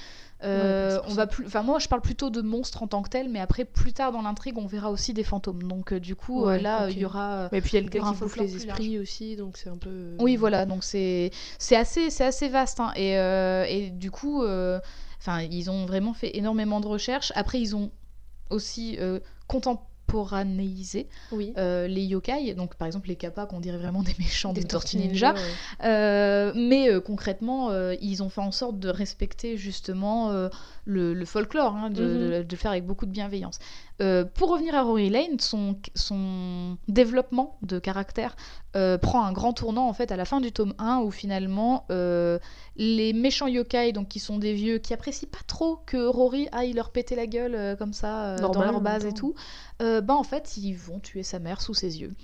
euh, 0.45 0.97
Ouais, 0.97 1.03
on 1.11 1.15
va 1.15 1.27
plus. 1.27 1.47
Enfin, 1.47 1.63
moi, 1.63 1.79
je 1.79 1.89
parle 1.89 2.01
plutôt 2.03 2.31
de 2.31 2.41
monstres 2.43 2.83
en 2.83 2.87
tant 2.87 3.03
que 3.03 3.09
tels, 3.09 3.29
mais 3.29 3.41
après, 3.41 3.65
plus 3.65 3.93
tard 3.93 4.13
dans 4.13 4.23
l'intrigue, 4.23 4.57
on 4.59 4.67
verra 4.67 4.91
aussi 4.91 5.13
des 5.15 5.25
fantômes. 5.25 5.63
Donc, 5.65 5.93
euh, 5.93 6.01
du 6.01 6.15
coup, 6.17 6.45
euh, 6.45 6.59
là, 6.63 6.85
il 6.91 6.99
y 6.99 7.05
aura. 7.05 7.49
Mais 7.53 7.61
puis 7.61 7.71
il 7.73 7.75
y 7.75 7.79
a 7.79 7.81
le 7.83 7.89
gars 7.91 8.01
qui 8.01 8.19
bouffe 8.25 8.37
les 8.37 8.57
esprits 8.69 8.99
aussi, 8.99 9.37
donc 9.37 9.57
c'est 9.57 9.69
un 9.71 9.77
peu. 9.79 10.17
Oui, 10.21 10.37
voilà, 10.37 10.67
donc 10.67 10.85
c'est 10.85 11.31
c'est 11.59 11.77
assez, 11.77 12.11
c'est 12.11 12.25
assez 12.25 12.49
vaste. 12.49 12.81
hein. 12.81 12.93
Et, 12.97 13.13
et 13.15 13.91
du 13.91 14.11
coup, 14.11 14.43
enfin, 15.19 15.43
ils 15.43 15.71
ont 15.71 15.87
vraiment 15.87 16.15
fait 16.15 16.37
énormément 16.37 16.81
de 16.81 16.87
recherches. 16.87 17.33
Après, 17.35 17.61
ils 17.61 17.75
ont 17.75 17.91
aussi 18.51 18.97
euh, 19.01 19.21
contem- 19.49 19.79
contemporanéiser 20.09 21.07
Oui. 21.33 21.53
euh, 21.59 21.87
les 21.87 22.03
yokai, 22.05 22.55
donc 22.55 22.75
par 22.77 22.87
exemple 22.87 23.09
les 23.09 23.17
kappas 23.17 23.47
qu'on 23.47 23.61
dirait 23.61 23.79
vraiment 23.79 24.03
des 24.03 24.15
méchants 24.19 24.53
des, 24.53 24.63
Des 24.63 24.67
Tortues 24.67 24.97
Ninja, 24.97 25.35
ouais. 25.35 25.41
Euh, 25.85 26.53
mais 26.55 26.91
euh, 26.91 27.01
concrètement 27.01 27.71
ils 28.01 28.23
ont 28.23 28.29
fait 28.29 28.41
en 28.41 28.53
sorte 28.53 28.79
de 28.79 28.89
respecter 28.89 29.57
justement 29.57 30.33
le, 30.85 31.15
le 31.15 31.25
folklore, 31.25 31.75
hein, 31.75 31.91
de, 31.91 32.03
Mhm. 32.03 32.19
de- 32.19 32.43
de 32.43 32.47
le 32.51 32.57
faire 32.57 32.71
avec 32.71 32.87
beaucoup 32.87 33.07
de 33.07 33.11
bienveillance. 33.11 33.59
Euh, 34.01 34.25
pour 34.25 34.51
revenir 34.51 34.77
à 34.77 34.83
Rory 34.83 35.11
Lane, 35.11 35.41
son, 35.41 35.77
son 35.97 36.77
développement 36.87 37.59
de 37.63 37.81
caractère 37.81 38.37
euh, 38.77 38.97
prend 38.97 39.25
un 39.25 39.33
grand 39.33 39.53
tournant 39.53 39.89
en 39.89 39.93
fait 39.93 40.13
à 40.13 40.17
la 40.17 40.25
fin 40.25 40.41
du 40.41 40.53
tome 40.53 40.75
1 40.79 40.99
où 40.99 41.11
finalement 41.11 41.85
euh, 41.91 42.39
les 42.77 43.13
méchants 43.13 43.49
yokai, 43.49 43.93
donc 43.93 44.07
qui 44.07 44.21
sont 44.21 44.39
des 44.39 44.55
vieux 44.55 44.79
qui 44.79 44.95
apprécient 44.95 45.29
pas 45.29 45.43
trop 45.49 45.81
que 45.85 46.07
Rory 46.07 46.49
aille 46.53 46.75
leur 46.75 46.91
péter 46.91 47.17
la 47.17 47.27
gueule 47.27 47.77
comme 47.77 47.93
ça 47.93 48.37
dans 48.37 48.63
leur 48.63 48.81
base 48.81 49.05
et 49.05 49.13
tout, 49.13 49.35
bah 49.81 50.15
en 50.15 50.23
fait 50.23 50.57
ils 50.57 50.75
vont 50.75 51.01
tuer 51.01 51.25
sa 51.25 51.41
mère 51.41 51.61
sous 51.61 51.75
ses 51.75 52.01
yeux. 52.01 52.15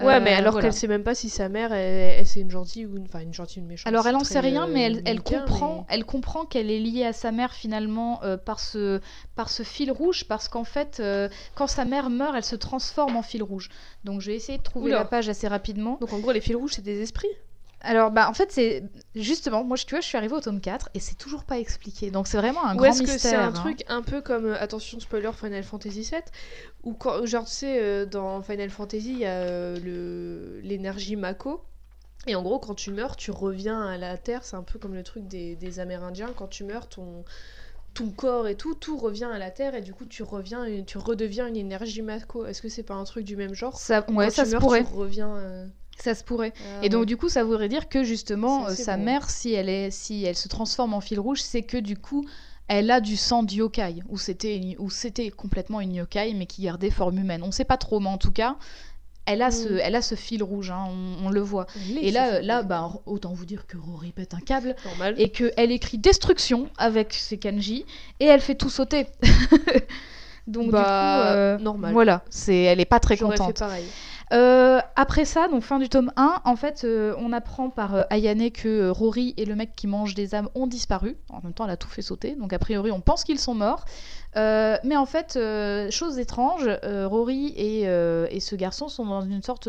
Ouais, 0.00 0.14
Euh, 0.16 0.20
mais 0.22 0.32
alors 0.32 0.52
voilà. 0.52 0.68
qu'elle 0.68 0.76
sait 0.76 0.88
même 0.88 1.02
pas 1.04 1.14
si 1.14 1.28
sa 1.28 1.48
mère, 1.48 1.72
elle, 1.72 2.18
elle- 2.20 2.26
c'est 2.26 2.40
une 2.40 2.50
gentille 2.50 2.86
ou 2.86 2.96
une, 2.96 3.04
enfin 3.04 3.20
une 3.20 3.34
gentille 3.34 3.60
une 3.62 3.68
méchante. 3.68 3.86
Alors 3.86 4.06
elle 4.06 4.16
en 4.16 4.24
sait 4.24 4.40
rien, 4.40 4.66
mais 4.66 4.84
euh, 4.84 4.86
elle, 4.86 5.02
elle 5.04 5.16
nickel, 5.18 5.40
comprend, 5.40 5.76
mais- 5.88 5.94
elle 5.94 6.04
comprend 6.04 6.44
qu'elle 6.46 6.70
est 6.70 6.78
liée 6.78 7.04
à 7.04 7.12
sa 7.12 7.30
mère 7.30 7.52
finalement 7.52 8.22
euh, 8.24 8.36
par 8.36 8.58
ce 8.58 9.00
par 9.34 9.50
ce 9.50 9.62
fil 9.62 9.92
rouge, 9.92 10.24
parce 10.28 10.48
qu'en 10.48 10.64
fait, 10.64 10.98
euh, 11.00 11.28
quand 11.54 11.66
sa 11.66 11.84
mère 11.84 12.08
meurt, 12.10 12.34
elle 12.36 12.44
se 12.44 12.56
transforme 12.56 13.16
en 13.16 13.22
fil 13.22 13.42
rouge. 13.42 13.68
Donc 14.04 14.20
je 14.22 14.30
vais 14.30 14.36
essayer 14.36 14.58
de 14.58 14.62
trouver 14.62 14.86
Oula. 14.92 14.98
la 15.00 15.04
page 15.04 15.28
assez 15.28 15.46
rapidement. 15.46 15.98
Donc 16.00 16.12
en 16.12 16.18
gros, 16.20 16.32
les 16.32 16.40
fils 16.40 16.56
rouges, 16.56 16.72
c'est 16.74 16.82
des 16.82 17.00
esprits? 17.02 17.28
Alors 17.82 18.10
bah 18.10 18.28
en 18.28 18.34
fait 18.34 18.50
c'est 18.52 18.82
justement, 19.14 19.62
moi 19.64 19.76
je- 19.76 19.84
tu 19.86 19.90
vois, 19.94 20.00
je 20.00 20.06
suis 20.06 20.16
arrivée 20.16 20.34
au 20.34 20.40
tome 20.40 20.60
4 20.60 20.88
et 20.94 21.00
c'est 21.00 21.16
toujours 21.16 21.44
pas 21.44 21.58
expliqué. 21.58 22.10
Donc 22.10 22.26
c'est 22.28 22.38
vraiment 22.38 22.64
un 22.66 22.74
Ou 22.74 22.84
grand 22.84 22.84
est-ce 22.86 23.02
que 23.02 23.18
mystère. 23.18 23.18
c'est 23.18 23.36
un 23.36 23.52
hein. 23.52 23.52
truc 23.52 23.84
un 23.88 24.02
peu 24.02 24.20
comme, 24.22 24.46
euh, 24.46 24.60
attention 24.60 24.98
spoiler, 25.00 25.30
Final 25.32 25.62
Fantasy 25.62 26.02
VII 26.04 26.32
Ou 26.84 26.94
quand, 26.94 27.24
genre, 27.26 27.44
tu 27.44 27.50
sais, 27.52 27.82
euh, 27.82 28.06
dans 28.06 28.40
Final 28.42 28.70
Fantasy, 28.70 29.12
il 29.12 29.18
y 29.18 29.24
a 29.26 29.40
euh, 29.42 29.78
le- 29.80 30.60
l'énergie 30.62 31.16
Mako. 31.16 31.62
Et 32.28 32.34
en 32.36 32.42
gros, 32.42 32.58
quand 32.60 32.74
tu 32.74 32.90
meurs, 32.92 33.16
tu 33.16 33.30
reviens 33.32 33.82
à 33.86 33.98
la 33.98 34.18
Terre. 34.18 34.44
C'est 34.44 34.56
un 34.56 34.62
peu 34.64 34.78
comme 34.78 34.94
le 34.94 35.02
truc 35.04 35.26
des, 35.28 35.56
des 35.56 35.80
Amérindiens. 35.80 36.32
Quand 36.36 36.48
tu 36.48 36.64
meurs, 36.64 36.88
ton, 36.88 37.24
ton 37.94 38.10
corps 38.10 38.48
et 38.48 38.56
tout, 38.56 38.74
tout 38.74 38.98
revient 38.98 39.30
à 39.32 39.38
la 39.38 39.50
Terre. 39.50 39.74
Et 39.74 39.82
du 39.82 39.94
coup, 39.94 40.06
tu 40.06 40.22
reviens, 40.22 40.64
et 40.64 40.84
tu 40.84 40.98
redeviens 40.98 41.48
une 41.48 41.56
énergie 41.56 42.02
Mako. 42.02 42.46
Est-ce 42.46 42.62
que 42.62 42.68
c'est 42.70 42.82
pas 42.84 42.94
un 42.94 43.04
truc 43.04 43.24
du 43.26 43.36
même 43.36 43.54
genre? 43.54 43.82
Ça, 43.82 44.04
ouais, 44.10 44.28
Quand 44.28 44.30
ça 44.30 44.44
tu 44.44 44.46
se 44.46 44.54
meurs, 44.54 44.56
pourrait. 44.56 44.84
Tu 44.84 44.84
reviens. 44.84 45.36
euh, 45.36 45.66
Ça 45.98 46.14
se 46.14 46.24
pourrait. 46.24 46.52
ah 46.58 46.84
Et 46.84 46.88
donc 46.88 47.06
du 47.06 47.16
coup, 47.16 47.28
ça 47.28 47.44
voudrait 47.44 47.68
dire 47.68 47.88
que 47.88 48.02
justement, 48.04 48.66
euh, 48.66 48.74
sa 48.74 48.96
mère, 48.96 49.30
si 49.30 49.52
elle 49.52 49.68
est, 49.68 49.90
si 49.90 50.24
elle 50.24 50.36
se 50.36 50.48
transforme 50.48 50.94
en 50.94 51.00
fil 51.00 51.20
rouge, 51.20 51.40
c'est 51.42 51.62
que 51.62 51.76
du 51.76 51.96
coup, 51.96 52.24
elle 52.68 52.90
a 52.90 53.00
du 53.00 53.16
sang 53.16 53.42
de 53.42 53.52
yokai, 53.52 54.02
ou 54.08 54.18
c'était, 54.18 54.56
une- 54.56 54.76
ou 54.78 54.88
c'était 54.90 55.30
complètement 55.30 55.80
une 55.80 55.94
yokai, 55.94 56.32
mais 56.34 56.46
qui 56.46 56.62
gardait 56.62 56.90
forme 56.90 57.18
humaine. 57.18 57.42
On 57.44 57.52
sait 57.52 57.64
pas 57.64 57.76
trop, 57.76 58.00
mais 58.00 58.08
en 58.08 58.18
tout 58.18 58.32
cas, 58.32 58.56
elle 59.26 59.42
a 59.42 59.50
ce, 59.52 59.68
Mm. 59.68 59.78
elle 59.82 59.94
a 59.94 60.02
ce 60.02 60.14
fil 60.16 60.42
rouge, 60.42 60.70
hein, 60.70 60.86
on, 60.88 61.26
on 61.26 61.30
le 61.30 61.40
voit. 61.40 61.66
Et 62.00 62.10
là, 62.10 62.62
bah, 62.64 62.90
autant 63.06 63.32
vous 63.32 63.44
dire 63.44 63.66
que 63.68 63.76
Rory 63.76 64.10
pète 64.12 64.34
un 64.34 64.40
câble 64.40 64.74
normal. 64.84 65.14
et 65.18 65.28
qu'elle 65.28 65.70
écrit 65.70 65.98
destruction 65.98 66.68
avec 66.78 67.12
ses 67.14 67.38
kanji 67.38 67.84
et 68.18 68.24
elle 68.24 68.40
fait 68.40 68.56
tout 68.56 68.70
sauter. 68.70 69.06
donc 70.48 70.70
Bah, 70.70 70.78
du 70.78 70.84
coup, 70.84 71.36
euh, 71.36 71.58
normal. 71.58 71.92
Voilà, 71.92 72.24
c'est, 72.30 72.56
elle 72.62 72.80
est 72.80 72.84
pas 72.84 72.98
très 73.00 73.16
contente. 73.16 73.46
fait 73.58 73.58
pareil. 73.64 73.84
Euh, 74.32 74.80
après 74.96 75.24
ça, 75.24 75.48
donc 75.48 75.62
fin 75.62 75.78
du 75.78 75.88
tome 75.88 76.10
1, 76.16 76.40
en 76.44 76.56
fait, 76.56 76.84
euh, 76.84 77.14
on 77.18 77.32
apprend 77.32 77.68
par 77.68 77.94
euh, 77.94 78.02
Ayane 78.08 78.50
que 78.50 78.88
Rory 78.88 79.34
et 79.36 79.44
le 79.44 79.54
mec 79.54 79.76
qui 79.76 79.86
mange 79.86 80.14
des 80.14 80.34
âmes 80.34 80.48
ont 80.54 80.66
disparu. 80.66 81.16
En 81.28 81.42
même 81.42 81.52
temps, 81.52 81.64
elle 81.64 81.70
a 81.70 81.76
tout 81.76 81.88
fait 81.88 82.02
sauter. 82.02 82.34
Donc, 82.36 82.52
a 82.52 82.58
priori, 82.58 82.90
on 82.90 83.00
pense 83.00 83.24
qu'ils 83.24 83.38
sont 83.38 83.54
morts. 83.54 83.84
Mais 84.34 84.96
en 84.96 85.06
fait, 85.06 85.38
chose 85.90 86.18
étrange, 86.18 86.68
Rory 86.82 87.48
et, 87.56 87.82
et 87.82 88.40
ce 88.40 88.56
garçon 88.56 88.88
sont 88.88 89.04
dans 89.04 89.20
une 89.20 89.42
sorte 89.42 89.68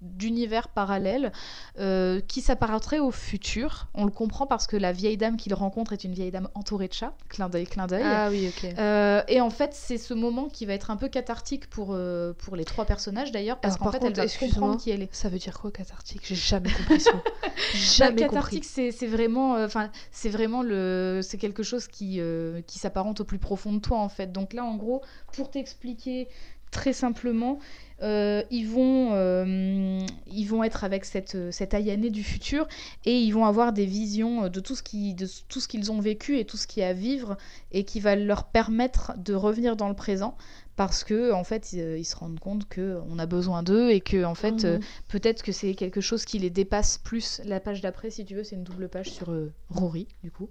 d'univers 0.00 0.68
parallèle 0.68 1.32
euh, 1.78 2.20
qui 2.20 2.40
s'apparenterait 2.40 2.98
au 2.98 3.10
futur. 3.10 3.88
On 3.94 4.04
le 4.04 4.10
comprend 4.10 4.46
parce 4.46 4.66
que 4.66 4.76
la 4.76 4.92
vieille 4.92 5.16
dame 5.16 5.36
qu'il 5.36 5.52
rencontre 5.54 5.92
est 5.92 6.04
une 6.04 6.12
vieille 6.12 6.30
dame 6.30 6.48
entourée 6.54 6.88
de 6.88 6.92
chats. 6.92 7.12
Clin 7.28 7.48
d'œil, 7.48 7.66
clin 7.66 7.86
d'œil. 7.86 8.02
Ah 8.04 8.28
oui, 8.30 8.48
ok. 8.48 8.70
Euh, 8.78 9.22
et 9.28 9.40
en 9.40 9.50
fait, 9.50 9.74
c'est 9.74 9.98
ce 9.98 10.14
moment 10.14 10.48
qui 10.48 10.66
va 10.66 10.72
être 10.74 10.90
un 10.90 10.96
peu 10.96 11.08
cathartique 11.08 11.68
pour, 11.68 11.88
euh, 11.90 12.32
pour 12.32 12.56
les 12.56 12.64
trois 12.64 12.84
personnages 12.84 13.32
d'ailleurs, 13.32 13.58
parce 13.58 13.76
qu'en 13.76 13.84
par 13.84 13.94
fait, 13.94 13.98
contre, 14.00 14.20
elle 14.20 14.28
va 14.28 14.36
comprendre 14.38 14.78
qui 14.78 14.90
elle 14.90 15.02
est. 15.02 15.14
Ça 15.14 15.28
veut 15.28 15.38
dire 15.38 15.58
quoi 15.58 15.70
cathartique? 15.70 16.22
J'ai 16.24 16.34
jamais 16.34 16.70
compris 16.70 17.00
ça. 17.00 17.12
Bah, 17.72 17.78
jamais 17.78 18.22
cathartique, 18.22 18.62
compris. 18.62 18.62
c'est 18.64 18.90
c'est 18.90 19.06
vraiment, 19.06 19.52
enfin, 19.62 19.90
c'est 20.10 20.28
vraiment 20.28 20.62
le, 20.62 21.20
c'est 21.22 21.36
quelque 21.38 21.62
chose 21.62 21.86
qui, 21.86 22.20
qui 22.66 22.78
s'apparente 22.78 23.20
au 23.20 23.24
plus 23.24 23.38
profond 23.38 23.72
de 23.72 23.78
toi 23.78 23.98
en 23.98 24.08
fait. 24.08 24.32
Donc 24.32 24.54
là, 24.54 24.64
en 24.64 24.76
gros, 24.76 25.02
pour 25.32 25.50
t'expliquer 25.50 26.28
très 26.70 26.92
simplement, 26.92 27.58
euh, 28.02 28.42
ils 28.50 28.66
vont, 28.66 29.10
euh, 29.12 29.98
ils 30.26 30.44
vont 30.44 30.62
être 30.64 30.84
avec 30.84 31.04
cette, 31.04 31.34
euh, 31.34 31.50
cette 31.50 31.74
Ayane 31.74 32.08
du 32.08 32.22
futur 32.24 32.66
et 33.04 33.18
ils 33.20 33.32
vont 33.32 33.44
avoir 33.44 33.72
des 33.72 33.86
visions 33.86 34.48
de 34.48 34.60
tout 34.60 34.74
ce 34.74 34.82
qui, 34.82 35.14
de 35.14 35.26
tout 35.48 35.60
ce 35.60 35.68
qu'ils 35.68 35.92
ont 35.92 36.00
vécu 36.00 36.38
et 36.38 36.44
tout 36.44 36.56
ce 36.56 36.66
qu'il 36.66 36.82
y 36.82 36.86
a 36.86 36.88
à 36.88 36.92
vivre 36.92 37.36
et 37.72 37.84
qui 37.84 38.00
va 38.00 38.16
leur 38.16 38.44
permettre 38.44 39.12
de 39.18 39.34
revenir 39.34 39.76
dans 39.76 39.88
le 39.88 39.94
présent 39.94 40.36
parce 40.76 41.04
que 41.04 41.32
en 41.32 41.44
fait 41.44 41.72
ils, 41.74 41.98
ils 41.98 42.04
se 42.06 42.16
rendent 42.16 42.40
compte 42.40 42.66
que 42.68 43.00
on 43.10 43.18
a 43.18 43.26
besoin 43.26 43.62
d'eux 43.62 43.90
et 43.90 44.00
que 44.00 44.24
en 44.24 44.34
fait 44.34 44.64
euh, 44.64 44.78
Mhm. 44.78 44.84
peut-être 45.08 45.42
que 45.42 45.52
c'est 45.52 45.74
quelque 45.74 46.00
chose 46.00 46.24
qui 46.24 46.38
les 46.38 46.50
dépasse 46.50 46.96
plus. 46.98 47.40
La 47.44 47.60
page 47.60 47.80
d'après, 47.82 48.10
si 48.10 48.24
tu 48.24 48.34
veux, 48.34 48.44
c'est 48.44 48.56
une 48.56 48.64
double 48.64 48.88
page 48.88 49.10
sur 49.10 49.30
euh, 49.30 49.52
Rory, 49.68 50.08
du 50.24 50.30
coup. 50.30 50.48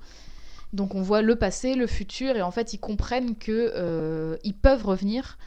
Donc 0.71 0.93
on 0.93 1.01
voit 1.01 1.23
le 1.23 1.35
passé, 1.35 1.73
le 1.73 1.87
futur, 1.87 2.35
et 2.35 2.43
en 2.43 2.51
fait 2.51 2.73
ils 2.73 2.79
comprennent 2.79 3.35
que 3.35 3.71
euh, 3.75 4.37
ils 4.43 4.53
peuvent 4.53 4.85
revenir 4.85 5.39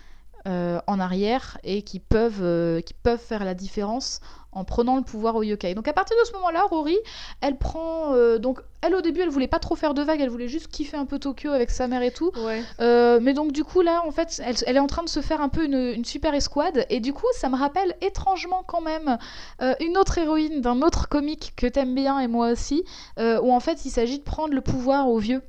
euh, 0.47 0.81
en 0.87 0.99
arrière 1.01 1.59
et 1.65 1.83
qu'ils 1.83 2.01
peuvent, 2.01 2.43
euh, 2.43 2.81
qu'ils 2.81 2.97
peuvent 2.97 3.21
faire 3.21 3.45
la 3.45 3.55
différence 3.55 4.21
en 4.53 4.65
prenant 4.65 4.97
le 4.97 5.03
pouvoir 5.03 5.35
au 5.37 5.43
yokai. 5.43 5.75
Donc 5.75 5.89
à 5.89 5.93
partir 5.93 6.17
de 6.23 6.27
ce 6.27 6.33
moment-là, 6.35 6.63
Rory, 6.69 6.97
elle 7.41 7.57
prend 7.57 8.15
euh, 8.15 8.39
donc 8.39 8.61
elle 8.83 8.95
au 8.95 9.01
début 9.01 9.21
elle 9.21 9.31
voulait 9.31 9.47
pas 9.47 9.59
trop 9.59 9.77
faire 9.77 9.95
de 9.95 10.03
vagues, 10.03 10.21
elle 10.21 10.29
voulait 10.29 10.49
juste 10.49 10.69
kiffer 10.69 10.97
un 10.97 11.07
peu 11.07 11.19
Tokyo 11.19 11.51
avec 11.51 11.71
sa 11.71 11.89
mère 11.89 12.03
et 12.03 12.11
tout. 12.11 12.31
Ouais. 12.37 12.63
Euh, 12.81 13.19
mais 13.23 13.33
donc 13.33 13.53
du 13.53 13.65
coup 13.65 13.81
là 13.81 14.03
en 14.07 14.11
fait 14.11 14.43
elle, 14.45 14.57
elle 14.67 14.77
est 14.77 14.81
en 14.81 14.87
train 14.87 15.03
de 15.03 15.09
se 15.09 15.21
faire 15.21 15.41
un 15.41 15.49
peu 15.49 15.65
une, 15.65 15.93
une 15.97 16.05
super 16.05 16.35
escouade 16.35 16.85
et 16.91 17.01
du 17.01 17.15
coup 17.15 17.27
ça 17.35 17.49
me 17.49 17.57
rappelle 17.57 17.97
étrangement 18.03 18.63
quand 18.67 18.83
même 18.83 19.17
euh, 19.63 19.75
une 19.81 19.97
autre 19.97 20.19
héroïne 20.19 20.61
d'un 20.61 20.83
autre 20.83 21.09
comique 21.09 21.55
que 21.57 21.67
t'aimes 21.67 21.95
bien 21.95 22.19
et 22.19 22.29
moi 22.29 22.51
aussi 22.51 22.85
où 23.19 23.53
en 23.53 23.61
fait 23.61 23.85
il 23.85 23.91
s'agit 23.91 24.19
de 24.19 24.25
prendre 24.25 24.53
le 24.53 24.61
pouvoir 24.61 25.09
aux 25.09 25.19
vieux 25.19 25.43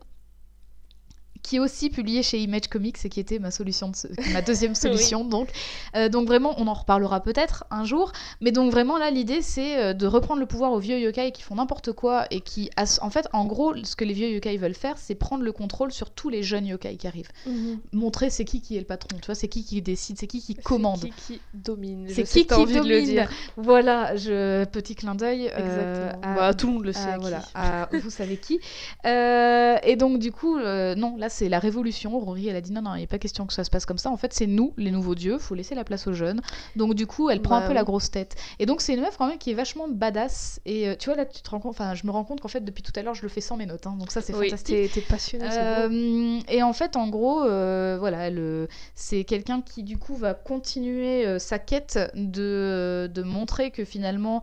qui 1.53 1.57
est 1.57 1.59
aussi 1.59 1.91
publié 1.91 2.23
chez 2.23 2.39
Image 2.39 2.67
Comics 2.67 2.97
et 3.05 3.09
qui 3.09 3.19
était 3.19 3.37
ma 3.37 3.51
solution 3.51 3.89
de 3.89 3.95
ce- 3.95 4.07
ma 4.33 4.41
deuxième 4.41 4.73
solution 4.85 5.23
donc 5.23 5.49
Euh, 5.95 6.09
donc 6.09 6.25
vraiment 6.27 6.55
on 6.57 6.65
en 6.65 6.73
reparlera 6.73 7.21
peut-être 7.21 7.65
un 7.69 7.85
jour 7.85 8.11
mais 8.41 8.51
donc 8.51 8.71
vraiment 8.71 8.97
là 8.97 9.11
l'idée 9.11 9.43
c'est 9.43 9.77
euh, 9.77 9.93
de 9.93 10.07
reprendre 10.07 10.39
le 10.39 10.47
pouvoir 10.47 10.71
aux 10.71 10.79
vieux 10.79 10.99
yokai 10.99 11.31
qui 11.31 11.43
font 11.43 11.55
n'importe 11.55 11.91
quoi 11.91 12.25
et 12.31 12.41
qui 12.41 12.71
as- 12.75 12.97
en 13.03 13.11
fait 13.11 13.27
en 13.33 13.45
gros 13.45 13.75
ce 13.83 13.95
que 13.95 14.03
les 14.03 14.13
vieux 14.15 14.29
yokai 14.31 14.57
veulent 14.57 14.73
faire 14.73 14.97
c'est 14.97 15.13
prendre 15.13 15.43
le 15.43 15.51
contrôle 15.51 15.91
sur 15.91 16.09
tous 16.09 16.29
les 16.29 16.41
jeunes 16.41 16.65
yokai 16.65 16.95
qui 16.97 17.05
arrivent 17.05 17.29
montrer 17.91 18.31
c'est 18.31 18.45
qui 18.45 18.59
qui 18.61 18.75
est 18.75 18.79
le 18.79 18.85
patron, 18.85 19.17
tu 19.21 19.25
vois, 19.27 19.35
c'est 19.35 19.47
qui 19.47 19.63
qui 19.63 19.81
décide, 19.81 20.17
c'est 20.17 20.25
qui 20.27 20.41
qui 20.41 20.55
commande. 20.55 20.99
C'est 21.01 21.09
qui 21.09 21.33
qui 21.33 21.41
domine 21.53 22.07
C'est 22.09 22.23
qui 22.23 22.45
qui 22.47 22.65
de 22.65 22.73
le 22.73 22.79
domine. 22.79 23.05
dire. 23.05 23.29
Voilà, 23.57 24.15
je 24.15 24.63
petit 24.65 24.95
clin 24.95 25.13
d'œil. 25.15 25.51
euh, 25.57 26.11
à- 26.23 26.35
Bah, 26.35 26.53
tout 26.53 26.67
le 26.67 26.73
monde 26.73 26.85
le 26.85 26.93
sait. 26.93 27.09
à 27.09 27.13
qui. 27.15 27.19
voilà, 27.21 27.41
à 27.53 27.89
vous 28.01 28.09
savez 28.09 28.37
qui. 28.37 28.59
Euh, 29.05 29.75
et 29.83 29.95
donc 29.95 30.19
du 30.19 30.31
coup, 30.31 30.57
non, 30.57 31.15
là 31.17 31.29
c'est 31.29 31.42
la 31.49 31.59
révolution. 31.59 32.17
Rory, 32.19 32.47
elle 32.47 32.55
a 32.55 32.61
dit 32.61 32.71
non, 32.71 32.81
non, 32.81 32.95
il 32.95 33.01
n'est 33.01 33.07
pas 33.07 33.19
question 33.19 33.45
que 33.45 33.53
ça 33.53 33.63
se 33.63 33.69
passe 33.69 33.85
comme 33.85 33.97
ça. 33.97 34.09
En 34.09 34.17
fait, 34.17 34.33
c'est 34.33 34.47
nous, 34.47 34.73
les 34.77 34.91
nouveaux 34.91 35.15
dieux. 35.15 35.37
Faut 35.37 35.55
laisser 35.55 35.75
la 35.75 35.83
place 35.83 36.07
aux 36.07 36.13
jeunes. 36.13 36.41
Donc 36.75 36.93
du 36.95 37.07
coup, 37.07 37.29
elle 37.29 37.41
prend 37.41 37.59
Bah 37.59 37.65
un 37.65 37.67
peu 37.67 37.73
la 37.73 37.83
grosse 37.83 38.11
tête. 38.11 38.35
Et 38.59 38.65
donc 38.65 38.81
c'est 38.81 38.93
une 38.93 39.01
meuf 39.01 39.17
quand 39.17 39.27
même 39.27 39.37
qui 39.37 39.51
est 39.51 39.55
vachement 39.55 39.87
badass. 39.87 40.59
Et 40.65 40.87
euh, 40.89 40.95
tu 40.97 41.09
vois 41.09 41.15
là, 41.17 41.25
tu 41.25 41.41
te 41.41 41.49
rends 41.49 41.59
compte. 41.59 41.71
Enfin, 41.71 41.93
je 41.95 42.05
me 42.05 42.11
rends 42.11 42.23
compte 42.23 42.41
qu'en 42.41 42.47
fait 42.47 42.61
depuis 42.63 42.83
tout 42.83 42.91
à 42.95 43.01
l'heure, 43.01 43.15
je 43.15 43.21
le 43.23 43.29
fais 43.29 43.41
sans 43.41 43.57
mes 43.57 43.65
notes. 43.65 43.85
hein. 43.87 43.95
donc 43.99 44.11
ça 44.11 44.21
c'est 44.21 44.33
Oui, 44.35 44.49
fantastique. 44.49 44.75
t'es 44.75 44.89
t'es 44.93 45.01
passionné, 45.01 45.45
c'est 45.49 45.59
beau. 45.87 45.93
Euh, 45.95 46.39
et 46.49 46.63
en 46.63 46.73
fait, 46.73 46.95
en 46.95 47.07
gros, 47.09 47.43
euh, 47.43 47.97
voilà, 47.99 48.29
c'est 48.95 49.23
quelqu'un 49.23 49.61
qui 49.61 49.83
du 49.83 49.97
coup 49.97 50.15
va 50.15 50.33
continuer 50.33 51.39
sa 51.39 51.59
quête 51.59 51.99
de, 52.15 53.09
de 53.13 53.21
montrer 53.23 53.71
que 53.71 53.85
finalement 53.85 54.41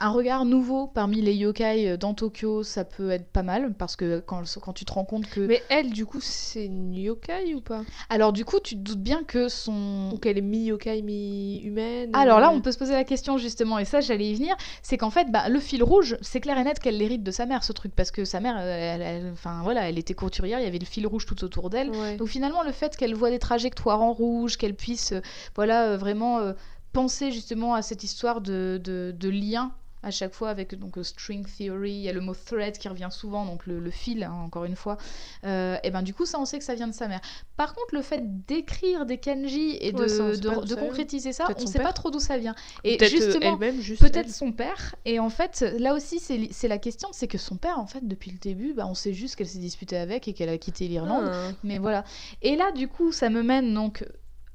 un 0.00 0.10
regard 0.10 0.44
nouveau 0.44 0.86
parmi 0.86 1.20
les 1.20 1.34
yokai 1.34 1.90
euh, 1.90 1.96
dans 1.96 2.14
Tokyo, 2.14 2.62
ça 2.62 2.84
peut 2.84 3.10
être 3.10 3.26
pas 3.26 3.42
mal 3.42 3.74
parce 3.74 3.96
que 3.96 4.20
quand, 4.20 4.42
quand 4.62 4.72
tu 4.72 4.84
te 4.84 4.92
rends 4.92 5.04
compte 5.04 5.28
que. 5.28 5.40
Mais 5.40 5.62
elle, 5.70 5.90
du 5.90 6.06
coup, 6.06 6.20
c'est 6.20 6.66
une 6.66 6.94
yokai 6.94 7.54
ou 7.54 7.60
pas? 7.60 7.82
Alors 8.08 8.32
du 8.32 8.44
coup, 8.44 8.60
tu 8.62 8.76
te 8.76 8.80
doutes 8.80 9.00
bien 9.02 9.24
que 9.24 9.48
son. 9.48 10.10
Donc 10.10 10.24
elle 10.26 10.38
est 10.38 10.42
mi-yokai, 10.42 11.02
mi-humaine 11.02 12.14
Alors 12.14 12.40
là, 12.40 12.48
euh, 12.50 12.54
on 12.54 12.60
peut 12.60 12.72
se 12.72 12.78
poser 12.78 12.92
la 12.92 13.04
question 13.04 13.38
justement, 13.38 13.78
et 13.78 13.84
ça, 13.84 14.00
j'allais 14.00 14.30
y 14.30 14.34
venir, 14.34 14.56
c'est 14.82 14.96
qu'en 14.98 15.10
fait, 15.10 15.30
bah, 15.30 15.48
le 15.48 15.58
fil 15.60 15.82
rouge, 15.82 16.16
c'est 16.20 16.40
clair 16.40 16.58
et 16.58 16.64
net 16.64 16.78
qu'elle 16.78 16.96
l'hérite 16.98 17.22
de 17.22 17.30
sa 17.30 17.46
mère, 17.46 17.64
ce 17.64 17.72
truc, 17.72 17.92
parce 17.94 18.10
que 18.10 18.24
sa 18.24 18.40
mère, 18.40 18.56
euh, 18.58 18.94
elle, 18.94 19.02
elle- 19.02 19.30
enfin 19.32 19.60
voilà, 19.62 19.88
elle 19.88 19.98
était 19.98 20.14
couturière, 20.14 20.60
il 20.60 20.64
y 20.64 20.68
avait 20.68 20.78
le 20.78 20.86
fil 20.86 21.06
rouge 21.06 21.26
tout 21.26 21.42
autour 21.44 21.70
d'elle. 21.70 21.90
Ouais. 21.90 22.16
Donc 22.16 22.28
finalement, 22.28 22.62
le 22.62 22.72
fait 22.72 22.96
qu'elle 22.96 23.14
voit 23.14 23.30
des 23.30 23.38
trajectoires 23.38 24.00
en 24.02 24.12
rouge, 24.12 24.56
qu'elle 24.56 24.74
puisse, 24.74 25.12
euh, 25.12 25.20
voilà, 25.56 25.88
euh, 25.88 25.96
vraiment 25.96 26.38
euh, 26.38 26.52
penser 26.92 27.30
justement 27.32 27.74
à 27.74 27.82
cette 27.82 28.04
histoire 28.04 28.40
de, 28.40 28.80
de, 28.82 29.14
de 29.18 29.28
lien 29.28 29.72
à 30.02 30.10
chaque 30.10 30.34
fois 30.34 30.50
avec 30.50 30.74
donc 30.74 30.98
string 31.02 31.44
theory, 31.44 31.92
il 31.92 32.00
y 32.00 32.08
a 32.08 32.12
le 32.12 32.20
mot 32.20 32.34
thread 32.34 32.78
qui 32.78 32.88
revient 32.88 33.08
souvent, 33.10 33.44
donc 33.44 33.66
le, 33.66 33.90
fil, 33.90 34.24
hein, 34.24 34.32
encore 34.32 34.64
une 34.64 34.76
fois. 34.76 34.96
et 35.44 35.90
ben 35.90 36.02
du 36.02 36.14
coup, 36.14 36.26
ça, 36.26 36.38
on 36.38 36.44
sait 36.44 36.58
que 36.58 36.64
ça 36.64 36.74
vient 36.74 36.88
de 36.88 36.94
sa 36.94 37.08
mère. 37.08 37.20
Par 37.56 37.74
contre, 37.74 37.94
le 37.94 38.02
fait 38.02 38.46
d'écrire 38.46 39.06
des 39.06 39.18
kanji 39.18 39.76
et 39.80 39.92
de, 39.92 40.74
concrétiser 40.74 41.32
ça, 41.32 41.46
on 41.56 41.60
ne 41.60 41.66
sait 41.66 41.80
pas 41.80 41.92
trop 41.92 42.10
d'où 42.10 42.20
ça 42.20 42.38
vient. 42.38 42.54
Et 42.84 42.98
justement, 43.08 43.58
peut-être 43.58 44.30
son 44.30 44.52
père. 44.52 44.94
Et 45.04 45.18
en 45.18 45.30
fait, 45.30 45.64
là 45.78 45.94
aussi, 45.94 46.20
c'est 46.20 46.68
la 46.68 46.78
question, 46.78 47.08
c'est 47.12 47.28
que 47.28 47.38
son 47.38 47.56
père, 47.56 47.78
en 47.78 47.86
fait, 47.86 48.06
depuis 48.06 48.30
le 48.30 48.38
début, 48.38 48.74
bah, 48.74 48.86
on 48.86 48.94
sait 48.94 49.12
juste 49.12 49.36
qu'elle 49.36 49.48
s'est 49.48 49.58
disputée 49.58 49.96
avec 49.96 50.28
et 50.28 50.32
qu'elle 50.32 50.48
a 50.48 50.58
quitté 50.58 50.88
l'Irlande. 50.88 51.30
Ah. 51.32 51.50
Mais 51.64 51.78
voilà. 51.78 52.04
Et 52.42 52.56
là, 52.56 52.72
du 52.72 52.88
coup, 52.88 53.12
ça 53.12 53.30
me 53.30 53.42
mène 53.42 53.72
donc 53.74 54.04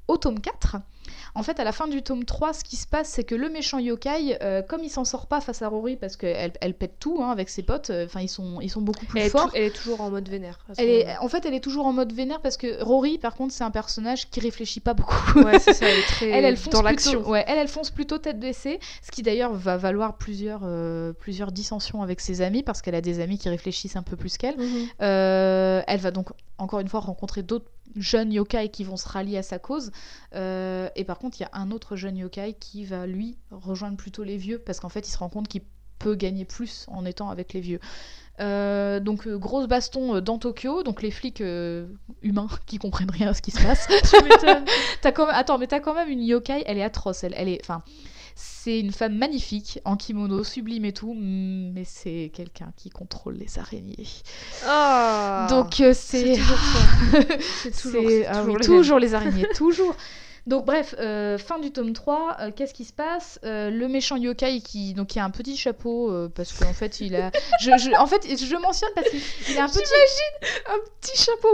au 0.08 0.16
tome 0.16 0.40
4. 0.40 0.76
En 1.34 1.42
fait, 1.42 1.58
à 1.60 1.64
la 1.64 1.72
fin 1.72 1.88
du 1.88 2.02
tome 2.02 2.24
3, 2.24 2.52
ce 2.52 2.64
qui 2.64 2.76
se 2.76 2.86
passe, 2.86 3.08
c'est 3.08 3.24
que 3.24 3.34
le 3.34 3.48
méchant 3.48 3.78
yokai, 3.78 4.38
euh, 4.42 4.62
comme 4.62 4.82
il 4.82 4.90
s'en 4.90 5.04
sort 5.04 5.26
pas 5.26 5.40
face 5.40 5.62
à 5.62 5.68
Rory 5.68 5.96
parce 5.96 6.16
qu'elle 6.16 6.52
elle 6.60 6.74
pète 6.74 6.98
tout 6.98 7.18
hein, 7.20 7.30
avec 7.30 7.48
ses 7.48 7.62
potes, 7.62 7.90
euh, 7.90 8.06
enfin 8.06 8.20
ils, 8.20 8.28
sont, 8.28 8.60
ils 8.60 8.70
sont 8.70 8.80
beaucoup 8.80 9.06
plus 9.06 9.20
forts. 9.28 9.50
elle 9.54 9.64
est 9.64 9.70
toujours 9.74 10.00
en 10.00 10.10
mode 10.10 10.28
vénère. 10.28 10.58
Elle 10.78 10.88
est, 10.88 11.16
en 11.18 11.28
fait, 11.28 11.44
elle 11.46 11.54
est 11.54 11.60
toujours 11.60 11.86
en 11.86 11.92
mode 11.92 12.12
vénère 12.12 12.40
parce 12.40 12.56
que 12.56 12.82
Rory, 12.82 13.18
par 13.18 13.34
contre, 13.34 13.52
c'est 13.52 13.64
un 13.64 13.70
personnage 13.70 14.30
qui 14.30 14.40
réfléchit 14.40 14.80
pas 14.80 14.94
beaucoup. 14.94 15.40
Ouais, 15.40 15.58
c'est 15.58 15.74
ça, 15.74 15.86
elle 15.86 15.98
est 15.98 16.06
très 16.06 16.30
elle, 16.30 16.56
fonce 16.56 16.72
dans 16.72 16.82
l'action. 16.82 17.28
Ouais, 17.28 17.44
elle, 17.46 17.58
elle 17.58 17.68
fonce 17.68 17.90
plutôt 17.90 18.18
tête 18.18 18.38
baissée, 18.38 18.78
ce 19.02 19.10
qui 19.10 19.22
d'ailleurs 19.22 19.54
va 19.54 19.76
valoir 19.76 20.16
plusieurs, 20.16 20.62
euh, 20.64 21.12
plusieurs 21.12 21.52
dissensions 21.52 22.02
avec 22.02 22.20
ses 22.20 22.40
amis 22.40 22.62
parce 22.62 22.82
qu'elle 22.82 22.94
a 22.94 23.00
des 23.00 23.20
amis 23.20 23.38
qui 23.38 23.48
réfléchissent 23.48 23.96
un 23.96 24.02
peu 24.02 24.16
plus 24.16 24.36
qu'elle. 24.36 24.56
Mhm. 24.56 24.88
elle 25.00 26.00
va 26.00 26.10
donc 26.10 26.28
encore 26.58 26.80
une 26.80 26.88
fois 26.88 27.00
rencontrer 27.00 27.42
d'autres 27.42 27.70
jeunes 27.96 28.32
yokai 28.32 28.68
qui 28.70 28.84
vont 28.84 28.96
se 28.96 29.08
rallier 29.08 29.38
à 29.38 29.42
sa 29.42 29.58
cause. 29.58 29.90
Euh, 30.34 30.88
et 30.96 31.04
par 31.04 31.18
contre, 31.18 31.38
il 31.40 31.42
y 31.42 31.46
a 31.46 31.50
un 31.52 31.70
autre 31.70 31.96
jeune 31.96 32.16
yokai 32.16 32.54
qui 32.58 32.84
va, 32.84 33.06
lui, 33.06 33.36
rejoindre 33.50 33.96
plutôt 33.96 34.24
les 34.24 34.36
vieux, 34.36 34.58
parce 34.58 34.80
qu'en 34.80 34.88
fait, 34.88 35.06
il 35.06 35.10
se 35.10 35.18
rend 35.18 35.28
compte 35.28 35.48
qu'il 35.48 35.62
peut 35.98 36.14
gagner 36.14 36.44
plus 36.44 36.86
en 36.88 37.04
étant 37.04 37.30
avec 37.30 37.52
les 37.52 37.60
vieux. 37.60 37.80
Euh, 38.40 38.98
donc 38.98 39.28
euh, 39.28 39.38
grosse 39.38 39.68
baston 39.68 40.20
dans 40.20 40.38
Tokyo, 40.38 40.82
donc 40.82 41.02
les 41.02 41.12
flics 41.12 41.40
humains 41.40 42.48
qui 42.66 42.78
comprennent 42.78 43.10
rien 43.10 43.28
à 43.28 43.34
ce 43.34 43.42
qui 43.42 43.52
se 43.52 43.62
passe. 43.62 43.86
Attends, 45.30 45.58
mais 45.58 45.66
t'as 45.66 45.80
quand 45.80 45.94
même 45.94 46.08
une 46.08 46.22
yokai, 46.22 46.64
elle 46.66 46.78
est 46.78 46.82
atroce, 46.82 47.22
elle, 47.22 47.34
elle 47.36 47.48
est, 47.48 47.60
enfin, 47.62 47.82
c'est 48.34 48.80
une 48.80 48.92
femme 48.92 49.16
magnifique, 49.16 49.78
en 49.84 49.96
kimono, 49.96 50.42
sublime 50.42 50.84
et 50.84 50.92
tout, 50.92 51.14
mais 51.16 51.84
c'est 51.84 52.32
quelqu'un 52.34 52.72
qui 52.76 52.90
contrôle 52.90 53.34
les 53.34 53.58
araignées. 53.58 54.08
Ah. 54.66 55.46
Donc 55.50 55.80
euh, 55.80 55.92
c'est... 55.94 56.34
Toujours, 56.34 56.58
toujours, 57.82 58.24
ah 58.28 58.44
toujours 58.60 58.98
les 58.98 59.14
araignées, 59.14 59.46
toujours. 59.54 59.94
Donc 60.46 60.66
bref, 60.66 60.94
euh, 60.98 61.38
fin 61.38 61.58
du 61.58 61.70
tome 61.70 61.94
3, 61.94 62.36
euh, 62.40 62.50
qu'est-ce 62.54 62.74
qui 62.74 62.84
se 62.84 62.92
passe? 62.92 63.40
Euh, 63.44 63.70
Le 63.70 63.88
méchant 63.88 64.16
yokai 64.16 64.60
qui 64.60 64.92
donc 64.92 65.08
qui 65.08 65.18
a 65.18 65.24
un 65.24 65.30
petit 65.30 65.56
chapeau 65.56 66.12
parce 66.34 66.52
qu'en 66.52 66.74
fait 66.74 67.00
il 67.00 67.16
a 67.16 67.30
je, 67.60 67.70
je, 67.78 67.98
en 67.98 68.06
fait 68.06 68.26
je 68.26 68.56
mentionne 68.56 68.90
parce 68.94 69.08
qu'il 69.08 69.58
a 69.58 69.64
un 69.64 69.68
petit 69.68 69.82
un 70.68 70.78
petit 71.00 71.16
chapeau 71.16 71.48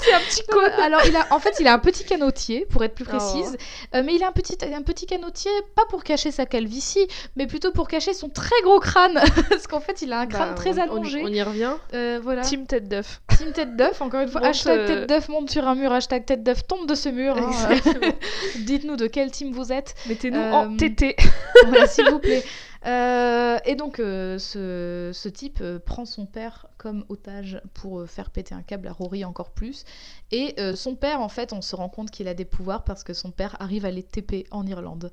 c'est 0.00 0.12
un 0.12 0.20
petit 0.20 0.42
Alors 0.80 1.00
il 1.06 1.14
a 1.14 1.26
en 1.30 1.38
fait 1.38 1.54
il 1.60 1.68
a 1.68 1.74
un 1.74 1.78
petit 1.78 2.04
canotier 2.04 2.66
pour 2.68 2.82
être 2.82 2.94
plus 2.94 3.06
oh. 3.08 3.16
précise, 3.16 3.56
mais 3.94 4.14
il 4.14 4.24
a 4.24 4.28
un 4.28 4.32
petit 4.32 4.56
un 4.74 4.82
petit 4.82 5.06
canotier 5.06 5.52
pas 5.76 5.84
pour 5.88 6.02
cacher 6.02 6.32
sa 6.32 6.44
calvitie, 6.44 7.06
mais 7.36 7.46
plutôt 7.46 7.70
pour 7.70 7.86
cacher 7.86 8.12
son 8.12 8.28
très 8.28 8.60
gros 8.64 8.80
crâne 8.80 9.20
parce 9.50 9.68
qu'en 9.68 9.80
fait 9.80 10.02
il 10.02 10.12
a 10.12 10.18
un 10.18 10.26
crâne 10.26 10.50
bah, 10.50 10.54
très 10.54 10.80
allongé. 10.80 11.22
On, 11.24 11.28
y 11.28 11.42
revient. 11.42 11.76
voilà. 12.22 12.42
Team 12.42 12.66
tête 12.66 12.88
d'œuf. 12.88 13.20
Team 13.38 13.52
tête 13.52 13.76
d'œuf 13.76 14.02
encore 14.02 14.20
une 14.20 14.28
fois. 14.28 14.44
hashtag 14.44 14.86
tête 14.86 15.08
d'œuf 15.08 15.28
monte 15.28 15.50
sur 15.50 15.66
un 15.66 15.76
mur. 15.76 15.92
Hashtag 15.92 16.24
tête 16.24 16.42
d'œuf 16.42 16.66
tombe 16.66 16.88
de 16.88 16.94
ce 16.96 17.08
mur. 17.08 17.36
Hein. 17.36 17.50
Dites-nous 18.60 18.96
de 18.96 19.06
quel 19.06 19.30
team 19.30 19.52
vous 19.52 19.72
êtes. 19.72 19.94
Mettez-nous 20.08 20.40
en 20.40 20.76
TT. 20.76 21.16
S'il 21.88 22.10
vous 22.10 22.18
plaît. 22.18 22.42
Euh, 22.84 23.58
et 23.64 23.76
donc, 23.76 24.00
euh, 24.00 24.38
ce, 24.38 25.28
type 25.28 25.58
euh, 25.60 25.78
prend 25.78 26.04
son 26.04 26.26
père 26.26 26.66
comme 26.78 27.04
otage 27.08 27.60
pour 27.74 28.04
faire 28.08 28.30
péter 28.30 28.54
un 28.54 28.62
câble 28.62 28.88
à 28.88 28.92
Rory 28.92 29.24
encore 29.24 29.50
plus. 29.50 29.84
Et 30.30 30.56
son 30.74 30.96
père, 30.96 31.20
en 31.20 31.28
fait, 31.28 31.52
on 31.52 31.60
se 31.60 31.76
rend 31.76 31.88
compte 31.88 32.10
qu'il 32.10 32.26
a 32.28 32.34
des 32.34 32.44
pouvoirs 32.44 32.84
parce 32.84 33.04
que 33.04 33.12
son 33.12 33.30
père 33.30 33.56
arrive 33.60 33.84
à 33.84 33.90
les 33.90 34.02
TP 34.02 34.46
en 34.50 34.66
Irlande. 34.66 35.12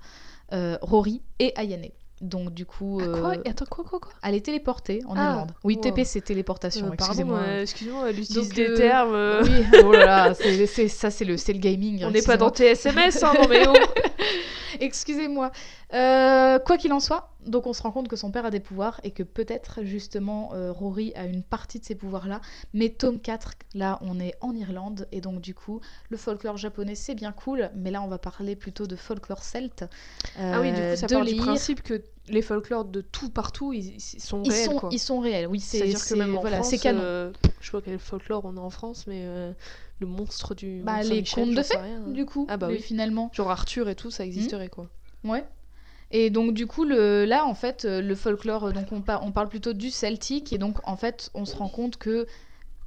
Rory 0.52 1.22
et 1.40 1.54
Ayane. 1.56 1.90
Donc 2.22 2.54
du 2.54 2.66
coup, 2.66 3.02
quoi 3.02 3.34
Attends, 3.46 3.66
quoi, 3.70 3.86
quoi, 3.86 4.00
quoi 4.00 4.12
Elle 4.24 4.36
est 4.36 4.46
téléportée 4.46 5.02
en 5.08 5.16
ah, 5.16 5.32
Irlande. 5.32 5.52
Oui, 5.64 5.80
TP 5.80 6.02
c'est 6.04 6.22
téléportation. 6.22 6.92
excusez-moi. 6.94 7.40
excusez-moi, 7.62 8.10
elle 8.10 8.20
utilise 8.20 8.50
des 8.50 8.74
termes. 8.74 9.42
Oui, 9.44 9.80
oh 9.86 9.92
là 9.92 10.06
là, 10.06 10.34
ça 10.34 11.12
c'est 11.12 11.26
le, 11.26 11.36
le 11.36 11.60
gaming. 11.60 12.04
On 12.04 12.12
n'est 12.12 12.22
pas 12.22 12.38
dans 12.38 12.50
TSMS, 12.50 13.24
hein, 13.24 13.34
non 13.36 13.48
mais 13.50 13.66
oh. 13.68 13.74
Excusez-moi. 14.80 15.52
Euh, 15.91 16.60
quoi 16.60 16.78
qu'il 16.78 16.93
en 16.93 16.99
soit, 16.99 17.34
donc 17.47 17.65
on 17.65 17.73
se 17.73 17.82
rend 17.82 17.91
compte 17.91 18.08
que 18.08 18.15
son 18.15 18.30
père 18.30 18.45
a 18.45 18.52
des 18.52 18.60
pouvoirs 18.60 19.02
et 19.04 19.10
que 19.10 19.23
peut-être 19.23 19.84
justement 19.84 20.52
euh, 20.54 20.71
Rory 20.71 21.13
a 21.15 21.25
une 21.25 21.41
partie 21.41 21.80
de 21.80 21.86
ces 21.86 21.95
pouvoirs-là. 21.95 22.41
Mais 22.73 22.89
tome 22.89 23.19
4, 23.19 23.54
là 23.73 23.97
on 24.02 24.19
est 24.19 24.36
en 24.41 24.56
Irlande 24.56 25.08
et 25.12 25.19
donc 25.19 25.41
du 25.41 25.56
coup 25.56 25.82
le 26.10 26.17
folklore 26.17 26.58
japonais 26.58 26.93
c'est 26.93 27.15
bien 27.15 27.32
cool, 27.32 27.71
mais 27.75 27.89
là 27.89 28.04
on 28.04 28.08
va 28.08 28.19
parler 28.19 28.56
plutôt 28.56 28.86
de 28.86 28.95
folklore 28.95 29.43
celte. 29.43 29.86
ah 30.38 30.62
oui, 30.62 30.71
du 30.73 30.80
coup 30.80 30.95
ça 30.95 31.08
part 31.08 31.25
du 31.25 31.36
principe 31.38 31.82
que 31.82 32.04
les 32.28 32.43
folklores 32.43 32.86
de 32.86 33.02
tout 33.02 33.32
partout 33.32 33.73
ils, 33.73 33.99
sont 33.99 34.43
ils 34.43 34.52
réels. 34.52 34.65
Sont, 34.65 34.75
quoi. 34.75 34.89
Ils 34.91 34.99
sont 34.99 35.19
réels, 35.19 35.47
oui. 35.47 35.60
C'est-à-dire 35.60 36.06
que 36.06 36.13
même 36.13 36.38
en 36.38 36.41
voilà, 36.41 36.58
France, 36.58 36.80
canon. 36.80 37.02
Euh, 37.02 37.32
je 37.62 37.71
vois 37.71 37.82
quel 37.82 37.97
folklore 37.97 38.45
on 38.45 38.58
a 38.58 38.62
en 38.62 38.69
France, 38.69 39.06
mais 39.08 39.25
le 39.99 40.06
monstre 40.06 40.54
du. 40.54 40.82
Bah, 40.84 41.02
les 41.02 41.23
contes 41.23 41.56
de 41.56 41.63
fées, 41.63 41.80
du 42.10 42.28
coup. 42.28 42.45
Ah 42.47 42.58
bah 42.58 42.67
oui. 42.69 42.80
Finalement. 42.80 43.32
Genre 43.34 43.49
Arthur 43.49 43.89
et 43.89 43.95
tout, 43.95 44.12
ça 44.12 44.23
existerait 44.23 44.69
quoi. 44.69 44.88
Ouais. 45.23 45.43
Et 46.12 46.30
donc 46.30 46.54
du 46.54 46.65
coup, 46.65 46.86
là, 46.86 47.45
en 47.45 47.54
fait, 47.54 47.86
le 47.86 48.15
folklore, 48.15 48.74
donc 48.74 48.91
on, 48.91 49.04
on 49.22 49.32
parle 49.32 49.50
plutôt 49.50 49.74
du 49.74 49.91
celtique, 49.91 50.52
et 50.54 50.58
donc 50.58 50.78
en 50.88 50.98
fait, 50.98 51.30
on 51.36 51.45
se 51.45 51.56
rend 51.56 51.69
compte 51.69 51.98
que 51.98 52.26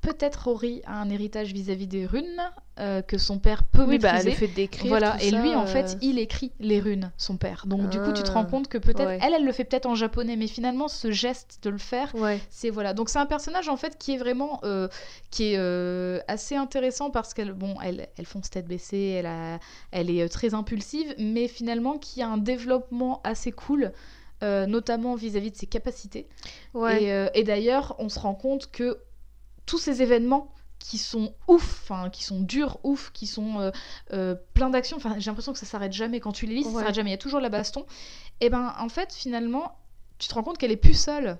peut-être 0.02 0.48
Rory 0.48 0.82
a 0.84 1.00
un 1.00 1.08
héritage 1.08 1.52
vis-à-vis 1.52 1.86
des 1.86 2.04
runes 2.04 2.42
euh, 2.78 3.02
que 3.02 3.18
son 3.18 3.38
père 3.38 3.64
peut 3.64 3.84
oui, 3.86 3.98
bah, 3.98 4.12
maîtriser. 4.12 4.30
Bah, 4.30 4.36
fait 4.36 4.48
d'écrire. 4.48 4.88
Voilà, 4.88 5.16
et 5.22 5.30
lui, 5.30 5.54
en 5.54 5.62
euh. 5.62 5.66
fait, 5.66 5.96
il 6.02 6.18
écrit 6.18 6.52
les 6.58 6.80
runes, 6.80 7.12
son 7.16 7.36
père. 7.36 7.64
Donc 7.66 7.88
du 7.88 8.00
coup, 8.00 8.12
tu 8.12 8.22
te 8.22 8.30
rends 8.30 8.44
ah, 8.46 8.50
compte 8.50 8.68
que 8.68 8.78
peut-être 8.78 9.22
elle, 9.22 9.34
elle 9.34 9.44
le 9.44 9.52
fait 9.52 9.64
peut-être 9.64 9.86
en 9.86 9.94
japonais, 9.94 10.36
mais 10.36 10.48
finalement, 10.48 10.88
ce 10.88 11.10
geste 11.10 11.60
de 11.62 11.70
le 11.70 11.78
faire, 11.78 12.12
c'est 12.50 12.68
voilà. 12.68 12.92
Donc 12.92 13.08
c'est 13.08 13.20
un 13.20 13.26
personnage 13.26 13.68
en 13.68 13.76
fait 13.76 13.96
qui 13.96 14.14
est 14.14 14.18
vraiment, 14.18 14.60
euh, 14.64 14.88
qui 15.30 15.54
est 15.54 16.20
assez 16.28 16.56
intéressant 16.56 17.10
parce 17.10 17.32
qu'elle, 17.32 17.52
bon, 17.52 17.76
elle, 17.82 18.08
elle 18.18 18.26
fonce 18.26 18.50
tête 18.50 18.66
baissée, 18.66 19.16
elle 19.18 19.26
a, 19.26 19.60
elle 19.92 20.10
est 20.10 20.28
très 20.28 20.52
impulsive, 20.52 21.14
mais 21.18 21.48
finalement 21.48 21.96
qui 21.96 22.22
a 22.22 22.28
un 22.28 22.38
développement 22.38 23.20
assez 23.22 23.52
cool. 23.52 23.92
notamment 24.42 25.14
vis-à-vis 25.14 25.52
de 25.52 25.56
ses 25.56 25.66
capacités. 25.66 26.26
Et, 26.90 27.12
et 27.34 27.44
d'ailleurs, 27.44 27.94
on 28.00 28.08
se 28.08 28.18
rend 28.18 28.34
compte 28.34 28.72
que 28.72 28.98
tous 29.66 29.79
ces 29.79 30.03
événements 30.03 30.53
qui 30.79 30.98
sont 30.98 31.35
ouf, 31.46 31.90
qui 32.12 32.25
sont 32.25 32.40
durs, 32.40 32.79
ouf, 32.83 33.12
qui 33.12 33.27
sont 33.27 33.61
euh, 33.61 33.70
euh, 34.12 34.35
plein 34.55 34.68
d'actions. 34.68 34.96
Enfin, 34.96 35.14
j'ai 35.18 35.31
l'impression 35.31 35.53
que 35.53 35.59
ça 35.59 35.66
s'arrête 35.66 35.92
jamais 35.92 36.18
quand 36.20 36.33
tu 36.33 36.46
les 36.46 36.57
lis, 36.57 36.64
ça 36.64 36.72
s'arrête 36.72 36.94
jamais. 36.94 37.11
Il 37.11 37.12
y 37.12 37.14
a 37.14 37.18
toujours 37.18 37.40
la 37.40 37.48
baston. 37.48 37.87
Et 38.40 38.51
ben 38.51 38.75
en 38.79 38.88
fait, 38.88 39.12
finalement, 39.12 39.79
tu 40.18 40.29
te 40.29 40.35
rends 40.35 40.42
compte 40.42 40.59
qu'elle 40.59 40.72
est 40.72 40.77
plus 40.77 40.98
seule. 40.98 41.38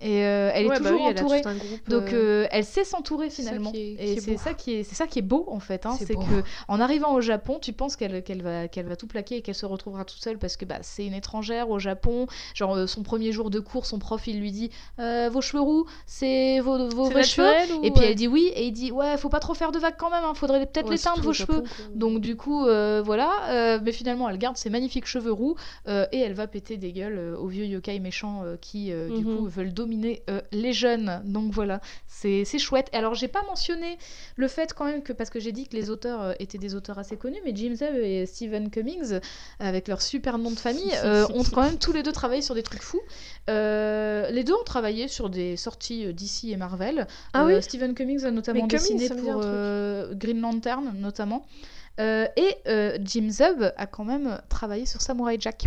Et 0.00 0.24
euh, 0.24 0.50
elle 0.54 0.66
est 0.66 0.68
bah 0.68 0.78
toujours 0.78 1.02
entourée. 1.02 1.42
Donc 1.88 2.12
euh, 2.12 2.44
euh, 2.44 2.48
elle 2.50 2.64
sait 2.64 2.84
s'entourer 2.84 3.28
finalement. 3.28 3.70
et 3.74 4.18
c'est 4.20 4.38
ça 4.38 4.54
qui 4.54 4.74
est 4.74 4.82
c'est 4.82 4.94
ça 4.94 5.06
qui 5.06 5.18
est 5.18 5.22
beau 5.22 5.44
en 5.48 5.60
fait. 5.60 5.84
Hein. 5.84 5.96
c'est 5.98 6.14
que 6.14 6.42
en 6.68 6.80
arrivant 6.80 7.12
au 7.14 7.20
Japon, 7.20 7.58
tu 7.60 7.72
penses 7.72 7.96
qu'elle 7.96 8.22
va 8.42 8.68
qu'elle 8.68 8.86
va 8.86 8.96
tout 8.96 9.06
plaquer 9.06 9.36
et 9.36 9.42
qu'elle 9.42 9.54
se 9.54 9.66
retrouvera 9.66 10.04
toute 10.04 10.22
seule 10.22 10.38
parce 10.38 10.56
que 10.56 10.64
bah, 10.64 10.78
c'est 10.80 11.04
une 11.04 11.14
étrangère 11.14 11.68
au 11.70 11.78
Japon. 11.78 12.26
Genre 12.54 12.88
son 12.88 13.02
premier 13.02 13.32
jour 13.32 13.50
de 13.50 13.60
cours, 13.60 13.84
son 13.84 13.98
prof 13.98 14.26
il 14.26 14.40
lui 14.40 14.52
dit 14.52 14.70
vos 14.98 15.40
cheveux 15.40 15.62
roux, 15.62 15.86
c'est 16.06 16.60
vos, 16.60 16.88
vos 16.88 17.04
vrais 17.10 17.24
cheveux. 17.24 17.84
Et 17.84 17.90
puis 17.90 18.04
elle 18.04 18.14
dit 18.14 18.28
oui 18.28 18.50
et 18.54 18.66
il 18.66 18.72
dit 18.72 18.92
ouais 18.92 19.18
faut 19.18 19.28
pas 19.28 19.40
trop 19.40 19.54
faire 19.54 19.72
de 19.72 19.78
vagues 19.78 19.96
quand 19.98 20.10
même. 20.10 20.24
Hein. 20.24 20.32
Faudrait 20.34 20.64
peut-être 20.64 20.90
les 20.90 20.98
teindre 20.98 21.22
vos 21.22 21.34
cheveux. 21.34 21.64
Donc 21.94 22.20
du 22.20 22.36
coup 22.36 22.64
voilà. 23.04 23.78
mais 23.82 23.92
finalement 23.92 24.30
elle 24.30 24.38
garde 24.38 24.56
ses 24.56 24.70
magnifiques 24.70 25.06
cheveux 25.06 25.32
roux 25.32 25.56
et 25.86 26.18
elle 26.18 26.34
va 26.34 26.46
péter 26.46 26.78
des 26.78 26.92
gueules 26.92 27.36
aux 27.38 27.48
vieux 27.48 27.66
yokai 27.66 27.98
méchants 27.98 28.44
qui 28.62 28.86
du 28.90 29.24
mhm. 29.24 29.36
coup 29.36 29.46
veulent 29.46 29.74
dominer 29.74 29.89
euh, 30.28 30.40
les 30.52 30.72
jeunes. 30.72 31.22
Donc 31.24 31.52
voilà, 31.52 31.80
c'est 32.06 32.44
chouette. 32.58 32.88
Alors 32.92 33.14
j'ai 33.14 33.28
pas 33.28 33.42
mentionné 33.46 33.98
le 34.36 34.48
fait 34.48 34.72
quand 34.72 34.84
même 34.84 35.02
que, 35.02 35.12
parce 35.12 35.30
que 35.30 35.40
j'ai 35.40 35.52
dit 35.52 35.66
que 35.66 35.76
les 35.76 35.90
auteurs 35.90 36.22
euh, 36.22 36.32
étaient 36.38 36.58
des 36.58 36.74
auteurs 36.74 36.98
assez 36.98 37.16
connus, 37.16 37.40
mais 37.44 37.52
Jim 37.54 37.74
Zub 37.74 37.94
et 37.94 38.26
Stephen 38.26 38.70
Cummings, 38.70 39.20
avec 39.58 39.88
leur 39.88 40.02
super 40.02 40.38
nom 40.38 40.50
de 40.50 40.58
famille, 40.58 40.92
euh, 41.04 41.26
ont 41.34 41.44
quand 41.44 41.62
même 41.62 41.78
tous 41.78 41.92
les 41.92 42.02
deux 42.02 42.12
travaillé 42.12 42.42
sur 42.42 42.54
des 42.54 42.62
trucs 42.62 42.82
fous. 42.82 43.02
les 43.48 44.44
deux 44.44 44.54
ont 44.54 44.64
travaillé 44.64 45.08
sur 45.08 45.30
des 45.30 45.56
sorties 45.56 46.12
DC 46.12 46.44
et 46.44 46.56
Marvel. 46.56 47.06
Ah 47.32 47.44
oui 47.44 47.62
Stephen 47.62 47.94
Cummings 47.94 48.24
a 48.24 48.30
notamment 48.30 48.66
dessiné 48.66 49.08
pour 49.08 49.40
Green 50.14 50.40
Lantern, 50.40 50.94
notamment. 50.98 51.46
et 51.98 52.56
Jim 53.02 53.30
Zub 53.30 53.72
a 53.76 53.86
quand 53.86 54.04
même 54.04 54.40
travaillé 54.48 54.86
sur 54.86 55.00
Samurai 55.00 55.36
Jack. 55.38 55.66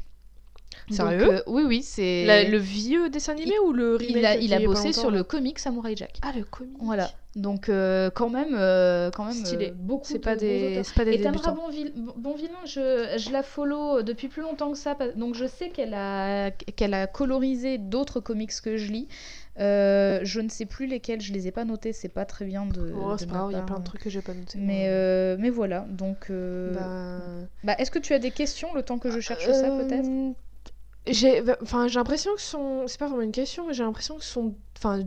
Sérieux 0.89 1.19
Donc, 1.19 1.29
euh, 1.31 1.41
Oui, 1.47 1.63
oui, 1.65 1.81
c'est. 1.84 2.25
La- 2.25 2.43
Le 2.43 2.57
vieux 2.57 3.09
dessin 3.09 3.34
animé 3.34 3.57
ou 3.65 3.71
le 3.73 3.95
remake 3.95 4.15
Il 4.17 4.25
a, 4.25 4.36
qui 4.38 4.45
il 4.45 4.53
a 4.53 4.57
est 4.57 4.59
pas 4.61 4.65
bossé 4.65 4.88
longtemps, 4.88 4.99
sur 5.01 5.11
là 5.11 5.17
le 5.17 5.23
comic 5.23 5.59
Samurai 5.59 5.95
Jack. 5.95 6.19
Ah, 6.21 6.31
le 6.36 6.43
comic. 6.43 6.73
Voilà. 6.79 7.09
Donc 7.36 7.67
euh, 7.67 8.11
quand 8.11 8.29
même, 8.29 8.53
euh, 8.53 9.09
quand 9.09 9.25
même 9.25 9.34
Stylé. 9.34 9.69
euh, 9.69 9.73
beaucoup. 9.75 10.05
C'est 10.05 10.19
de 10.19 10.23
pas 10.23 10.36
bons 10.36 10.41
des, 10.41 10.71
auteurs. 10.71 10.86
c'est 10.86 10.95
pas 10.95 11.05
des 11.05 11.13
Et 11.13 11.21
Tamara 11.21 11.51
débutants. 11.51 11.55
Bonville- 11.67 11.93
Bon- 11.95 12.13
Bonvillain, 12.15 12.59
je, 12.65 13.15
je 13.17 13.31
la 13.31 13.41
follow 13.41 14.03
depuis 14.03 14.27
plus 14.27 14.43
longtemps 14.43 14.71
que 14.71 14.77
ça, 14.77 14.95
donc 15.15 15.34
je 15.34 15.47
sais 15.47 15.69
qu'elle 15.69 15.95
a, 15.95 16.51
qu'elle 16.51 16.93
a 16.93 17.07
colorisé 17.07 17.79
d'autres 17.79 18.19
comics 18.19 18.51
que 18.63 18.77
je 18.77 18.91
lis. 18.91 19.07
Euh, 19.59 20.19
je 20.23 20.41
ne 20.41 20.49
sais 20.49 20.65
plus 20.65 20.86
lesquels, 20.86 21.21
je 21.21 21.34
les 21.34 21.47
ai 21.47 21.51
pas 21.51 21.65
notés, 21.65 21.91
c'est 21.93 22.09
pas 22.09 22.25
très 22.25 22.45
bien 22.45 22.65
de. 22.67 22.91
Oh, 22.95 23.13
de 23.13 23.17
c'est 23.19 23.25
ma 23.27 23.31
pas 23.34 23.38
grave, 23.39 23.51
il 23.51 23.53
y 23.53 23.55
a 23.55 23.59
part. 23.59 23.65
plein 23.67 23.79
de 23.79 23.84
trucs 23.84 24.01
que 24.01 24.09
j'ai 24.11 24.21
pas 24.21 24.34
notés. 24.34 24.59
Mais, 24.59 24.86
euh, 24.89 25.36
mais 25.39 25.49
voilà, 25.49 25.86
donc. 25.89 26.27
euh, 26.29 26.73
Bah, 26.73 27.47
bah, 27.63 27.75
Est-ce 27.79 27.89
que 27.91 27.99
tu 27.99 28.13
as 28.13 28.19
des 28.19 28.31
questions 28.31 28.73
le 28.75 28.84
temps 28.84 28.99
que 28.99 29.09
je 29.09 29.19
cherche 29.19 29.45
ça 29.45 29.69
peut-être? 29.69 30.07
J'ai, 31.05 31.43
enfin, 31.61 31.87
j'ai 31.87 31.95
l'impression 31.99 32.33
que 32.35 32.41
son, 32.41 32.87
c'est 32.87 32.97
pas 32.97 33.07
vraiment 33.07 33.21
une 33.23 33.31
question, 33.31 33.67
mais 33.67 33.73
j'ai 33.73 33.83
l'impression 33.83 34.17
que 34.17 34.23
son, 34.23 34.55
enfin, 34.77 35.03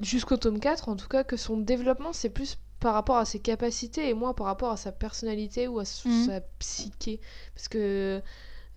jusqu'au 0.00 0.36
tome 0.36 0.58
4, 0.58 0.88
en 0.88 0.96
tout 0.96 1.08
cas, 1.08 1.22
que 1.24 1.36
son 1.36 1.56
développement, 1.58 2.12
c'est 2.12 2.30
plus 2.30 2.58
par 2.80 2.94
rapport 2.94 3.16
à 3.16 3.24
ses 3.24 3.40
capacités 3.40 4.08
et 4.08 4.14
moins 4.14 4.34
par 4.34 4.46
rapport 4.46 4.70
à 4.70 4.76
sa 4.76 4.92
personnalité 4.92 5.66
ou 5.68 5.78
à 5.78 5.82
Mhm. 6.04 6.24
sa 6.26 6.40
psyché. 6.58 7.20
Parce 7.54 7.68
que, 7.68 8.20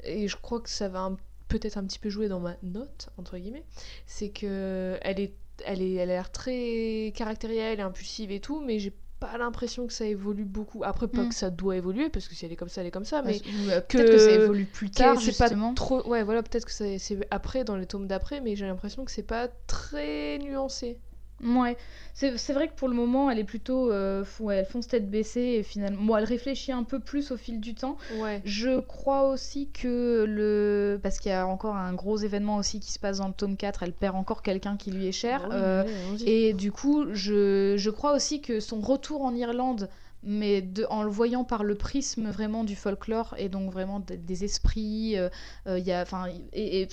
et 0.04 0.28
je 0.28 0.38
crois 0.38 0.60
que 0.62 0.70
ça 0.70 0.88
va 0.88 1.12
peut-être 1.48 1.78
un 1.78 1.84
petit 1.86 2.00
peu 2.00 2.10
jouer 2.10 2.28
dans 2.28 2.40
ma 2.40 2.56
note, 2.64 3.10
entre 3.18 3.38
guillemets, 3.38 3.66
c'est 4.08 4.30
que 4.30 4.98
elle 5.02 5.20
est, 5.20 5.34
elle 5.66 5.82
est, 5.82 5.94
elle 5.94 6.10
a 6.10 6.14
l'air 6.14 6.32
très 6.32 7.12
caractérielle 7.16 7.80
et 7.80 7.84
impulsive 7.84 8.32
et 8.32 8.40
tout, 8.40 8.62
mais 8.62 8.80
j'ai 8.80 8.94
pas 9.22 9.38
l'impression 9.38 9.88
que 9.88 9.94
ça 9.94 10.06
évolue 10.06 10.44
beaucoup. 10.44 10.84
Après, 10.84 11.08
pas 11.08 11.22
Mhm. 11.22 11.30
que 11.30 11.36
ça 11.36 11.50
doit 11.50 11.78
évoluer, 11.78 12.10
parce 12.10 12.28
que 12.28 12.36
si 12.36 12.46
elle 12.46 12.52
est 12.52 12.56
comme 12.58 12.68
ça, 12.70 12.82
elle 12.82 12.88
est 12.88 12.92
comme 12.92 13.06
ça, 13.06 13.22
mais 13.22 13.40
euh, 13.70 13.80
Peut-être 13.88 14.12
que... 14.12 14.18
ça 14.18 14.32
évolue 14.32 14.66
plus 14.66 14.90
tard, 14.90 15.22
c'est 15.22 15.38
pas 15.38 15.50
trop 15.76 16.06
ouais 16.10 16.24
voilà 16.24 16.42
peut-être 16.44 16.66
que 16.66 16.72
c'est 16.72 16.98
après 17.32 17.64
dans 17.64 17.76
les 17.78 17.86
tomes 17.86 18.08
d'après 18.08 18.42
mais 18.42 18.56
j'ai 18.56 18.66
l'impression 18.66 19.06
que 19.06 19.12
c'est 19.12 19.24
pas 19.24 19.48
très 19.68 20.40
nuancé 20.40 21.00
Ouais, 21.44 21.76
c'est 22.14 22.38
c'est 22.38 22.54
vrai 22.54 22.68
que 22.68 22.74
pour 22.76 22.88
le 22.88 22.94
moment, 22.94 23.32
elle 23.32 23.40
est 23.40 23.44
plutôt. 23.44 23.92
euh, 23.92 24.24
f- 24.24 24.42
ouais, 24.44 24.58
elle 24.58 24.66
fonce 24.66 24.88
tête 24.88 25.10
baissée 25.10 25.58
et 25.60 25.64
finalement. 25.64 26.02
Bon, 26.04 26.18
elle 26.18 26.24
réfléchit 26.24 26.72
un 26.72 26.84
peu 26.84 27.00
plus 27.00 27.32
au 27.32 27.38
fil 27.38 27.60
du 27.60 27.74
temps. 27.74 27.98
ouais 28.20 28.42
Je 28.46 28.80
crois 28.80 29.28
aussi 29.30 29.70
que 29.72 30.26
le. 30.28 31.00
Parce 31.02 31.20
qu'il 31.20 31.32
y 31.32 31.36
a 31.36 31.48
encore 31.48 31.76
un 31.76 31.94
gros 31.94 32.18
événement 32.18 32.58
aussi 32.58 32.80
qui 32.80 32.92
se 32.92 33.00
passe 33.00 33.18
dans 33.18 33.28
le 33.28 33.34
tome 33.34 33.58
4, 33.58 33.84
elle 33.84 33.94
perd 33.94 34.16
encore 34.16 34.42
quelqu'un 34.44 34.78
qui 34.78 34.92
lui 34.92 35.08
est 35.08 35.12
cher. 35.12 35.42
Oui, 35.46 35.56
euh, 35.56 35.84
ouais, 35.84 35.90
allons-y. 35.96 36.30
et 36.30 36.54
du 36.54 36.72
coup, 36.72 37.06
je, 37.14 37.76
je 37.78 37.90
crois 37.90 38.14
aussi 38.14 38.42
que 38.42 38.60
son 38.60 38.80
retour 38.80 39.22
en 39.24 39.34
Irlande, 39.34 39.90
mais 40.24 40.62
de- 40.62 40.86
en 40.90 41.04
le 41.04 41.10
voyant 41.10 41.44
par 41.44 41.64
le 41.64 41.76
prisme 41.76 42.30
vraiment 42.30 42.64
du 42.64 42.76
folklore 42.76 43.34
et 43.38 43.50
donc 43.50 43.72
vraiment 43.72 44.00
des, 44.00 44.18
des 44.18 44.44
esprits, 44.44 45.18
euh, 45.18 45.30
euh, 45.68 45.80
il 45.80 45.86
y 45.86 45.92
a, 45.92 46.06
et, 46.54 46.82
et- 46.84 46.88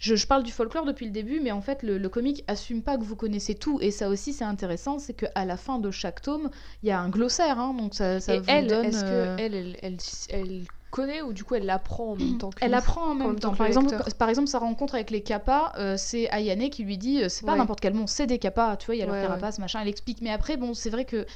je, 0.00 0.14
je 0.16 0.26
parle 0.26 0.42
du 0.42 0.52
folklore 0.52 0.84
depuis 0.84 1.06
le 1.06 1.12
début, 1.12 1.40
mais 1.40 1.52
en 1.52 1.60
fait, 1.60 1.82
le, 1.82 1.98
le 1.98 2.08
comic 2.08 2.44
assume 2.46 2.82
pas 2.82 2.96
que 2.98 3.04
vous 3.04 3.16
connaissez 3.16 3.54
tout, 3.54 3.78
et 3.80 3.90
ça 3.90 4.08
aussi 4.08 4.32
c'est 4.32 4.44
intéressant, 4.44 4.98
c'est 4.98 5.14
qu'à 5.14 5.44
la 5.44 5.56
fin 5.56 5.78
de 5.78 5.90
chaque 5.90 6.20
tome, 6.22 6.50
il 6.82 6.88
y 6.88 6.92
a 6.92 7.00
un 7.00 7.08
glossaire, 7.08 7.58
hein, 7.58 7.74
donc 7.74 7.94
ça, 7.94 8.20
ça 8.20 8.34
et 8.34 8.40
vous 8.40 8.46
elle 8.50 8.66
donne. 8.66 8.84
est-ce 8.86 9.04
euh, 9.06 9.34
elle, 9.38 9.54
elle, 9.54 9.76
elle, 9.82 9.96
elle 10.30 10.62
connaît 10.90 11.22
ou 11.22 11.32
du 11.32 11.42
coup 11.42 11.56
elle 11.56 11.66
l'apprend 11.66 12.12
en 12.12 12.16
même 12.16 12.38
temps 12.38 12.50
que 12.50 12.64
Elle 12.64 12.72
apprend 12.74 13.10
en 13.10 13.14
même, 13.14 13.26
même 13.28 13.40
temps 13.40 13.48
temps. 13.48 13.52
que 13.52 13.58
Par 13.58 13.66
le 13.66 13.70
exemple, 13.70 13.96
par 14.18 14.28
exemple, 14.28 14.48
sa 14.48 14.58
rencontre 14.60 14.94
avec 14.94 15.10
les 15.10 15.22
kappas, 15.22 15.72
euh, 15.76 15.96
c'est 15.96 16.30
Ayane 16.30 16.70
qui 16.70 16.84
lui 16.84 16.98
dit 16.98 17.22
euh, 17.22 17.28
c'est 17.28 17.44
pas 17.44 17.52
Ouais. 17.52 17.58
n'importe 17.58 17.80
quel 17.80 17.94
monstre, 17.94 18.16
c'est 18.16 18.26
des 18.26 18.38
kappas, 18.38 18.76
tu 18.76 18.86
vois, 18.86 18.94
il 18.94 18.98
y 18.98 19.02
a 19.02 19.06
leur 19.06 19.14
Ouais, 19.14 19.22
carapace, 19.22 19.58
machin. 19.58 19.80
Elle 19.82 19.88
explique, 19.88 20.20
mais 20.20 20.30
après, 20.30 20.56
bon, 20.56 20.72
c'est 20.74 20.90
vrai 20.90 21.04
que. 21.04 21.26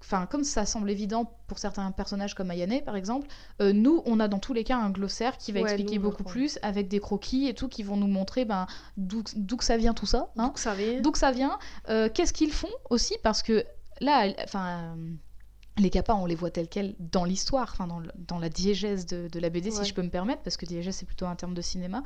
Enfin, 0.00 0.26
comme 0.26 0.44
ça 0.44 0.66
semble 0.66 0.90
évident 0.90 1.36
pour 1.46 1.58
certains 1.58 1.90
personnages 1.92 2.34
comme 2.34 2.50
Ayane 2.50 2.80
par 2.84 2.96
exemple, 2.96 3.28
euh, 3.60 3.72
nous 3.72 4.02
on 4.06 4.20
a 4.20 4.28
dans 4.28 4.38
tous 4.38 4.52
les 4.54 4.64
cas 4.64 4.76
un 4.78 4.90
glossaire 4.90 5.36
qui 5.38 5.52
va 5.52 5.60
Ouais, 5.60 5.64
expliquer 5.64 5.96
nous, 5.96 6.02
beaucoup 6.02 6.24
plus 6.24 6.58
avec 6.62 6.88
des 6.88 7.00
croquis 7.00 7.46
et 7.48 7.54
tout 7.54 7.68
qui 7.68 7.82
vont 7.82 7.96
nous 7.96 8.06
montrer 8.06 8.44
ben, 8.44 8.66
d'où 8.96 9.22
d'où 9.36 9.56
que 9.56 9.64
ça 9.64 9.76
vient 9.76 9.94
tout 9.94 10.06
ça. 10.06 10.30
hein. 10.36 10.46
Donc 10.46 10.58
ça 10.58 10.74
vient 10.74 11.00
D'où 11.00 11.10
que 11.12 11.18
ça 11.18 11.30
vient, 11.32 11.58
euh, 11.88 12.08
qu'est-ce 12.12 12.32
qu'ils 12.32 12.52
font 12.52 12.68
aussi, 12.90 13.14
parce 13.22 13.42
que 13.42 13.64
là, 14.00 14.26
enfin, 14.44 14.96
les 15.78 15.88
kappas, 15.88 16.14
on 16.14 16.26
les 16.26 16.34
voit 16.34 16.50
tels 16.50 16.68
quels 16.68 16.94
dans 16.98 17.24
l'histoire, 17.24 17.68
enfin 17.72 17.86
dans, 17.86 18.38
la 18.38 18.48
diégèse 18.50 19.06
de, 19.06 19.28
de 19.28 19.40
la 19.40 19.48
BD, 19.48 19.70
Ouais. 19.70 19.76
si 19.76 19.84
je 19.84 19.94
peux 19.94 20.02
me 20.02 20.10
permettre, 20.10 20.42
parce 20.42 20.58
que 20.58 20.66
diégèse 20.66 20.96
c'est 20.96 21.06
plutôt 21.06 21.24
un 21.26 21.34
terme 21.34 21.54
de 21.54 21.62
cinéma. 21.62 22.02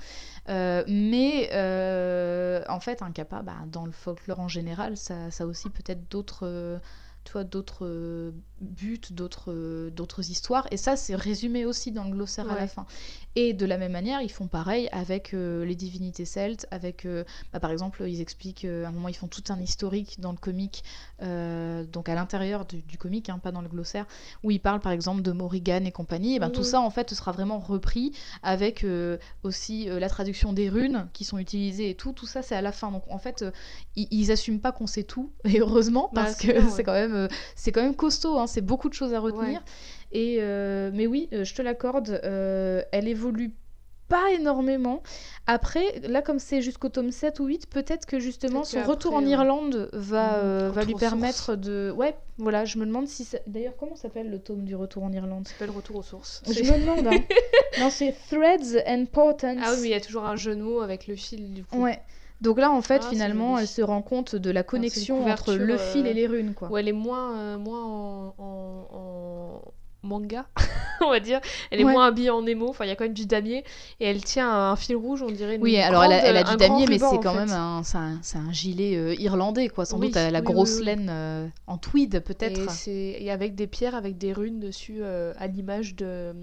Euh, 0.48 0.84
mais 0.86 1.48
euh, 1.52 2.62
en 2.68 2.78
fait, 2.80 3.02
un 3.02 3.11
kappa, 3.11 3.42
bah, 3.42 3.57
dans 3.66 3.84
le 3.84 3.90
folklore 3.92 4.38
en 4.40 4.48
général, 4.48 4.96
ça, 4.96 5.30
ça 5.32 5.44
a 5.44 5.46
aussi 5.48 5.70
peut-être 5.70 6.09
d'autres. 6.11 6.40
euh, 6.46 6.78
tu 7.27 7.33
vois, 7.33 7.45
d'autres 7.45 7.87
euh, 7.87 8.33
buts, 8.61 9.00
d'autres 9.11 9.52
euh, 9.52 9.90
d'autres 9.90 10.30
histoires. 10.30 10.66
Et 10.70 10.76
ça, 10.76 10.96
c'est 10.96 11.14
résumé 11.14 11.64
aussi 11.64 11.92
dans 11.92 12.04
le 12.04 12.11
glossaire 12.11 12.50
à 12.50 12.54
la 12.57 12.66
fin. 12.66 12.86
Et 13.34 13.52
de 13.52 13.66
la 13.66 13.76
même 13.76 13.92
manière, 13.92 14.22
ils 14.22 14.30
font 14.30 14.46
pareil 14.46 14.88
avec 14.92 15.34
euh, 15.34 15.64
les 15.66 15.74
divinités 15.74 16.24
celtes, 16.24 16.66
avec, 16.70 17.04
euh, 17.04 17.22
bah, 17.52 17.61
par 17.61 17.70
exemple, 17.70 18.02
ils 18.09 18.22
expliquent, 18.22 18.64
euh, 18.64 18.86
à 18.86 18.88
un 18.88 18.92
moment, 18.92 19.09
ils 19.09 19.14
font 19.14 19.26
tout 19.28 19.42
un 19.50 19.61
historique 19.61 20.18
dans 20.20 20.32
le 20.32 20.38
comic, 20.38 20.84
euh, 21.22 21.84
donc 21.84 22.09
à 22.09 22.14
l'intérieur 22.14 22.64
du, 22.64 22.80
du 22.80 22.96
comic, 22.96 23.28
hein, 23.28 23.38
pas 23.38 23.52
dans 23.52 23.61
le 23.61 23.68
glossaire, 23.68 24.07
où 24.42 24.50
ils 24.50 24.59
parlent, 24.59 24.80
par 24.80 24.92
exemple, 24.92 25.20
de 25.20 25.32
Morrigan 25.32 25.84
et 25.84 25.92
compagnie. 25.92 26.36
Et 26.36 26.38
ben, 26.38 26.48
Tout 26.48 26.61
Mhm. 26.62 26.66
ça, 26.66 26.80
en 26.80 26.88
fait, 26.90 27.12
sera 27.12 27.32
vraiment 27.32 27.59
repris 27.59 28.12
avec 28.42 28.86
aussi 29.42 29.86
la 29.86 30.09
traduction 30.09 30.52
des 30.52 30.68
runes 30.68 31.09
qui 31.12 31.24
sont 31.24 31.38
utilisées 31.38 31.90
et 31.90 31.94
tout. 31.94 32.12
Tout 32.12 32.26
ça, 32.26 32.42
c'est 32.42 32.57
à 32.57 32.62
la 32.62 32.72
fin. 32.72 32.90
Donc, 32.90 33.02
en 33.11 33.18
fait, 33.18 33.44
ils, 33.96 34.09
ils 34.11 34.32
assument 34.32 34.61
pas 34.61 34.72
qu'on 34.72 34.86
sait 34.86 35.04
tout, 35.04 35.30
et 35.44 35.61
heureusement, 35.61 36.11
Bah, 36.12 36.22
parce 36.24 36.36
que 36.36 36.46
ouais. 36.52 36.70
c'est 36.70 36.84
quand 36.84 36.92
même, 36.94 37.28
c'est 37.54 37.72
quand 37.72 37.82
même 37.82 37.94
costaud. 37.94 38.38
hein, 38.38 38.45
c'est 38.47 38.61
beaucoup 38.61 38.88
de 38.88 38.94
choses 38.94 39.14
à 39.14 39.20
retenir. 39.20 39.61
Ouais. 39.61 39.61
Et 40.12 40.36
euh, 40.40 40.90
mais 40.94 41.07
oui, 41.07 41.28
euh, 41.32 41.44
je 41.44 41.55
te 41.55 41.62
l'accorde, 41.62 42.20
euh, 42.24 42.82
elle 42.92 43.09
évolue 43.09 43.53
pas 44.09 44.30
énormément. 44.38 45.03
Après, 45.49 46.01
là, 46.07 46.22
comme 46.22 46.38
c'est 46.38 46.62
jusqu'au 46.62 46.88
tome 46.88 47.11
7 47.11 47.40
ou 47.40 47.47
8, 47.47 47.68
peut-être 47.68 48.07
que 48.07 48.20
justement 48.20 48.62
son 48.62 48.82
retour 48.84 49.14
en 49.14 49.22
ouais. 49.24 49.30
Irlande 49.30 49.90
va, 49.92 50.36
euh, 50.36 50.70
va 50.72 50.84
lui 50.84 50.94
permettre 50.94 51.57
de. 51.57 51.92
Ouais, 51.97 52.16
voilà, 52.38 52.64
je 52.64 52.78
me 52.78 52.86
demande 52.86 53.09
si. 53.09 53.24
ça- 53.24 53.38
D'ailleurs, 53.49 53.74
comment 53.76 53.97
s'appelle 53.97 54.30
le 54.30 54.38
tome 54.38 54.64
du 54.64 54.76
retour 54.76 55.03
en 55.03 55.12
Irlande? 55.12 55.47
Ça 55.49 55.55
s'appelle 55.55 55.74
Retour 55.74 55.97
aux 55.97 56.03
sources. 56.03 56.42
Je 56.47 56.62
me 56.62 56.80
demande. 56.80 57.07
hein. 57.09 57.20
non, 57.80 57.90
c'est 57.90 58.14
Threads 58.30 58.80
and 58.86 59.07
Portents. 59.11 59.57
Ah 59.61 59.72
oui, 59.74 59.78
mais 59.82 59.88
il 59.88 59.90
y 59.90 59.94
a 59.94 60.01
toujours 60.01 60.24
un 60.24 60.36
mots 60.55 60.80
avec 60.82 61.07
le 61.09 61.16
fil 61.16 61.53
du 61.53 61.64
coup. 61.64 61.82
Ouais. 61.82 62.01
Donc 62.41 62.59
là, 62.59 62.70
en 62.70 62.82
fait, 62.82 63.03
Ah, 63.05 63.09
finalement, 63.11 63.59
elle 63.59 63.66
se 63.66 63.82
rend 63.82 64.03
compte 64.03 64.37
de 64.37 64.51
la 64.51 64.62
connexion 64.62 65.26
entre 65.26 65.55
le 65.55 65.78
fil 65.78 66.07
euh, 66.07 66.11
et 66.11 66.14
les 66.14 66.26
runes, 66.26 66.53
quoi. 66.55 66.68
Où 66.70 66.76
elle 66.76 66.89
est 66.89 66.93
moins, 66.93 67.37
euh, 67.39 67.59
moins 67.59 67.82
en, 67.84 68.34
en- 68.39 68.87
en 68.93 69.62
manga, 70.03 70.47
on 71.01 71.11
va 71.11 71.18
dire. 71.18 71.41
Elle 71.70 71.80
est 71.80 71.84
Ouais. 71.84 71.93
moins 71.93 72.07
habillée 72.07 72.30
en 72.30 72.47
émo. 72.47 72.68
Enfin, 72.68 72.84
il 72.84 72.89
y 72.89 72.91
a 72.91 72.95
quand 72.97 73.05
même 73.05 73.14
du 73.14 73.26
damier. 73.26 73.64
Et 74.01 74.07
elle 74.07 74.22
tient 74.22 74.51
un 74.53 74.76
fil 74.76 74.97
rouge, 74.97 75.22
on 75.22 75.30
dirait. 75.30 75.57
Une 75.57 75.62
Oui, 75.62 75.78
alors 75.78 76.05
elle 76.05 76.12
a, 76.12 76.24
elle 76.24 76.45
du 76.45 76.57
damier, 76.57 76.87
mais 76.87 76.99
c'est 76.99 77.18
quand 77.22 77.32
fait. 77.32 77.47
même 77.47 77.51
un, 77.51 77.80
un, 77.95 78.20
un 78.34 78.53
gilet 78.53 78.97
euh, 78.97 79.14
irlandais, 79.14 79.68
quoi. 79.68 79.84
Sans 79.87 79.99
Oui, 79.99 80.09
doute, 80.09 80.16
la 80.16 80.39
oui, 80.39 80.45
grosse 80.45 80.78
oui. 80.78 80.84
laine 80.84 81.09
euh, 81.11 81.49
en 81.66 81.78
tweed, 81.78 82.20
peut-être. 82.20 82.87
Et, 82.87 83.30
avec 83.30 83.55
des 83.55 83.66
pierres, 83.66 83.95
avec 83.95 84.18
des 84.18 84.32
runes 84.32 84.61
dessus, 84.61 84.99
euh, 85.01 85.32
à 85.39 85.47
l'image 85.47 85.97
de. 85.97 86.34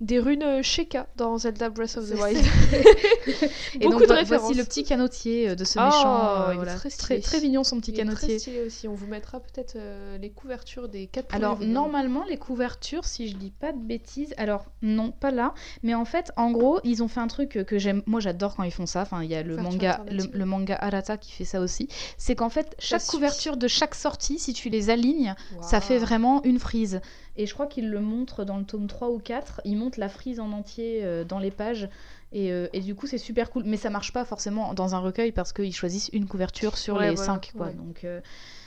Des 0.00 0.20
runes 0.20 0.42
euh, 0.44 0.62
Sheka 0.62 1.08
dans 1.16 1.38
Zelda 1.38 1.70
Breath 1.70 1.96
of 1.96 2.08
the 2.08 2.14
Wild. 2.14 2.38
Et 3.74 3.78
Beaucoup 3.80 4.00
donc, 4.00 4.08
de 4.08 4.12
références. 4.12 4.42
voici 4.44 4.54
le 4.54 4.64
petit 4.64 4.84
canotier 4.84 5.50
euh, 5.50 5.54
de 5.54 5.64
ce 5.64 5.78
Oh, 5.78 5.84
méchant. 5.84 6.48
euh, 6.50 6.62
est 6.62 6.76
très 6.76 6.90
très, 6.90 7.20
très 7.20 7.40
mignon, 7.40 7.64
son 7.64 7.80
petit 7.80 7.90
Il 7.90 7.94
est 8.00 8.04
très 8.04 8.14
canotier. 8.14 8.38
stylé 8.38 8.62
aussi. 8.66 8.88
On 8.88 8.94
vous 8.94 9.06
mettra 9.06 9.40
peut-être 9.40 9.74
euh, 9.76 10.16
les 10.18 10.30
couvertures 10.30 10.88
des 10.88 11.06
quatre 11.08 11.34
Alors, 11.34 11.58
normalement, 11.60 12.24
les 12.28 12.36
couvertures, 12.36 13.04
si 13.04 13.28
je 13.28 13.36
dis 13.36 13.50
pas 13.50 13.72
de 13.72 13.78
bêtises, 13.78 14.34
alors 14.36 14.66
non, 14.82 15.10
pas 15.10 15.30
là, 15.30 15.52
mais 15.82 15.94
en 15.94 16.04
fait, 16.04 16.30
en 16.36 16.50
gros, 16.52 16.80
ils 16.84 17.02
ont 17.02 17.08
fait 17.08 17.20
un 17.20 17.26
truc 17.28 17.64
que 17.66 17.78
j'aime. 17.78 18.02
Moi, 18.06 18.20
j'adore 18.20 18.54
quand 18.56 18.62
ils 18.62 18.70
font 18.72 18.86
ça. 18.86 19.02
Enfin, 19.02 19.22
il 19.24 19.30
y 19.30 19.34
a 19.34 19.42
le 19.42 19.56
manga, 19.56 20.04
le, 20.10 20.44
manga 20.44 20.76
Arata 20.80 21.16
qui 21.16 21.32
fait 21.32 21.44
ça 21.44 21.60
aussi. 21.60 21.88
C'est 22.16 22.34
qu'en 22.34 22.50
fait, 22.50 22.74
chaque 22.78 23.04
couverture 23.06 23.56
de 23.56 23.66
chaque 23.68 23.94
sortie, 23.94 24.38
si 24.38 24.52
tu 24.52 24.68
les 24.68 24.90
alignes, 24.90 25.34
ça 25.60 25.80
fait 25.80 25.98
vraiment 25.98 26.42
une 26.44 26.58
frise. 26.58 27.00
Et 27.40 27.46
je 27.46 27.54
crois 27.54 27.66
qu'il 27.68 27.88
le 27.88 28.00
montre 28.00 28.44
dans 28.44 28.58
le 28.58 28.64
tome 28.64 28.88
3 28.88 29.10
ou 29.10 29.20
4. 29.20 29.60
Il 29.64 29.76
montre 29.76 30.00
la 30.00 30.08
frise 30.08 30.40
en 30.40 30.50
entier 30.50 31.02
euh, 31.04 31.22
dans 31.22 31.38
les 31.38 31.52
pages. 31.52 31.88
Et, 32.32 32.52
euh, 32.52 32.66
et 32.72 32.80
du 32.80 32.96
coup, 32.96 33.06
c'est 33.06 33.16
super 33.16 33.50
cool. 33.50 33.62
Mais 33.64 33.76
ça 33.76 33.90
marche 33.90 34.12
pas 34.12 34.24
forcément 34.24 34.74
dans 34.74 34.96
un 34.96 34.98
recueil 34.98 35.30
parce 35.30 35.52
qu'ils 35.52 35.74
choisissent 35.74 36.10
une 36.12 36.26
couverture 36.26 36.76
sur 36.76 36.96
Ouais, 36.96 37.10
les 37.10 37.14
voilà, 37.14 37.34
5. 37.34 37.52
Quoi. 37.56 37.66
ouais. 37.68 37.74
Donc, 37.74 38.02
euh, 38.02 38.20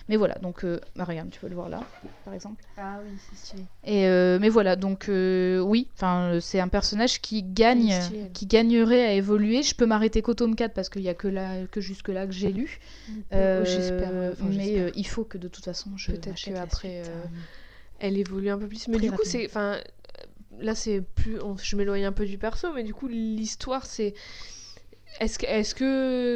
Mais 0.08 0.16
voilà, 0.16 0.36
donc 0.36 0.66
bah, 0.96 1.04
regarde, 1.04 1.30
tu 1.32 1.40
peux 1.42 1.50
le 1.50 1.56
voir 1.56 1.68
là, 1.68 1.82
par 2.24 2.34
exemple. 2.34 2.64
Ah 2.78 3.00
oui, 3.04 3.12
c'est 3.30 3.38
stylé. 3.38 3.64
Et 3.84 4.08
mais 4.40 4.50
voilà, 4.50 4.78
donc 4.78 5.10
oui, 5.10 5.90
c'est 6.40 6.60
un 6.62 6.68
personnage 6.70 7.20
qui 7.20 7.44
gagne, 7.44 7.94
qui 8.34 8.46
gagnerait 8.46 9.06
à 9.06 9.14
évoluer. 9.14 9.64
Je 9.64 9.76
peux 9.76 9.86
m'arrêter 9.86 10.22
qu'au 10.22 10.34
tome 10.34 10.56
4 10.56 10.74
parce 10.74 10.88
qu'il 10.88 11.02
y 11.02 11.10
a 11.10 11.14
que 11.14 11.28
là, 11.28 11.66
que 11.70 11.82
jusque 11.82 12.08
là 12.08 12.26
que 12.26 12.32
j'ai 12.34 12.54
lu. 12.54 12.80
J'espère. 13.32 14.34
mais 14.42 14.92
il 14.96 15.08
faut 15.08 15.26
que 15.26 15.38
de 15.38 15.50
toute 15.50 15.66
façon 15.66 15.90
je 15.98 16.14
Peut-être 16.14 16.42
qu'après. 16.42 17.04
Elle 18.02 18.18
évolue 18.18 18.50
un 18.50 18.58
peu 18.58 18.68
plus. 18.68 18.88
Mais 18.90 18.98
Très 18.98 19.08
du 19.08 19.12
coup, 19.14 19.22
c'est. 19.24 19.46
Enfin, 19.46 19.78
là, 20.60 20.76
c'est 20.76 21.02
plus. 21.02 21.40
on- 21.42 21.56
Je 21.58 21.76
m'éloigne 21.76 22.06
un 22.06 22.12
peu 22.12 22.26
du 22.26 22.38
perso, 22.38 22.74
mais 22.74 22.84
du 22.84 22.94
coup, 22.94 23.08
l'histoire, 23.08 23.86
c'est. 23.86 24.14
Est-ce 25.20 25.40
que. 25.40 25.46
Est-ce 25.46 25.76
que. 25.76 26.36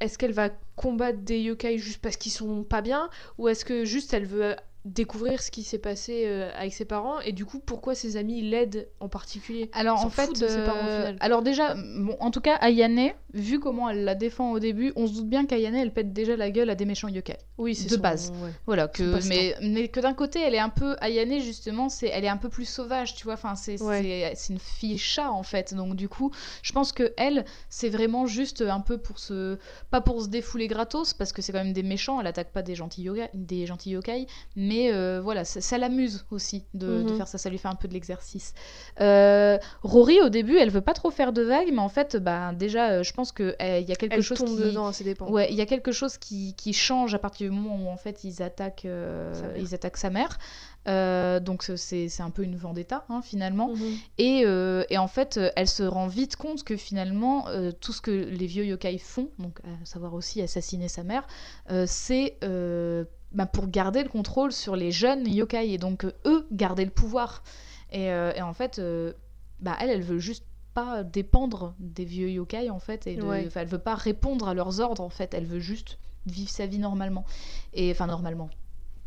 Est-ce 0.00 0.18
qu'elle 0.18 0.32
va 0.32 0.50
combattre 0.76 1.20
des 1.20 1.38
yokai 1.40 1.78
juste 1.78 2.00
parce 2.02 2.16
qu'ils 2.16 2.32
sont 2.32 2.64
pas 2.64 2.82
bien 2.82 3.08
Ou 3.38 3.48
est-ce 3.48 3.64
que 3.64 3.84
juste 3.84 4.12
elle 4.12 4.26
veut 4.26 4.56
découvrir 4.84 5.40
ce 5.40 5.50
qui 5.50 5.62
s'est 5.62 5.78
passé 5.78 6.24
euh, 6.26 6.50
avec 6.56 6.74
ses 6.74 6.84
parents 6.84 7.18
et 7.20 7.32
du 7.32 7.46
coup 7.46 7.58
pourquoi 7.58 7.94
ses 7.94 8.16
amis 8.18 8.42
l'aident 8.42 8.86
en 9.00 9.08
particulier? 9.08 9.70
Alors 9.72 10.04
en 10.04 10.10
fait, 10.10 10.28
parents, 10.66 10.88
euh, 10.88 11.14
alors 11.20 11.40
déjà, 11.42 11.74
bon, 11.74 12.16
en 12.20 12.30
tout 12.30 12.42
cas, 12.42 12.56
Ayane, 12.56 13.12
vu 13.34 13.58
comment 13.60 13.90
elle 13.90 14.04
la 14.04 14.14
défend 14.14 14.52
au 14.52 14.58
début, 14.60 14.92
on 14.96 15.06
se 15.06 15.12
doute 15.14 15.28
bien 15.28 15.44
qu'Ayane, 15.44 15.74
elle 15.74 15.92
pète 15.92 16.12
déjà 16.12 16.36
la 16.36 16.50
gueule 16.50 16.70
à 16.70 16.74
des 16.74 16.84
méchants 16.86 17.08
yokai. 17.08 17.36
Oui, 17.58 17.74
c'est 17.74 17.88
de 17.90 17.94
son- 17.96 18.00
base. 18.00 18.30
ouais. 18.42 18.50
Voilà, 18.66 18.88
que, 18.88 19.26
mais, 19.28 19.54
mais 19.60 19.88
que 19.88 20.00
d'un 20.00 20.14
côté, 20.14 20.40
elle 20.40 20.54
est 20.54 20.58
un 20.60 20.68
peu. 20.70 20.96
Ayane, 21.00 21.40
justement, 21.40 21.88
c'est, 21.88 22.08
elle 22.08 22.24
est 22.24 22.28
un 22.28 22.36
peu 22.36 22.48
plus 22.48 22.64
sauvage, 22.64 23.14
tu 23.14 23.24
vois. 23.24 23.34
Enfin, 23.34 23.54
c'est, 23.56 23.80
Ouais. 23.82 24.32
c'est, 24.34 24.52
une 24.52 24.58
fille 24.58 24.98
chat, 24.98 25.30
en 25.30 25.42
fait. 25.42 25.74
Donc, 25.74 25.94
du 25.96 26.08
coup, 26.08 26.30
je 26.62 26.72
pense 26.72 26.92
que 26.92 27.12
elle, 27.16 27.44
c'est 27.68 27.88
vraiment 27.90 28.26
juste 28.26 28.62
un 28.62 28.80
peu 28.80 28.98
pour 28.98 29.18
se. 29.18 29.58
Pas 29.90 30.00
pour 30.00 30.22
se 30.22 30.28
défouler 30.28 30.66
gratos, 30.68 31.12
parce 31.14 31.32
que 31.32 31.42
c'est 31.42 31.52
quand 31.52 31.62
même 31.62 31.72
des 31.72 31.82
méchants, 31.82 32.20
elle 32.20 32.26
attaque 32.26 32.50
pas 32.52 32.62
des 32.62 32.74
gentils, 32.74 33.02
yoga, 33.02 33.28
des 33.34 33.66
gentils 33.66 33.90
yokai. 33.90 34.26
Mais 34.56 34.92
euh, 34.92 35.20
voilà, 35.22 35.44
ça, 35.44 35.60
ça 35.60 35.76
l'amuse 35.78 36.24
aussi 36.30 36.64
de, 36.74 37.02
de 37.02 37.10
Mhm. 37.10 37.16
faire 37.16 37.28
ça, 37.28 37.38
ça 37.38 37.50
lui 37.50 37.58
fait 37.58 37.68
un 37.68 37.74
peu 37.74 37.88
de 37.88 37.94
l'exercice. 37.94 38.54
Euh, 39.00 39.58
Rory, 39.82 40.20
au 40.20 40.28
début, 40.28 40.56
elle 40.56 40.70
veut 40.70 40.80
pas 40.80 40.92
trop 40.94 41.10
faire 41.10 41.32
de 41.32 41.42
vagues, 41.42 41.70
mais 41.72 41.78
en 41.80 41.88
fait, 41.88 42.16
bah, 42.16 42.52
déjà, 42.52 42.90
euh, 42.90 43.02
je 43.02 43.12
pense 43.12 43.23
qu'il 43.32 43.54
y 43.58 43.92
a 43.92 43.96
quelque 43.96 44.14
Elle 44.14 44.22
chose 44.22 44.38
tombe 44.38 44.56
qui. 44.56 44.62
dedans, 44.64 44.90
dépend. 45.04 45.28
Ouais, 45.30 45.48
il 45.50 45.56
y 45.56 45.60
a 45.60 45.66
quelque 45.66 45.92
chose 45.92 46.18
qui, 46.18 46.54
qui 46.54 46.72
change 46.72 47.14
à 47.14 47.18
partir 47.18 47.50
du 47.50 47.56
moment 47.56 47.76
où 47.84 47.88
en 47.92 47.96
fait 47.96 48.24
ils 48.24 48.42
attaquent, 48.42 48.84
euh, 48.86 49.32
Sa 49.34 49.48
mère. 49.48 49.56
ils 49.58 49.74
attaquent 49.74 49.96
sa 49.96 50.10
mère. 50.10 50.38
Euh, 50.86 51.40
donc 51.40 51.62
c'est 51.62 52.20
un 52.20 52.28
peu 52.30 52.42
une 52.42 52.56
vendetta 52.56 53.04
hein, 53.08 53.22
finalement. 53.22 53.68
Mhm. 53.68 53.94
Et, 54.18 54.42
euh, 54.44 54.84
et 54.90 54.98
en 54.98 55.08
fait, 55.08 55.36
euh, 55.38 55.50
elle 55.56 55.68
se 55.68 55.82
rend 55.82 56.06
vite 56.08 56.36
compte 56.36 56.62
que 56.64 56.76
finalement, 56.76 57.48
euh, 57.48 57.72
tout 57.72 57.92
ce 57.92 58.00
que 58.02 58.10
les 58.10 58.46
vieux 58.46 58.66
yokai 58.66 58.98
font, 58.98 59.30
donc 59.38 59.60
à 59.64 59.84
savoir 59.86 60.12
aussi 60.14 60.42
assassiner 60.42 60.88
sa 60.88 61.02
mère, 61.02 61.26
euh, 61.70 61.84
c'est 61.88 62.36
euh, 62.44 63.04
bah, 63.32 63.46
pour 63.46 63.68
garder 63.68 64.02
le 64.02 64.08
contrôle 64.10 64.52
sur 64.52 64.76
les 64.76 64.90
jeunes 64.92 65.26
yokai 65.26 65.70
et 65.72 65.78
donc 65.78 66.04
euh, 66.04 66.12
eux 66.26 66.46
garder 66.52 66.84
le 66.84 66.90
pouvoir. 66.90 67.42
Et, 67.90 68.10
euh, 68.12 68.32
et 68.34 68.42
en 68.42 68.52
fait, 68.52 68.78
euh, 68.78 69.12
bah, 69.60 69.76
elle, 69.80 69.88
elle 69.90 70.02
veut 70.02 70.18
juste 70.18 70.44
pas 70.74 71.02
dépendre 71.04 71.74
des 71.78 72.04
vieux 72.04 72.28
yokai 72.30 72.68
en 72.70 72.80
fait 72.80 73.06
et 73.06 73.16
de- 73.16 73.22
Ouais. 73.22 73.48
elle 73.54 73.68
veut 73.68 73.78
pas 73.78 73.94
répondre 73.94 74.48
à 74.48 74.54
leurs 74.54 74.80
ordres 74.80 75.02
en 75.02 75.08
fait. 75.10 75.32
Elle 75.34 75.46
veut 75.46 75.60
juste 75.60 75.98
vivre 76.26 76.50
sa 76.50 76.66
vie 76.66 76.78
normalement. 76.78 77.24
Et 77.72 77.90
enfin 77.90 78.06
normalement. 78.06 78.50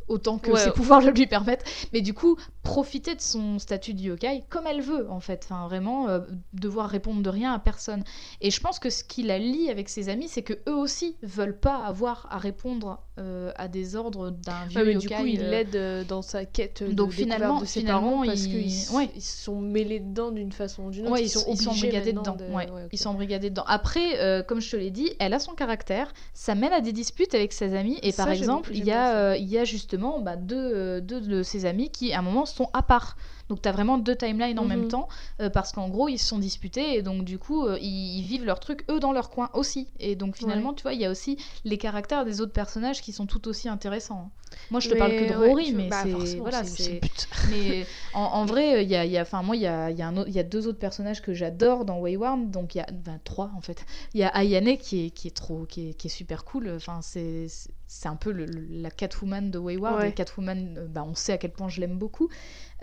Autant 0.07 0.37
que 0.37 0.51
Ouais. 0.51 0.59
ses 0.61 0.71
pouvoirs 0.71 1.01
le 1.01 1.11
lui 1.11 1.27
permettent. 1.27 1.65
Mais 1.91 1.99
du 2.01 2.13
coup 2.13 2.37
profiter 2.63 3.13
de 3.13 3.19
son 3.21 3.59
statut 3.59 3.93
de 3.93 4.01
yokai 4.01 4.45
comme 4.49 4.65
elle 4.65 4.81
veut 4.81 5.09
en 5.11 5.19
fait. 5.19 5.41
Enfin 5.43 5.67
vraiment 5.67 6.07
euh, 6.07 6.21
devoir 6.53 6.89
répondre 6.89 7.21
de 7.21 7.29
rien 7.29 7.51
à 7.53 7.59
personne. 7.59 8.03
Et 8.39 8.49
je 8.49 8.61
pense 8.61 8.79
que 8.79 8.89
ce 8.89 9.03
qui 9.03 9.23
la 9.23 9.37
lie 9.37 9.69
avec 9.69 9.89
ses 9.89 10.07
amis 10.09 10.29
c'est 10.29 10.43
que 10.43 10.53
eux 10.69 10.75
aussi 10.75 11.17
veulent 11.23 11.59
pas 11.59 11.83
avoir 11.83 12.27
à 12.31 12.37
répondre 12.37 13.01
euh, 13.19 13.51
à 13.55 13.67
des 13.67 13.95
ordres 13.95 14.29
d'un 14.31 14.65
vieux 14.67 14.79
Ouais, 14.79 14.85
mais 14.85 14.93
yokai 14.93 15.07
du 15.07 15.13
coup, 15.15 15.25
il 15.25 15.41
euh, 15.41 15.49
l'aide 15.51 15.75
euh, 15.75 16.03
dans 16.03 16.21
sa 16.21 16.45
quête 16.45 16.83
de 16.83 16.91
Donc, 16.91 17.09
découverte 17.09 17.33
finalement- 17.37 17.61
de 17.61 17.65
ses 17.65 17.79
finalement, 17.79 18.09
parents 18.11 18.25
parce 18.25 18.45
qu'ils 18.47 18.95
ouais. 18.95 19.09
ils 19.15 19.21
sont 19.21 19.59
mêlés 19.59 19.99
dedans 19.99 20.31
d'une 20.31 20.51
façon 20.51 20.83
ou 20.83 20.91
d'une 20.91 21.03
autre. 21.05 21.13
Ouais, 21.13 21.23
ils, 21.23 21.29
sont 21.29 21.45
ils 21.49 21.57
sont 21.57 21.71
embrigadés 21.71 22.13
dedans. 22.13 22.35
de- 22.35 22.45
ouais. 22.53 22.67
Ils 22.91 22.97
sont 22.99 23.09
embrigadés 23.09 23.49
dedans. 23.49 23.63
Après, 23.67 24.19
euh, 24.19 24.43
comme 24.43 24.61
je 24.61 24.69
te 24.71 24.75
l'ai 24.75 24.91
dit, 24.91 25.11
elle 25.19 25.33
a 25.33 25.39
son 25.39 25.53
caractère. 25.53 26.13
Ça 26.33 26.53
mène 26.55 26.73
à 26.73 26.81
des 26.81 26.93
disputes 26.93 27.33
avec 27.35 27.53
ses 27.53 27.73
amis. 27.73 27.97
Et 28.03 28.11
Ça, 28.11 28.23
par 28.25 28.31
exemple, 28.33 28.71
il 28.73 28.85
y, 28.85 28.91
a, 28.91 29.11
ça. 29.33 29.37
il 29.37 29.47
y 29.49 29.57
a 29.57 29.63
justement 29.65 30.19
bah, 30.19 30.35
deux, 30.35 31.01
deux 31.01 31.21
de 31.21 31.43
ses 31.43 31.65
amis 31.65 31.89
qui, 31.89 32.13
à 32.13 32.19
un 32.19 32.21
moment, 32.21 32.45
sont 32.45 32.69
à 32.73 32.83
part. 32.83 33.17
Donc, 33.49 33.61
tu 33.61 33.69
as 33.69 33.71
vraiment 33.71 33.97
deux 33.97 34.15
timelines 34.15 34.59
en 34.59 34.63
Mhm. 34.63 34.67
même 34.69 34.87
temps. 34.87 35.07
euh, 35.39 35.49
parce 35.49 35.71
qu'en 35.71 35.87
gros, 35.89 36.07
ils 36.09 36.17
se 36.17 36.27
sont 36.27 36.39
disputés. 36.39 36.95
Et 36.95 37.01
donc, 37.01 37.23
du 37.23 37.37
coup, 37.39 37.65
euh, 37.65 37.77
ils, 37.81 38.19
ils 38.19 38.23
vivent 38.23 38.43
leur 38.45 38.59
truc, 38.59 38.83
eux, 38.89 38.99
dans 38.99 39.11
leur 39.11 39.29
coin 39.29 39.49
aussi. 39.53 39.87
Et 39.99 40.15
donc, 40.15 40.35
finalement, 40.35 40.73
tu 40.73 40.83
vois, 40.83 40.93
il 40.93 40.99
y 40.99 41.05
a 41.05 41.11
aussi 41.11 41.37
les 41.63 41.77
caractères 41.77 42.25
des 42.25 42.41
autres 42.41 42.53
personnages 42.53 43.01
qui 43.01 43.11
sont 43.13 43.25
tout 43.25 43.47
aussi 43.47 43.69
intéressants. 43.69 44.31
Moi, 44.71 44.79
je 44.79 44.89
te 44.89 44.95
parle 44.95 45.11
que 45.15 45.25
de 45.31 45.37
ouais, 45.37 45.47
Rory, 45.49 45.73
mais 45.73 45.89
bah, 45.89 46.03
c'est. 46.03 46.37
Voilà, 46.37 46.63
c'est-. 46.63 47.01
Mais 47.51 47.85
en, 48.13 48.21
en 48.21 48.45
vrai, 48.45 48.83
il 48.83 48.89
y 48.89 48.95
a, 48.95 49.05
il 49.05 49.11
y 49.11 49.17
a- 49.17 49.21
enfin, 49.21 49.41
moi, 49.43 49.55
il 49.55 49.61
y 49.61 49.67
a, 49.67 49.91
il 49.91 49.97
y, 49.97 50.01
a 50.01 50.07
un 50.07 50.17
autre- 50.17 50.29
il 50.29 50.35
y 50.35 50.39
a 50.39 50.43
deux 50.43 50.67
autres 50.67 50.79
personnages 50.79 51.21
que 51.21 51.33
j'adore 51.33 51.85
dans 51.85 51.99
Wayward. 51.99 52.49
Donc, 52.51 52.75
il 52.75 52.79
y 52.79 52.81
a 52.81 52.87
enfin, 53.01 53.19
trois, 53.23 53.51
en 53.55 53.61
fait. 53.61 53.85
Il 54.13 54.19
y 54.19 54.23
a 54.23 54.29
Ayane 54.29 54.77
qui 54.77 55.05
est, 55.05 55.09
qui 55.11 55.27
est 55.27 55.35
trop, 55.35 55.65
qui 55.65 55.89
est, 55.89 55.93
qui 55.93 56.07
est 56.07 56.09
super 56.09 56.43
cool. 56.45 56.71
Enfin, 56.75 56.99
c'est 57.01 57.47
c'est- 57.89 58.07
un 58.09 58.15
peu 58.17 58.31
le- 58.31 58.45
le- 58.45 58.65
la 58.81 58.91
Catwoman 58.91 59.49
de 59.51 59.57
Wayward. 59.57 59.99
Ouais. 59.99 60.09
Et 60.09 60.13
Catwoman, 60.13 60.75
euh, 60.77 60.87
bah, 60.87 61.05
on 61.07 61.15
sait 61.15 61.33
à 61.33 61.37
quel 61.37 61.51
point 61.51 61.69
je 61.69 61.79
l'aime 61.81 61.97
beaucoup. 61.97 62.29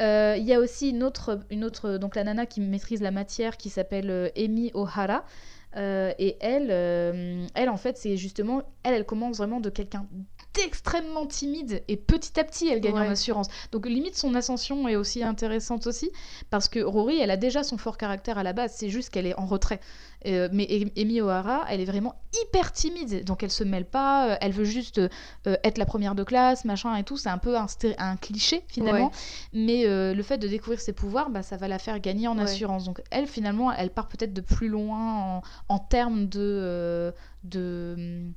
Euh, 0.01 0.37
Il 0.39 0.45
y 0.45 0.53
a 0.53 0.61
aussi 0.61 0.91
une 0.91 1.03
autre, 1.03 1.41
une 1.51 1.65
autre, 1.65 1.99
donc 1.99 2.17
la 2.17 2.25
nana 2.25 2.47
qui 2.47 2.61
maîtrise 2.61 3.01
la 3.01 3.11
matière, 3.11 3.57
qui 3.57 3.71
s'appelle 3.71 4.11
euh, 4.11 4.29
Emi 4.37 4.71
O'Hara. 4.75 5.25
Euh, 5.77 6.13
et 6.21 6.37
elle, 6.41 6.69
euh, 6.71 7.45
elle, 7.55 7.69
en 7.69 7.77
fait, 7.77 7.99
c'est 7.99 8.17
justement, 8.17 8.63
elle, 8.85 8.95
elle 8.95 9.05
commence 9.05 9.39
vraiment 9.39 9.59
de 9.59 9.71
quelqu'un 9.71 10.07
d'extrêmement 10.55 11.27
timide 11.27 11.83
et 11.89 11.97
petit 11.97 12.39
à 12.39 12.45
petit, 12.45 12.69
elle 12.69 12.81
gagne 12.81 12.95
Ouais. 12.95 13.09
en 13.09 13.11
assurance. 13.11 13.49
Donc 13.73 13.87
limite, 13.87 14.17
son 14.17 14.37
ascension 14.37 14.87
est 14.87 14.95
aussi 14.95 15.25
intéressante 15.25 15.89
aussi, 15.89 16.13
parce 16.49 16.69
que 16.69 16.79
Rory, 16.79 17.19
elle 17.19 17.33
a 17.33 17.37
déjà 17.37 17.65
son 17.65 17.77
fort 17.77 17.99
caractère 17.99 18.39
à 18.39 18.45
la 18.45 18.53
base, 18.53 18.73
c'est 18.77 18.89
juste 18.89 19.11
qu'elle 19.11 19.27
est 19.27 19.35
en 19.37 19.47
retrait. 19.47 19.81
Euh, 20.27 20.49
mais 20.53 20.67
Emi 20.97 21.21
O'Hara, 21.21 21.65
elle 21.69 21.81
est 21.81 21.85
vraiment 21.85 22.15
hyper 22.43 22.73
timide, 22.73 23.25
donc 23.25 23.43
elle 23.43 23.51
se 23.51 23.63
mêle 23.63 23.85
pas, 23.85 24.31
euh, 24.31 24.37
elle 24.41 24.53
veut 24.53 24.65
juste 24.65 24.99
euh, 24.99 25.09
être 25.63 25.77
la 25.77 25.85
première 25.85 26.15
de 26.15 26.25
classe, 26.25 26.65
machin 26.65 26.97
et 26.97 27.05
tout, 27.05 27.17
c'est 27.17 27.29
un 27.29 27.39
peu 27.39 27.57
un, 27.57 28.17
cliché 28.17 28.63
finalement, 28.69 29.07
Ouais. 29.07 29.13
mais 29.53 29.87
euh, 29.87 30.15
le 30.15 30.23
fait 30.23 30.39
de 30.39 30.49
découvrir 30.49 30.81
ses 30.81 30.93
pouvoirs, 30.93 31.29
bah, 31.31 31.43
ça 31.43 31.57
va 31.57 31.69
la 31.69 31.79
faire 31.79 32.01
gagner 32.01 32.27
en 32.27 32.37
Ouais. 32.39 32.45
assurance. 32.45 32.85
Donc 32.85 33.03
elle, 33.11 33.27
finalement, 33.27 33.71
elle 33.71 33.91
part 33.91 34.09
peut-être 34.09 34.33
de 34.33 34.41
plus 34.41 34.69
loin 34.69 35.37
en, 35.37 35.43
en 35.69 35.79
termes 35.79 36.27
de... 36.27 37.13
de 37.45 37.95
hum, 37.97 38.33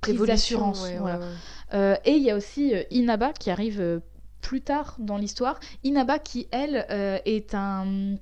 prise 0.00 0.20
d'assurance. 0.20 0.82
ouais, 0.82 0.98
voilà. 0.98 2.00
et 2.04 2.12
il 2.12 2.22
y 2.22 2.30
a 2.30 2.36
aussi 2.36 2.74
Inaba 2.90 3.32
qui 3.32 3.50
arrive 3.50 4.00
plus 4.40 4.60
tard 4.60 4.96
dans 4.98 5.16
l'histoire. 5.16 5.58
Inaba 5.84 6.18
qui, 6.18 6.48
elle, 6.52 6.86
est 7.24 7.54
un, 7.54 8.16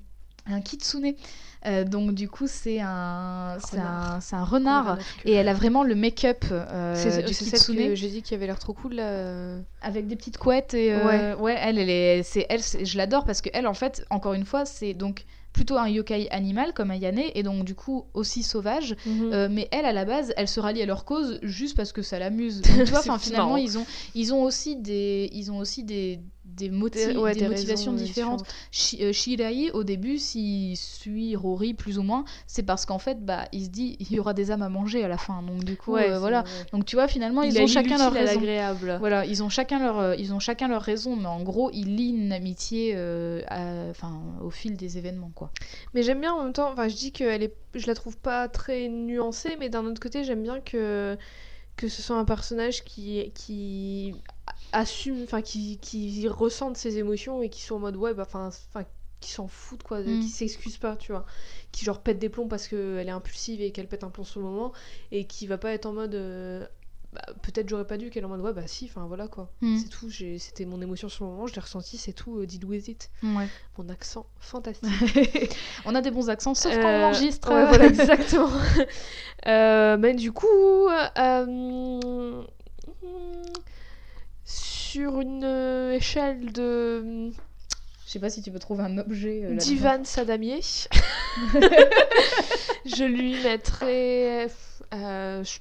un 0.46 0.60
kitsune. 0.60 1.14
Euh, 1.66 1.84
donc 1.84 2.12
du 2.12 2.28
coup, 2.28 2.46
c'est 2.46 2.80
un, 2.80 3.56
c'est 3.64 3.78
Renard. 3.78 4.20
un, 4.32 4.36
un 4.36 4.44
renard. 4.44 4.98
Et 5.24 5.32
elle 5.32 5.48
a 5.48 5.54
vraiment 5.54 5.82
le 5.82 5.94
make-up 5.94 6.44
euh, 6.50 6.94
C'est 6.94 7.10
celle 7.10 7.24
kitsune 7.24 7.76
que 7.76 7.94
j'ai 7.94 8.08
dit 8.10 8.22
qui 8.22 8.34
avait 8.34 8.46
l'air 8.46 8.58
trop 8.58 8.74
cool 8.74 8.94
là. 8.94 9.56
avec 9.80 10.06
des 10.06 10.16
petites 10.16 10.36
couettes 10.36 10.74
et 10.74 10.92
euh, 10.92 11.34
ouais. 11.36 11.56
elle, 11.58 11.78
elle 11.78 11.88
est, 11.88 12.22
c'est 12.22 12.46
elle, 12.50 12.60
je 12.60 12.98
l'adore 12.98 13.24
parce 13.24 13.40
que 13.40 13.48
elle 13.54 13.66
en 13.66 13.74
fait, 13.74 14.04
encore 14.10 14.34
une 14.34 14.44
fois, 14.44 14.66
c'est 14.66 14.92
donc 14.92 15.24
plutôt 15.54 15.78
un 15.78 15.88
yokai 15.88 16.28
animal 16.30 16.74
comme 16.74 16.90
Ayane 16.90 17.20
et 17.34 17.42
donc 17.42 17.64
du 17.64 17.74
coup 17.74 18.04
aussi 18.12 18.42
sauvage. 18.42 18.96
Euh, 19.06 19.48
mais 19.50 19.68
elle, 19.70 19.86
à 19.86 19.92
la 19.92 20.04
base, 20.04 20.34
elle 20.36 20.48
se 20.48 20.60
rallie 20.60 20.82
à 20.82 20.86
leur 20.86 21.06
cause 21.06 21.38
juste 21.42 21.76
parce 21.76 21.92
que 21.92 22.02
ça 22.02 22.18
l'amuse. 22.18 22.60
Tu 22.84 22.90
vois, 22.90 23.18
finalement, 23.18 23.46
marrant. 23.46 23.56
ils 23.56 23.78
ont, 23.78 23.86
ils 24.14 24.34
ont 24.34 24.42
aussi 24.42 24.76
des, 24.76 25.30
ils 25.32 25.50
ont 25.50 25.58
aussi 25.58 25.84
des, 25.84 26.20
des, 26.56 26.70
moti- 26.70 27.12
Des- 27.12 27.16
ouais, 27.16 27.34
des 27.34 27.40
des 27.40 27.48
motivations 27.48 27.92
euh, 27.92 27.96
différentes. 27.96 28.44
Shi- 28.70 29.02
euh, 29.02 29.12
Shirai, 29.12 29.70
au 29.72 29.84
début, 29.84 30.18
s'il 30.18 30.76
suit 30.76 31.34
Rory 31.36 31.74
plus 31.74 31.98
ou 31.98 32.02
moins, 32.02 32.24
c'est 32.46 32.62
parce 32.62 32.86
qu'en 32.86 32.98
fait, 32.98 33.24
bah, 33.24 33.46
il 33.52 33.64
se 33.64 33.68
dit, 33.70 33.96
il 34.00 34.12
y 34.12 34.20
aura 34.20 34.34
des 34.34 34.50
âmes 34.50 34.62
à 34.62 34.68
manger 34.68 35.04
à 35.04 35.08
la 35.08 35.18
fin. 35.18 35.42
Donc 35.42 35.64
du 35.64 35.76
coup, 35.76 35.92
Ouais, 35.92 36.10
euh, 36.10 36.18
voilà. 36.18 36.44
Donc 36.72 36.84
tu 36.84 36.96
vois, 36.96 37.08
finalement, 37.08 37.42
ils 37.42 37.54
Il 37.56 37.62
ont 37.62 37.66
chacun 37.66 37.98
leur 37.98 38.12
raison. 38.12 38.34
l'agréable. 38.40 38.96
Voilà, 39.00 39.24
ils 39.26 39.42
ont 39.42 39.48
chacun 39.48 39.78
leur, 39.78 40.14
ils 40.14 40.32
ont 40.32 40.38
chacun 40.40 40.68
leur 40.68 40.82
raison, 40.82 41.16
mais 41.16 41.26
en 41.26 41.42
gros, 41.42 41.70
ils 41.72 41.96
lient 41.96 42.10
une 42.10 42.32
amitié, 42.32 42.92
euh, 42.96 43.42
enfin, 43.90 44.20
au 44.42 44.50
fil 44.50 44.76
des 44.76 44.98
événements, 44.98 45.32
quoi. 45.34 45.50
Mais 45.94 46.02
j'aime 46.02 46.20
bien 46.20 46.32
en 46.32 46.42
même 46.44 46.52
temps, 46.52 46.70
enfin 46.72 46.88
je 46.88 46.94
dis 46.96 47.12
que 47.12 47.24
est, 47.24 47.52
je 47.74 47.86
la 47.86 47.94
trouve 47.94 48.16
pas 48.16 48.48
très 48.48 48.88
nuancée, 48.88 49.56
mais 49.58 49.68
d'un 49.68 49.84
autre 49.84 50.00
côté 50.00 50.24
j'aime 50.24 50.42
bien 50.42 50.60
que, 50.60 51.16
que 51.76 51.88
ce 51.88 52.02
soit 52.02 52.16
un 52.16 52.24
personnage 52.24 52.84
qui, 52.84 53.32
qui 53.34 54.14
assume, 54.74 55.22
enfin 55.22 55.40
qui, 55.42 55.78
qui 55.78 56.28
ressente 56.28 56.76
ses 56.76 56.98
émotions 56.98 57.40
et 57.42 57.48
qui 57.48 57.62
soit 57.62 57.76
en 57.76 57.80
mode 57.80 57.96
ouais, 57.96 58.12
bah 58.12 58.24
enfin, 58.26 58.50
qui 59.20 59.30
s'en 59.30 59.48
foutent 59.48 59.82
quoi, 59.84 60.00
Mm. 60.00 60.20
qui 60.20 60.28
s'excuse 60.28 60.76
pas, 60.76 60.96
tu 60.96 61.12
vois, 61.12 61.24
qui 61.72 61.84
genre 61.84 62.00
pète 62.02 62.18
des 62.18 62.28
plombs 62.28 62.48
parce 62.48 62.68
qu'elle 62.68 63.06
est 63.08 63.10
impulsive 63.10 63.62
et 63.62 63.70
qu'elle 63.72 63.88
pète 63.88 64.04
un 64.04 64.10
plomb 64.10 64.24
sur 64.24 64.40
le 64.40 64.46
moment 64.46 64.72
et 65.12 65.26
qui 65.26 65.46
va 65.46 65.56
pas 65.56 65.70
être 65.72 65.86
en 65.86 65.92
mode 65.94 66.14
euh, 66.14 66.66
bah, 67.14 67.22
peut-être 67.42 67.68
j'aurais 67.68 67.86
pas 67.86 67.96
dû 67.96 68.10
qu'elle 68.10 68.24
est 68.24 68.26
en 68.26 68.28
mode 68.28 68.40
ouais 68.40 68.52
bah 68.52 68.66
si, 68.66 68.86
enfin 68.86 69.06
voilà 69.06 69.28
quoi, 69.28 69.50
Mm. 69.62 69.78
c'est 69.78 69.88
tout, 69.88 70.10
c'était 70.10 70.64
mon 70.66 70.82
émotion 70.82 71.08
sur 71.08 71.24
le 71.24 71.30
moment, 71.30 71.46
je 71.46 71.54
l'ai 71.54 71.60
ressenti, 71.60 71.96
c'est 71.96 72.12
tout, 72.12 72.38
euh, 72.40 72.46
deal 72.46 72.64
with 72.66 72.88
it. 72.88 73.10
Ouais. 73.22 73.46
Mon 73.78 73.88
accent 73.88 74.26
fantastique. 74.40 75.56
On 75.86 75.94
a 75.94 76.00
des 76.02 76.10
bons 76.10 76.28
accents, 76.28 76.54
sauf 76.54 76.74
quand 76.74 76.86
Euh, 76.88 77.00
on 77.00 77.04
enregistre. 77.04 77.50
ouais, 77.50 77.66
voilà, 77.66 77.86
exactement. 77.94 78.50
Euh, 79.46 79.96
mais 79.96 80.14
du 80.14 80.32
coup, 80.32 80.46
euh, 81.18 82.42
sur 84.44 85.20
une 85.20 85.44
euh, 85.44 85.92
échelle 85.92 86.52
de 86.52 87.30
Je 88.06 88.10
sais 88.10 88.18
pas 88.20 88.30
si 88.30 88.42
tu 88.42 88.50
peux 88.50 88.58
trouver 88.58 88.84
un 88.84 88.98
objet. 88.98 89.42
euh, 89.44 89.56
divan 89.56 90.04
sadamier, 90.04 90.60
je 92.84 93.04
lui 93.04 93.42
mettrais, 93.42 94.48
euh, 94.92 95.42
je 95.44 95.58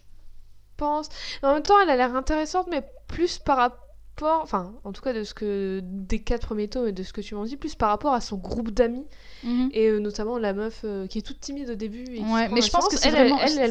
pense. 0.78 1.10
En 1.42 1.54
même 1.54 1.64
temps, 1.64 1.80
elle 1.82 1.90
a 1.90 1.96
l'air 1.96 2.16
intéressante, 2.16 2.68
mais 2.70 2.84
plus 3.08 3.40
par 3.40 3.58
rapport 3.58 3.80
enfin, 4.22 4.74
en 4.84 4.94
tout 4.94 5.02
cas 5.02 5.12
de 5.14 5.24
ce 5.24 5.34
que 5.34 5.82
des 5.84 6.20
quatre 6.20 6.46
premiers 6.48 6.68
tomes 6.70 6.88
et 6.88 6.92
de 6.92 7.04
ce 7.04 7.12
que 7.14 7.22
tu 7.22 7.36
m'en 7.36 7.44
dis, 7.46 7.58
plus 7.58 7.76
par 7.76 7.90
rapport 7.90 8.14
à 8.14 8.22
son 8.22 8.38
groupe 8.38 8.72
d'amis 8.72 9.06
Mhm. 9.44 9.70
et 9.74 9.88
euh, 9.90 10.00
notamment 10.00 10.38
la 10.38 10.54
meuf 10.54 10.82
euh, 10.86 11.08
qui 11.08 11.18
est 11.18 11.22
toute 11.22 11.40
timide 11.42 11.70
au 11.72 11.76
début. 11.76 12.06
Et 12.16 12.22
Ouais, 12.22 12.48
mais 12.50 12.62
je 12.62 12.70
pense 12.72 12.88
que 12.88 12.96
c'est 12.98 13.10
vraiment, 13.10 13.40
c'est, 13.46 13.68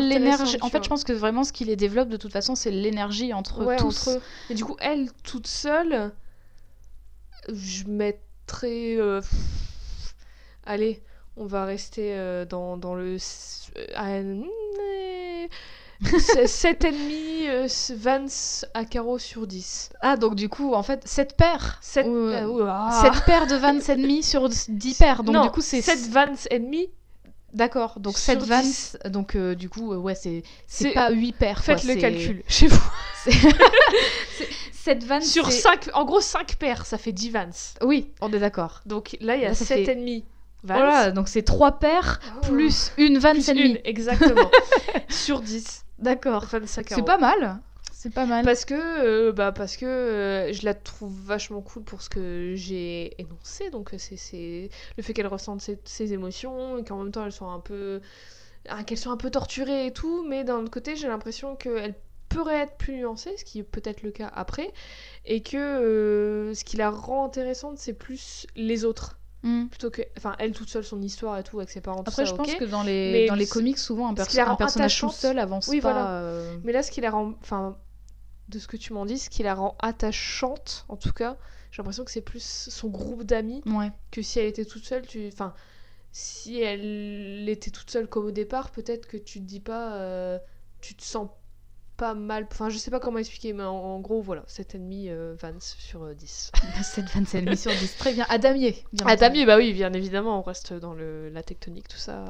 l'énergie. 0.00 0.58
En 0.60 0.68
fait, 0.68 0.82
je 0.84 0.88
pense 0.88 1.04
que 1.04 1.12
vraiment 1.12 1.44
ce 1.44 1.52
qui 1.52 1.64
les 1.64 1.76
développe 1.76 2.08
de 2.08 2.16
toute 2.18 2.32
façon, 2.32 2.54
c'est 2.54 2.70
l'énergie 2.70 3.32
entre 3.32 3.64
Ouais, 3.64 3.76
tous. 3.76 4.08
entre. 4.08 4.20
Et 4.50 4.54
du 4.54 4.64
coup, 4.64 4.76
elle 4.80 5.10
toute 5.22 5.46
seule, 5.46 6.12
je 7.52 7.84
mettrais. 7.84 8.96
euh, 8.96 9.22
Allez, 10.64 11.02
on 11.36 11.46
va 11.46 11.64
rester 11.64 12.44
dans, 12.48 12.76
dans 12.76 12.94
le. 12.94 13.16
S- 16.04 16.30
euh, 16.36 16.42
ah, 16.42 16.42
mm, 16.42 16.46
c'est 16.48 16.74
7,5 16.74 17.48
euh, 17.48 17.68
Vance 17.96 18.64
à 18.74 18.84
carreau 18.84 19.18
sur 19.18 19.46
10. 19.46 19.90
Ah, 20.00 20.16
donc 20.16 20.34
du 20.34 20.48
coup, 20.48 20.74
en 20.74 20.82
fait, 20.82 21.06
7 21.06 21.36
paires. 21.36 21.78
7 21.80 22.06
Ou, 22.06 22.10
euh, 22.14 22.42
euh, 22.42 22.46
ouah. 22.64 22.90
7 23.12 23.24
paires 23.24 23.46
de 23.46 23.54
Vans 23.56 23.78
et 23.78 23.96
demi 23.96 24.22
sur 24.22 24.48
10 24.48 24.94
paires. 24.98 25.22
Donc 25.22 25.34
non, 25.34 25.42
du 25.44 25.50
coup, 25.50 25.60
c'est 25.60 25.80
7 25.82 26.08
Vance 26.10 26.46
et 26.50 26.58
demi. 26.58 26.88
D'accord, 27.54 28.00
donc 28.00 28.18
sur 28.18 28.32
7 28.34 28.42
Vans, 28.42 28.60
10. 28.60 28.98
donc 29.06 29.34
euh, 29.34 29.54
du 29.54 29.70
coup, 29.70 29.92
euh, 29.92 29.96
ouais, 29.96 30.14
c'est 30.14 30.42
c'est 30.66 30.90
pas 30.90 31.10
8 31.10 31.32
paires. 31.32 31.62
quoi, 31.64 31.76
Faites 31.76 31.84
le 31.84 31.94
c'est- 31.94 32.00
calcul 32.00 32.42
chez 32.48 32.66
vous. 32.66 32.82
7 34.72 35.04
Vans, 35.06 35.20
Sur 35.22 35.50
c'est- 35.50 35.60
5, 35.60 35.88
en 35.94 36.04
gros 36.04 36.20
5 36.20 36.56
paires, 36.56 36.84
ça 36.84 36.98
fait 36.98 37.12
10 37.12 37.30
Vance. 37.30 37.74
Oui, 37.82 38.10
on 38.20 38.30
est 38.32 38.38
d'accord. 38.38 38.82
Donc 38.84 39.16
là, 39.20 39.36
il 39.36 39.42
y 39.42 39.46
a 39.46 39.48
Là, 39.48 39.54
ça 39.54 39.64
7,5 39.74 40.24
Vance. 40.64 40.76
Voilà, 40.78 41.10
donc 41.12 41.28
c'est 41.28 41.42
3 41.44 41.78
paires 41.78 42.20
Oh. 42.42 42.46
plus 42.48 42.90
une 42.98 43.16
et 43.16 43.20
demi. 43.20 43.60
une, 43.70 43.78
exactement. 43.84 44.50
sur 45.08 45.40
10. 45.40 45.84
D'accord. 45.98 46.44
C'est 46.96 47.04
pas 47.04 47.18
mal. 47.18 47.60
C'est 47.92 48.12
pas 48.12 48.26
mal. 48.26 48.44
Parce 48.44 48.64
que, 48.66 48.74
euh, 48.74 49.32
bah, 49.32 49.52
parce 49.52 49.76
que 49.76 49.86
euh, 49.86 50.52
je 50.52 50.64
la 50.66 50.74
trouve 50.74 51.14
vachement 51.24 51.62
cool 51.62 51.82
pour 51.82 52.02
ce 52.02 52.10
que 52.10 52.52
j'ai 52.54 53.20
énoncé. 53.20 53.70
Donc, 53.70 53.94
euh, 53.94 53.98
c'est- 53.98 54.16
c'est 54.18 54.68
le 54.98 55.02
fait 55.02 55.14
qu'elle 55.14 55.26
ressente 55.26 55.62
ses, 55.62 55.78
ses 55.84 56.12
émotions 56.12 56.76
et 56.78 56.84
qu'en 56.84 56.98
même 57.02 57.10
temps, 57.12 57.24
elles 57.24 57.32
sont 57.32 57.48
un 57.50 57.60
peu. 57.60 58.00
ah, 58.68 58.82
qu'elles 58.84 58.98
sont 58.98 59.10
un 59.12 59.16
peu 59.16 59.30
torturées 59.30 59.86
et 59.86 59.92
tout. 59.92 60.24
Mais 60.28 60.44
d'un 60.44 60.58
autre 60.58 60.70
côté, 60.70 60.96
j'ai 60.96 61.08
l'impression 61.08 61.54
qu'elle 61.56 61.94
pourrait 62.28 62.62
être 62.62 62.76
plus 62.76 62.94
nuancée, 62.96 63.34
ce 63.38 63.44
qui 63.44 63.60
est 63.60 63.62
peut-être 63.62 64.02
le 64.02 64.10
cas 64.10 64.30
après. 64.34 64.72
Et 65.24 65.40
que 65.42 65.56
euh, 65.56 66.52
ce 66.54 66.64
qui 66.64 66.76
la 66.76 66.90
rend 66.90 67.24
intéressante, 67.26 67.78
c'est 67.78 67.92
plus 67.94 68.46
les 68.56 68.84
autres. 68.84 69.18
Hmm. 69.46 69.66
Plutôt 69.68 69.90
que. 69.90 70.02
Enfin, 70.18 70.34
elle 70.40 70.52
toute 70.52 70.68
seule, 70.68 70.84
son 70.84 71.00
histoire 71.00 71.38
et 71.38 71.44
tout, 71.44 71.58
avec 71.58 71.70
ses 71.70 71.80
parents, 71.80 72.02
tout 72.02 72.08
Après, 72.10 72.24
ça, 72.24 72.30
je 72.30 72.34
pense 72.34 72.52
que 72.54 72.64
dans 72.64 72.82
les, 72.82 73.12
Mais 73.12 73.26
dans 73.26 73.34
les 73.36 73.46
comics, 73.46 73.78
souvent, 73.78 74.08
un, 74.08 74.14
perso- 74.14 74.40
un 74.40 74.56
personnage 74.56 74.98
tout 74.98 75.10
seul 75.10 75.38
avance 75.38 75.68
Oui, 75.68 75.80
pas. 75.80 75.92
voilà. 75.92 76.10
euh, 76.20 76.56
Mais 76.64 76.72
là, 76.72 76.82
ce 76.82 76.90
qui 76.90 77.00
la 77.00 77.10
rend. 77.10 77.34
Enfin, 77.40 77.78
de 78.48 78.58
ce 78.58 78.66
que 78.66 78.76
tu 78.76 78.92
m'en 78.92 79.06
dis, 79.06 79.18
ce 79.18 79.30
qui 79.30 79.42
la 79.44 79.54
rend 79.54 79.76
attachante, 79.80 80.84
en 80.88 80.96
tout 80.96 81.12
cas, 81.12 81.36
j'ai 81.70 81.78
l'impression 81.82 82.04
que 82.04 82.10
c'est 82.10 82.20
plus 82.22 82.42
son 82.70 82.88
groupe 82.88 83.22
d'amis 83.24 83.62
Ouais. 83.66 83.90
que 84.10 84.20
si 84.22 84.38
elle 84.40 84.46
était 84.46 84.64
toute 84.64 84.84
seule. 84.84 85.06
Tu... 85.06 85.28
Enfin, 85.32 85.54
si 86.12 86.60
elle 86.60 87.48
était 87.48 87.70
toute 87.70 87.90
seule 87.90 88.08
comme 88.08 88.26
au 88.26 88.30
départ, 88.32 88.70
peut-être 88.70 89.06
que 89.06 89.16
tu 89.16 89.40
te 89.40 89.44
dis 89.44 89.60
pas. 89.60 89.94
euh, 89.96 90.38
tu 90.80 90.94
te 90.94 91.02
sens 91.04 91.28
pas 91.96 92.14
mal. 92.14 92.46
Enfin, 92.50 92.68
je 92.68 92.78
sais 92.78 92.90
pas 92.90 93.00
comment 93.00 93.18
expliquer, 93.18 93.52
mais 93.52 93.64
en, 93.64 93.74
en 93.74 94.00
gros, 94.00 94.20
voilà, 94.20 94.42
7,5 94.48 95.08
euh, 95.08 95.34
Vance 95.40 95.76
sur 95.78 96.04
euh, 96.04 96.14
10. 96.14 96.52
7 96.82 97.04
Vans 97.14 97.38
et 97.38 97.42
demi 97.42 97.56
sur 97.56 97.70
10. 97.70 97.96
Très 97.96 98.12
bien. 98.12 98.26
À 98.28 98.38
damier. 98.38 98.76
bien 98.92 99.06
Ah. 99.08 99.16
Damier, 99.16 99.46
bah 99.46 99.56
oui, 99.56 99.72
bien 99.72 99.92
évidemment, 99.92 100.38
on 100.38 100.42
reste 100.42 100.72
dans 100.72 100.94
le, 100.94 101.28
la 101.30 101.42
tectonique, 101.42 101.88
tout 101.88 101.96
ça. 101.96 102.24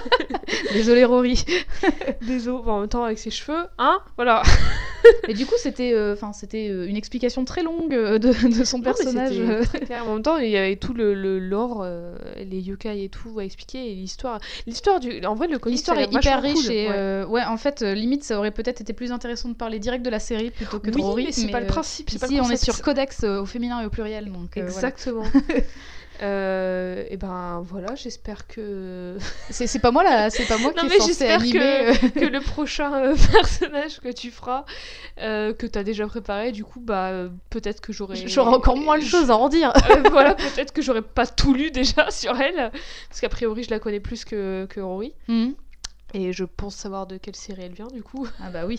Désolé, 0.72 1.04
Rory. 1.04 1.44
Désolé, 2.22 2.62
en 2.68 2.80
même 2.80 2.88
temps, 2.88 3.04
avec 3.04 3.18
ses 3.18 3.30
cheveux, 3.30 3.66
hein 3.78 4.00
Voilà. 4.16 4.42
Et 5.28 5.34
du 5.34 5.46
coup, 5.46 5.54
c'était 5.58 5.92
euh, 5.94 6.12
enfin 6.14 6.32
c'était 6.32 6.68
euh, 6.70 6.86
une 6.86 6.96
explication 6.96 7.44
très 7.44 7.62
longue 7.62 7.94
euh, 7.94 8.18
de, 8.18 8.28
de 8.58 8.64
son 8.64 8.78
Non, 8.78 8.84
personnage. 8.84 9.34
En 10.06 10.14
même 10.14 10.22
temps, 10.22 10.36
il 10.38 10.50
y 10.50 10.56
avait 10.56 10.76
tout 10.76 10.92
le, 10.94 11.14
le 11.14 11.38
lore, 11.38 11.82
euh, 11.84 12.16
les 12.36 12.60
yokai 12.60 13.04
et 13.04 13.08
tout 13.08 13.38
à 13.38 13.44
expliquer, 13.44 13.90
et 13.90 13.94
l'histoire. 13.94 14.40
L'histoire 14.66 15.00
du. 15.00 15.24
En 15.26 15.34
vrai, 15.34 15.48
le 15.48 15.58
L'histoire 15.66 15.98
est 15.98 16.12
hyper 16.12 16.42
riche 16.42 16.64
cool. 16.66 16.72
et 16.72 16.86
Ouais. 16.88 16.94
euh, 16.94 17.26
ouais, 17.26 17.44
en 17.44 17.56
fait, 17.56 17.82
limite, 17.82 18.24
ça 18.24 18.38
aurait 18.38 18.50
peut-être 18.50 18.80
été 18.80 18.92
plus 18.92 19.12
intéressant 19.12 19.48
de 19.48 19.54
parler 19.54 19.78
direct 19.78 20.04
de 20.04 20.10
la 20.10 20.18
série 20.20 20.50
plutôt 20.50 20.78
que 20.80 20.90
de 20.90 20.94
oui, 20.96 21.02
Rory. 21.02 21.24
mais 21.26 21.32
c'est 21.32 21.48
pas 21.48 21.60
le 21.60 21.66
principe. 21.66 22.10
c'est 22.10 22.18
pas 22.18 22.26
Ici, 22.26 22.36
le 22.36 22.42
on 22.42 22.50
est 22.50 22.62
sur 22.62 22.80
codex 22.82 23.24
au 23.24 23.46
féminin 23.46 23.80
et 23.80 23.86
au 23.86 23.90
pluriel, 23.90 24.26
donc 24.32 24.56
voilà. 24.56 24.90
Euh, 26.22 27.04
et 27.10 27.16
ben 27.16 27.62
voilà, 27.66 27.94
j'espère 27.96 28.46
que 28.46 29.16
C'est 29.50 29.66
c'est 29.66 29.80
pas 29.80 29.90
moi 29.90 30.04
là, 30.04 30.30
c'est 30.30 30.46
pas 30.46 30.56
moi 30.56 30.72
Non, 30.76 30.82
qui 30.82 30.88
mais 30.88 30.94
est 30.96 30.98
censé 31.00 31.08
j'espère 31.12 31.40
animer. 31.40 31.58
que- 31.58 32.06
euh, 32.06 32.08
que 32.10 32.24
le 32.26 32.40
prochain 32.40 32.94
euh, 32.94 33.16
personnage 33.32 33.98
que 34.00 34.12
tu 34.12 34.30
feras, 34.30 34.64
euh, 35.18 35.52
que 35.52 35.66
t'as 35.66 35.82
déjà 35.82 36.06
préparé, 36.06 36.52
du 36.52 36.64
coup, 36.64 36.78
bah 36.80 37.08
euh, 37.08 37.28
peut-être 37.50 37.80
que 37.80 37.92
j'aurai. 37.92 38.14
J'aurai 38.28 38.54
encore 38.54 38.76
moins 38.76 38.98
de 38.98 39.04
choses 39.04 39.30
à 39.32 39.36
en 39.36 39.48
dire. 39.48 39.72
Euh, 39.90 40.08
voilà, 40.10 40.34
peut-être 40.36 40.72
que 40.72 40.80
j'aurais 40.80 41.02
pas 41.02 41.26
tout 41.26 41.54
lu 41.54 41.70
déjà 41.72 42.10
sur 42.12 42.40
elle, 42.40 42.70
parce 43.08 43.20
qu'a 43.20 43.28
priori 43.28 43.64
je 43.64 43.70
la 43.70 43.80
connais 43.80 44.00
plus 44.00 44.24
que, 44.24 44.66
que 44.66 44.80
Rory. 44.80 45.12
Mhm. 45.28 45.54
Et 46.14 46.32
je 46.34 46.44
pense 46.44 46.74
savoir 46.76 47.06
de 47.06 47.16
quelle 47.16 47.34
série 47.36 47.62
elle 47.64 47.72
vient 47.72 47.86
du 47.88 48.02
coup. 48.02 48.28
Ah 48.38 48.50
bah 48.50 48.66
oui. 48.66 48.78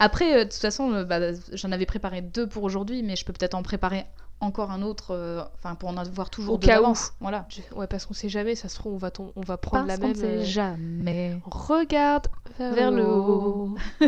Après, 0.00 0.34
euh, 0.34 0.44
de 0.44 0.50
toute 0.50 0.60
façon, 0.60 1.04
bah, 1.04 1.18
j'en 1.52 1.70
avais 1.72 1.86
préparé 1.86 2.20
deux 2.22 2.46
pour 2.48 2.64
aujourd'hui, 2.64 3.02
mais 3.02 3.16
je 3.16 3.24
peux 3.24 3.32
peut-être 3.32 3.54
en 3.54 3.62
préparer 3.62 4.04
encore 4.42 4.70
un 4.70 4.82
autre, 4.82 5.14
euh, 5.14 5.42
enfin 5.54 5.74
pour 5.74 5.88
en 5.88 5.96
avoir 5.96 6.28
toujours 6.30 6.54
Au 6.54 6.58
deux 6.58 6.66
cas 6.66 6.78
où. 6.78 6.82
d'avance. 6.82 7.12
Voilà. 7.20 7.46
Je- 7.48 7.74
Ouais, 7.76 7.86
parce 7.86 8.06
qu'on 8.06 8.14
sait 8.14 8.28
jamais, 8.28 8.54
ça 8.54 8.68
se 8.68 8.74
trouve, 8.76 8.94
on 8.94 8.98
va, 8.98 9.10
on 9.36 9.40
prendre 9.56 9.86
Parce 9.86 10.00
la 10.00 10.06
même. 10.06 10.16
ne 10.16 10.20
sait 10.20 10.26
euh, 10.26 10.44
jamais. 10.44 11.38
Regarde 11.46 12.26
vers, 12.58 12.90
le 12.90 13.06
haut. 13.06 13.74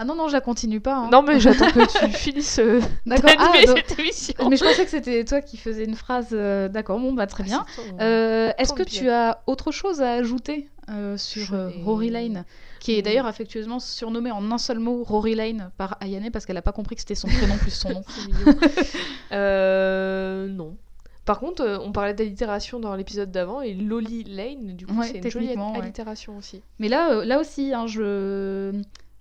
Ah 0.00 0.04
non, 0.06 0.14
non, 0.14 0.28
je 0.28 0.32
la 0.32 0.40
continue 0.40 0.80
pas. 0.80 0.96
hein. 0.96 1.08
Non, 1.12 1.22
mais 1.22 1.38
j'attends 1.40 1.70
que 1.70 2.06
tu 2.06 2.12
finisses 2.16 2.58
euh, 2.58 2.80
D'accord. 3.04 3.30
Ah, 3.38 3.52
cette 3.66 3.98
émission. 3.98 4.48
Mais 4.48 4.56
je 4.56 4.64
pensais 4.64 4.84
que 4.84 4.90
c'était 4.90 5.24
toi 5.26 5.42
qui 5.42 5.58
faisais 5.58 5.84
une 5.84 5.94
phrase. 5.94 6.28
euh, 6.32 6.68
D'accord, 6.68 6.98
bon, 6.98 7.12
bah 7.12 7.26
très 7.26 7.44
bien. 7.44 7.64
Ah, 7.68 7.72
ton- 7.76 7.96
Euh, 8.00 8.50
Est-ce 8.56 8.72
que 8.72 8.82
tu 8.82 9.10
as 9.10 9.42
autre 9.46 9.72
chose 9.72 10.00
à 10.00 10.12
ajouter 10.12 10.68
euh, 10.88 11.16
sur 11.18 11.52
euh, 11.54 11.68
Rory 11.84 12.08
Lane, 12.10 12.44
qui 12.80 12.96
est 12.96 13.00
Mm. 13.00 13.04
d'ailleurs 13.04 13.26
affectueusement 13.26 13.78
surnommée 13.78 14.30
en 14.32 14.50
un 14.50 14.58
seul 14.58 14.78
mot 14.78 15.04
Rory 15.04 15.34
Lane 15.34 15.70
par 15.76 15.96
Ayane 16.00 16.30
parce 16.32 16.46
qu'elle 16.46 16.56
n'a 16.56 16.62
pas 16.62 16.72
compris 16.72 16.94
que 16.96 17.02
c'était 17.02 17.14
son 17.14 17.28
prénom 17.28 17.56
plus 17.58 17.70
son 17.70 17.90
nom. 17.90 18.02
Euh, 19.32 20.48
non. 20.48 20.76
Par 21.24 21.38
contre, 21.38 21.78
on 21.84 21.92
parlait 21.92 22.14
d'allitération 22.14 22.80
dans 22.80 22.94
l'épisode 22.96 23.30
d'avant 23.30 23.60
et 23.60 23.74
Loli 23.74 24.24
Lane, 24.24 24.74
du 24.74 24.86
coup, 24.86 24.94
Ouais, 24.98 25.06
c'est 25.06 25.18
une 25.18 25.30
jolie 25.30 25.46
techniquement, 25.48 25.72
ouais. 25.74 25.80
allitération 25.82 26.36
aussi. 26.36 26.62
Mais 26.78 26.88
là, 26.88 27.24
là 27.24 27.38
aussi, 27.38 27.72
hein, 27.72 27.86
je, 27.86 28.72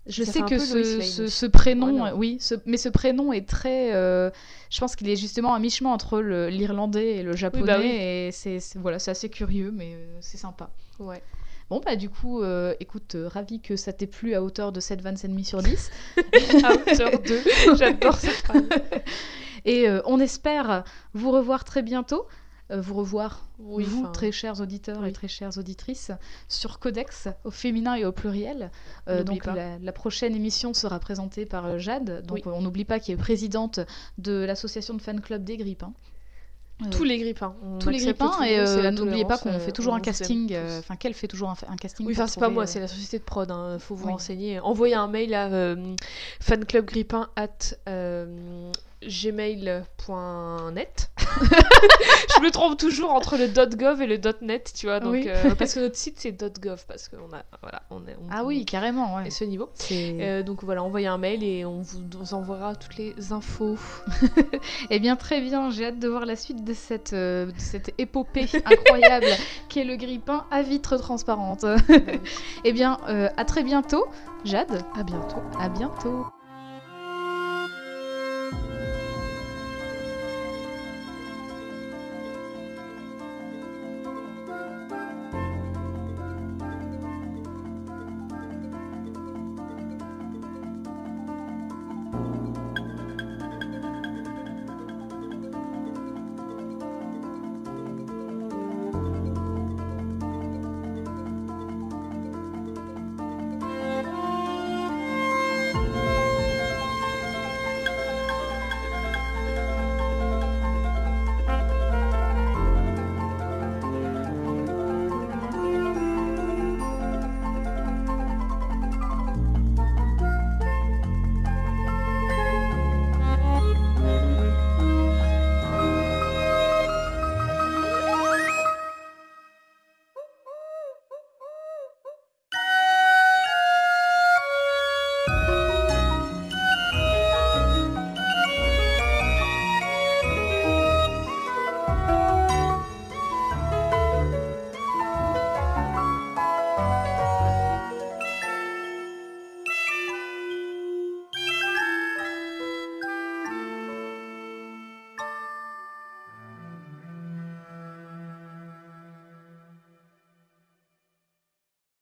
je 0.07 0.23
sais 0.23 0.41
un 0.41 0.45
que 0.45 0.57
ce, 0.57 1.27
ce, 1.27 1.45
prénom, 1.45 2.11
oui, 2.15 2.37
ce- 2.39 2.55
mais 2.65 2.77
ce 2.77 2.89
prénom 2.89 3.31
est 3.33 3.47
très. 3.47 3.93
euh, 3.93 4.29
je 4.69 4.79
pense 4.79 4.95
qu'il 4.95 5.09
est 5.09 5.15
justement 5.15 5.53
à 5.53 5.59
mi-chemin 5.59 5.91
entre 5.91 6.19
l'irlandais 6.21 7.17
et 7.17 7.23
le 7.23 7.35
japonais, 7.35 7.65
bah 7.65 7.77
oui. 7.79 7.87
et 7.87 8.29
c'est 8.31 8.59
voilà, 8.75 8.97
assez 9.11 9.29
curieux, 9.29 9.71
mais 9.71 9.93
euh, 9.93 10.17
c'est 10.21 10.37
sympa. 10.37 10.69
Ouais. 10.99 11.21
Bon, 11.69 11.81
bah 11.85 11.95
du 11.95 12.09
coup, 12.09 12.41
euh, 12.41 12.73
écoute, 12.79 13.13
euh, 13.13 13.27
ravi 13.27 13.61
que 13.61 13.75
ça 13.75 13.93
t'ait 13.93 14.07
plu 14.07 14.33
à 14.33 14.41
hauteur 14.41 14.71
de 14.71 14.79
7 14.79 15.01
et 15.23 15.27
demi 15.27 15.45
sur 15.45 15.61
10. 15.61 15.91
À 16.63 16.73
hauteur 16.73 17.11
de. 17.21 17.75
J'adore 17.77 18.15
cette 18.17 18.31
phrase. 18.31 18.63
Et 19.65 19.87
euh, 19.87 20.01
on 20.05 20.19
espère 20.19 20.83
vous 21.13 21.31
revoir 21.31 21.63
très 21.65 21.83
bientôt. 21.83 22.25
Euh, 22.71 22.81
vous 22.81 22.93
revoir, 22.95 23.45
Oui, 23.59 23.83
vous, 23.83 24.07
très 24.07 24.31
chers 24.31 24.59
auditeurs 24.61 25.05
et 25.05 25.11
très 25.11 25.27
chères 25.27 25.57
auditrices, 25.57 26.11
sur 26.47 26.79
Codex, 26.79 27.27
au 27.43 27.51
féminin 27.51 27.95
et 27.95 28.05
au 28.05 28.11
pluriel. 28.11 28.71
Euh, 29.07 29.23
donc 29.23 29.45
la, 29.45 29.77
la 29.79 29.91
prochaine 29.91 30.35
émission 30.35 30.73
sera 30.73 30.99
présentée 30.99 31.45
par 31.45 31.65
euh, 31.65 31.77
Jade. 31.77 32.25
Donc 32.25 32.45
Oui. 32.45 32.53
on 32.53 32.61
n'oublie 32.61 32.85
pas 32.85 32.99
qu'elle 32.99 33.15
est 33.15 33.17
présidente 33.17 33.79
de 34.17 34.43
l'association 34.45 34.93
de 34.93 35.01
fan 35.01 35.19
club 35.21 35.43
des 35.43 35.57
Grippins. 35.57 35.93
Euh, 36.81 36.89
Tous 36.91 37.03
les 37.03 37.17
grippins. 37.17 37.55
On 37.61 37.77
tous 37.77 37.89
les 37.89 37.97
grippins 37.97 38.29
tout 38.29 38.41
le 38.41 38.47
et 38.47 38.57
euh, 38.57 38.91
n'oubliez 38.91 39.25
pas 39.25 39.37
qu'on 39.37 39.59
fait 39.59 39.73
toujours 39.73 39.95
un 39.95 39.99
casting, 39.99 40.53
euh, 40.53 40.79
enfin 40.79 40.95
qu'elle 40.95 41.13
fait 41.13 41.27
toujours 41.27 41.49
un, 41.49 41.55
un 41.67 41.75
casting. 41.75 42.05
Oui, 42.07 42.13
enfin, 42.13 42.25
c'est 42.25 42.39
pas 42.39 42.47
moi, 42.47 42.65
c'est 42.67 42.79
la 42.79 42.87
société 42.87 43.19
de 43.19 43.23
prod. 43.25 43.51
Hein. 43.51 43.79
Faut 43.79 43.95
vous 43.95 44.05
Oui. 44.05 44.13
renseigner. 44.13 44.61
Envoyez 44.61 44.95
un 44.95 45.09
mail 45.09 45.33
à 45.33 45.75
fanclubgrippin 46.39 47.27
at 47.35 47.75
gmail.net. 49.01 51.11
Je 52.35 52.41
me 52.41 52.51
trompe 52.51 52.77
toujours 52.77 53.11
entre 53.11 53.37
le 53.37 53.47
.gov 53.75 54.01
et 54.01 54.07
le 54.07 54.19
.net, 54.41 54.71
tu 54.75 54.87
vois. 54.87 54.99
Donc, 54.99 55.13
Oui. 55.13 55.25
euh, 55.27 55.55
parce 55.55 55.73
que 55.73 55.79
notre 55.81 55.95
site 55.95 56.15
c'est 56.19 56.31
.gov 56.59 56.85
parce 56.87 57.07
qu'on 57.09 57.31
a 57.35 57.43
voilà, 57.61 57.81
on 57.91 58.05
est 58.07 58.15
on- 58.15 58.27
Ah 58.31 58.43
oui, 58.43 58.65
carrément, 58.65 59.15
ouais. 59.15 59.27
et 59.27 59.31
ce 59.31 59.43
niveau. 59.43 59.69
Euh, 59.91 60.43
donc 60.43 60.63
voilà, 60.63 60.83
envoyez 60.83 61.07
un 61.07 61.17
mail 61.17 61.43
et 61.43 61.65
on 61.65 61.81
vous, 61.81 61.99
vous 62.17 62.33
enverra 62.33 62.75
toutes 62.75 62.97
les 62.97 63.31
infos. 63.31 63.77
Eh 64.89 64.99
bien, 64.99 65.15
très 65.15 65.41
bien, 65.41 65.69
j'ai 65.69 65.85
hâte 65.87 65.99
de 65.99 66.07
voir 66.07 66.25
la 66.25 66.35
suite 66.35 66.63
de 66.63 66.73
cette, 66.73 67.13
euh, 67.13 67.47
de 67.47 67.53
cette 67.59 67.93
épopée 67.97 68.47
incroyable 68.65 69.27
qu'est 69.69 69.83
le 69.83 69.95
grippin 69.95 70.45
à 70.51 70.61
vitre 70.61 70.97
transparente. 70.97 71.65
eh 72.63 72.73
bien, 72.73 72.97
à 73.37 73.45
très 73.45 73.63
bientôt, 73.63 74.05
Jade. 74.45 74.81
À 74.97 75.03
bientôt. 75.03 75.41
À 75.59 75.69
bientôt. 75.69 76.25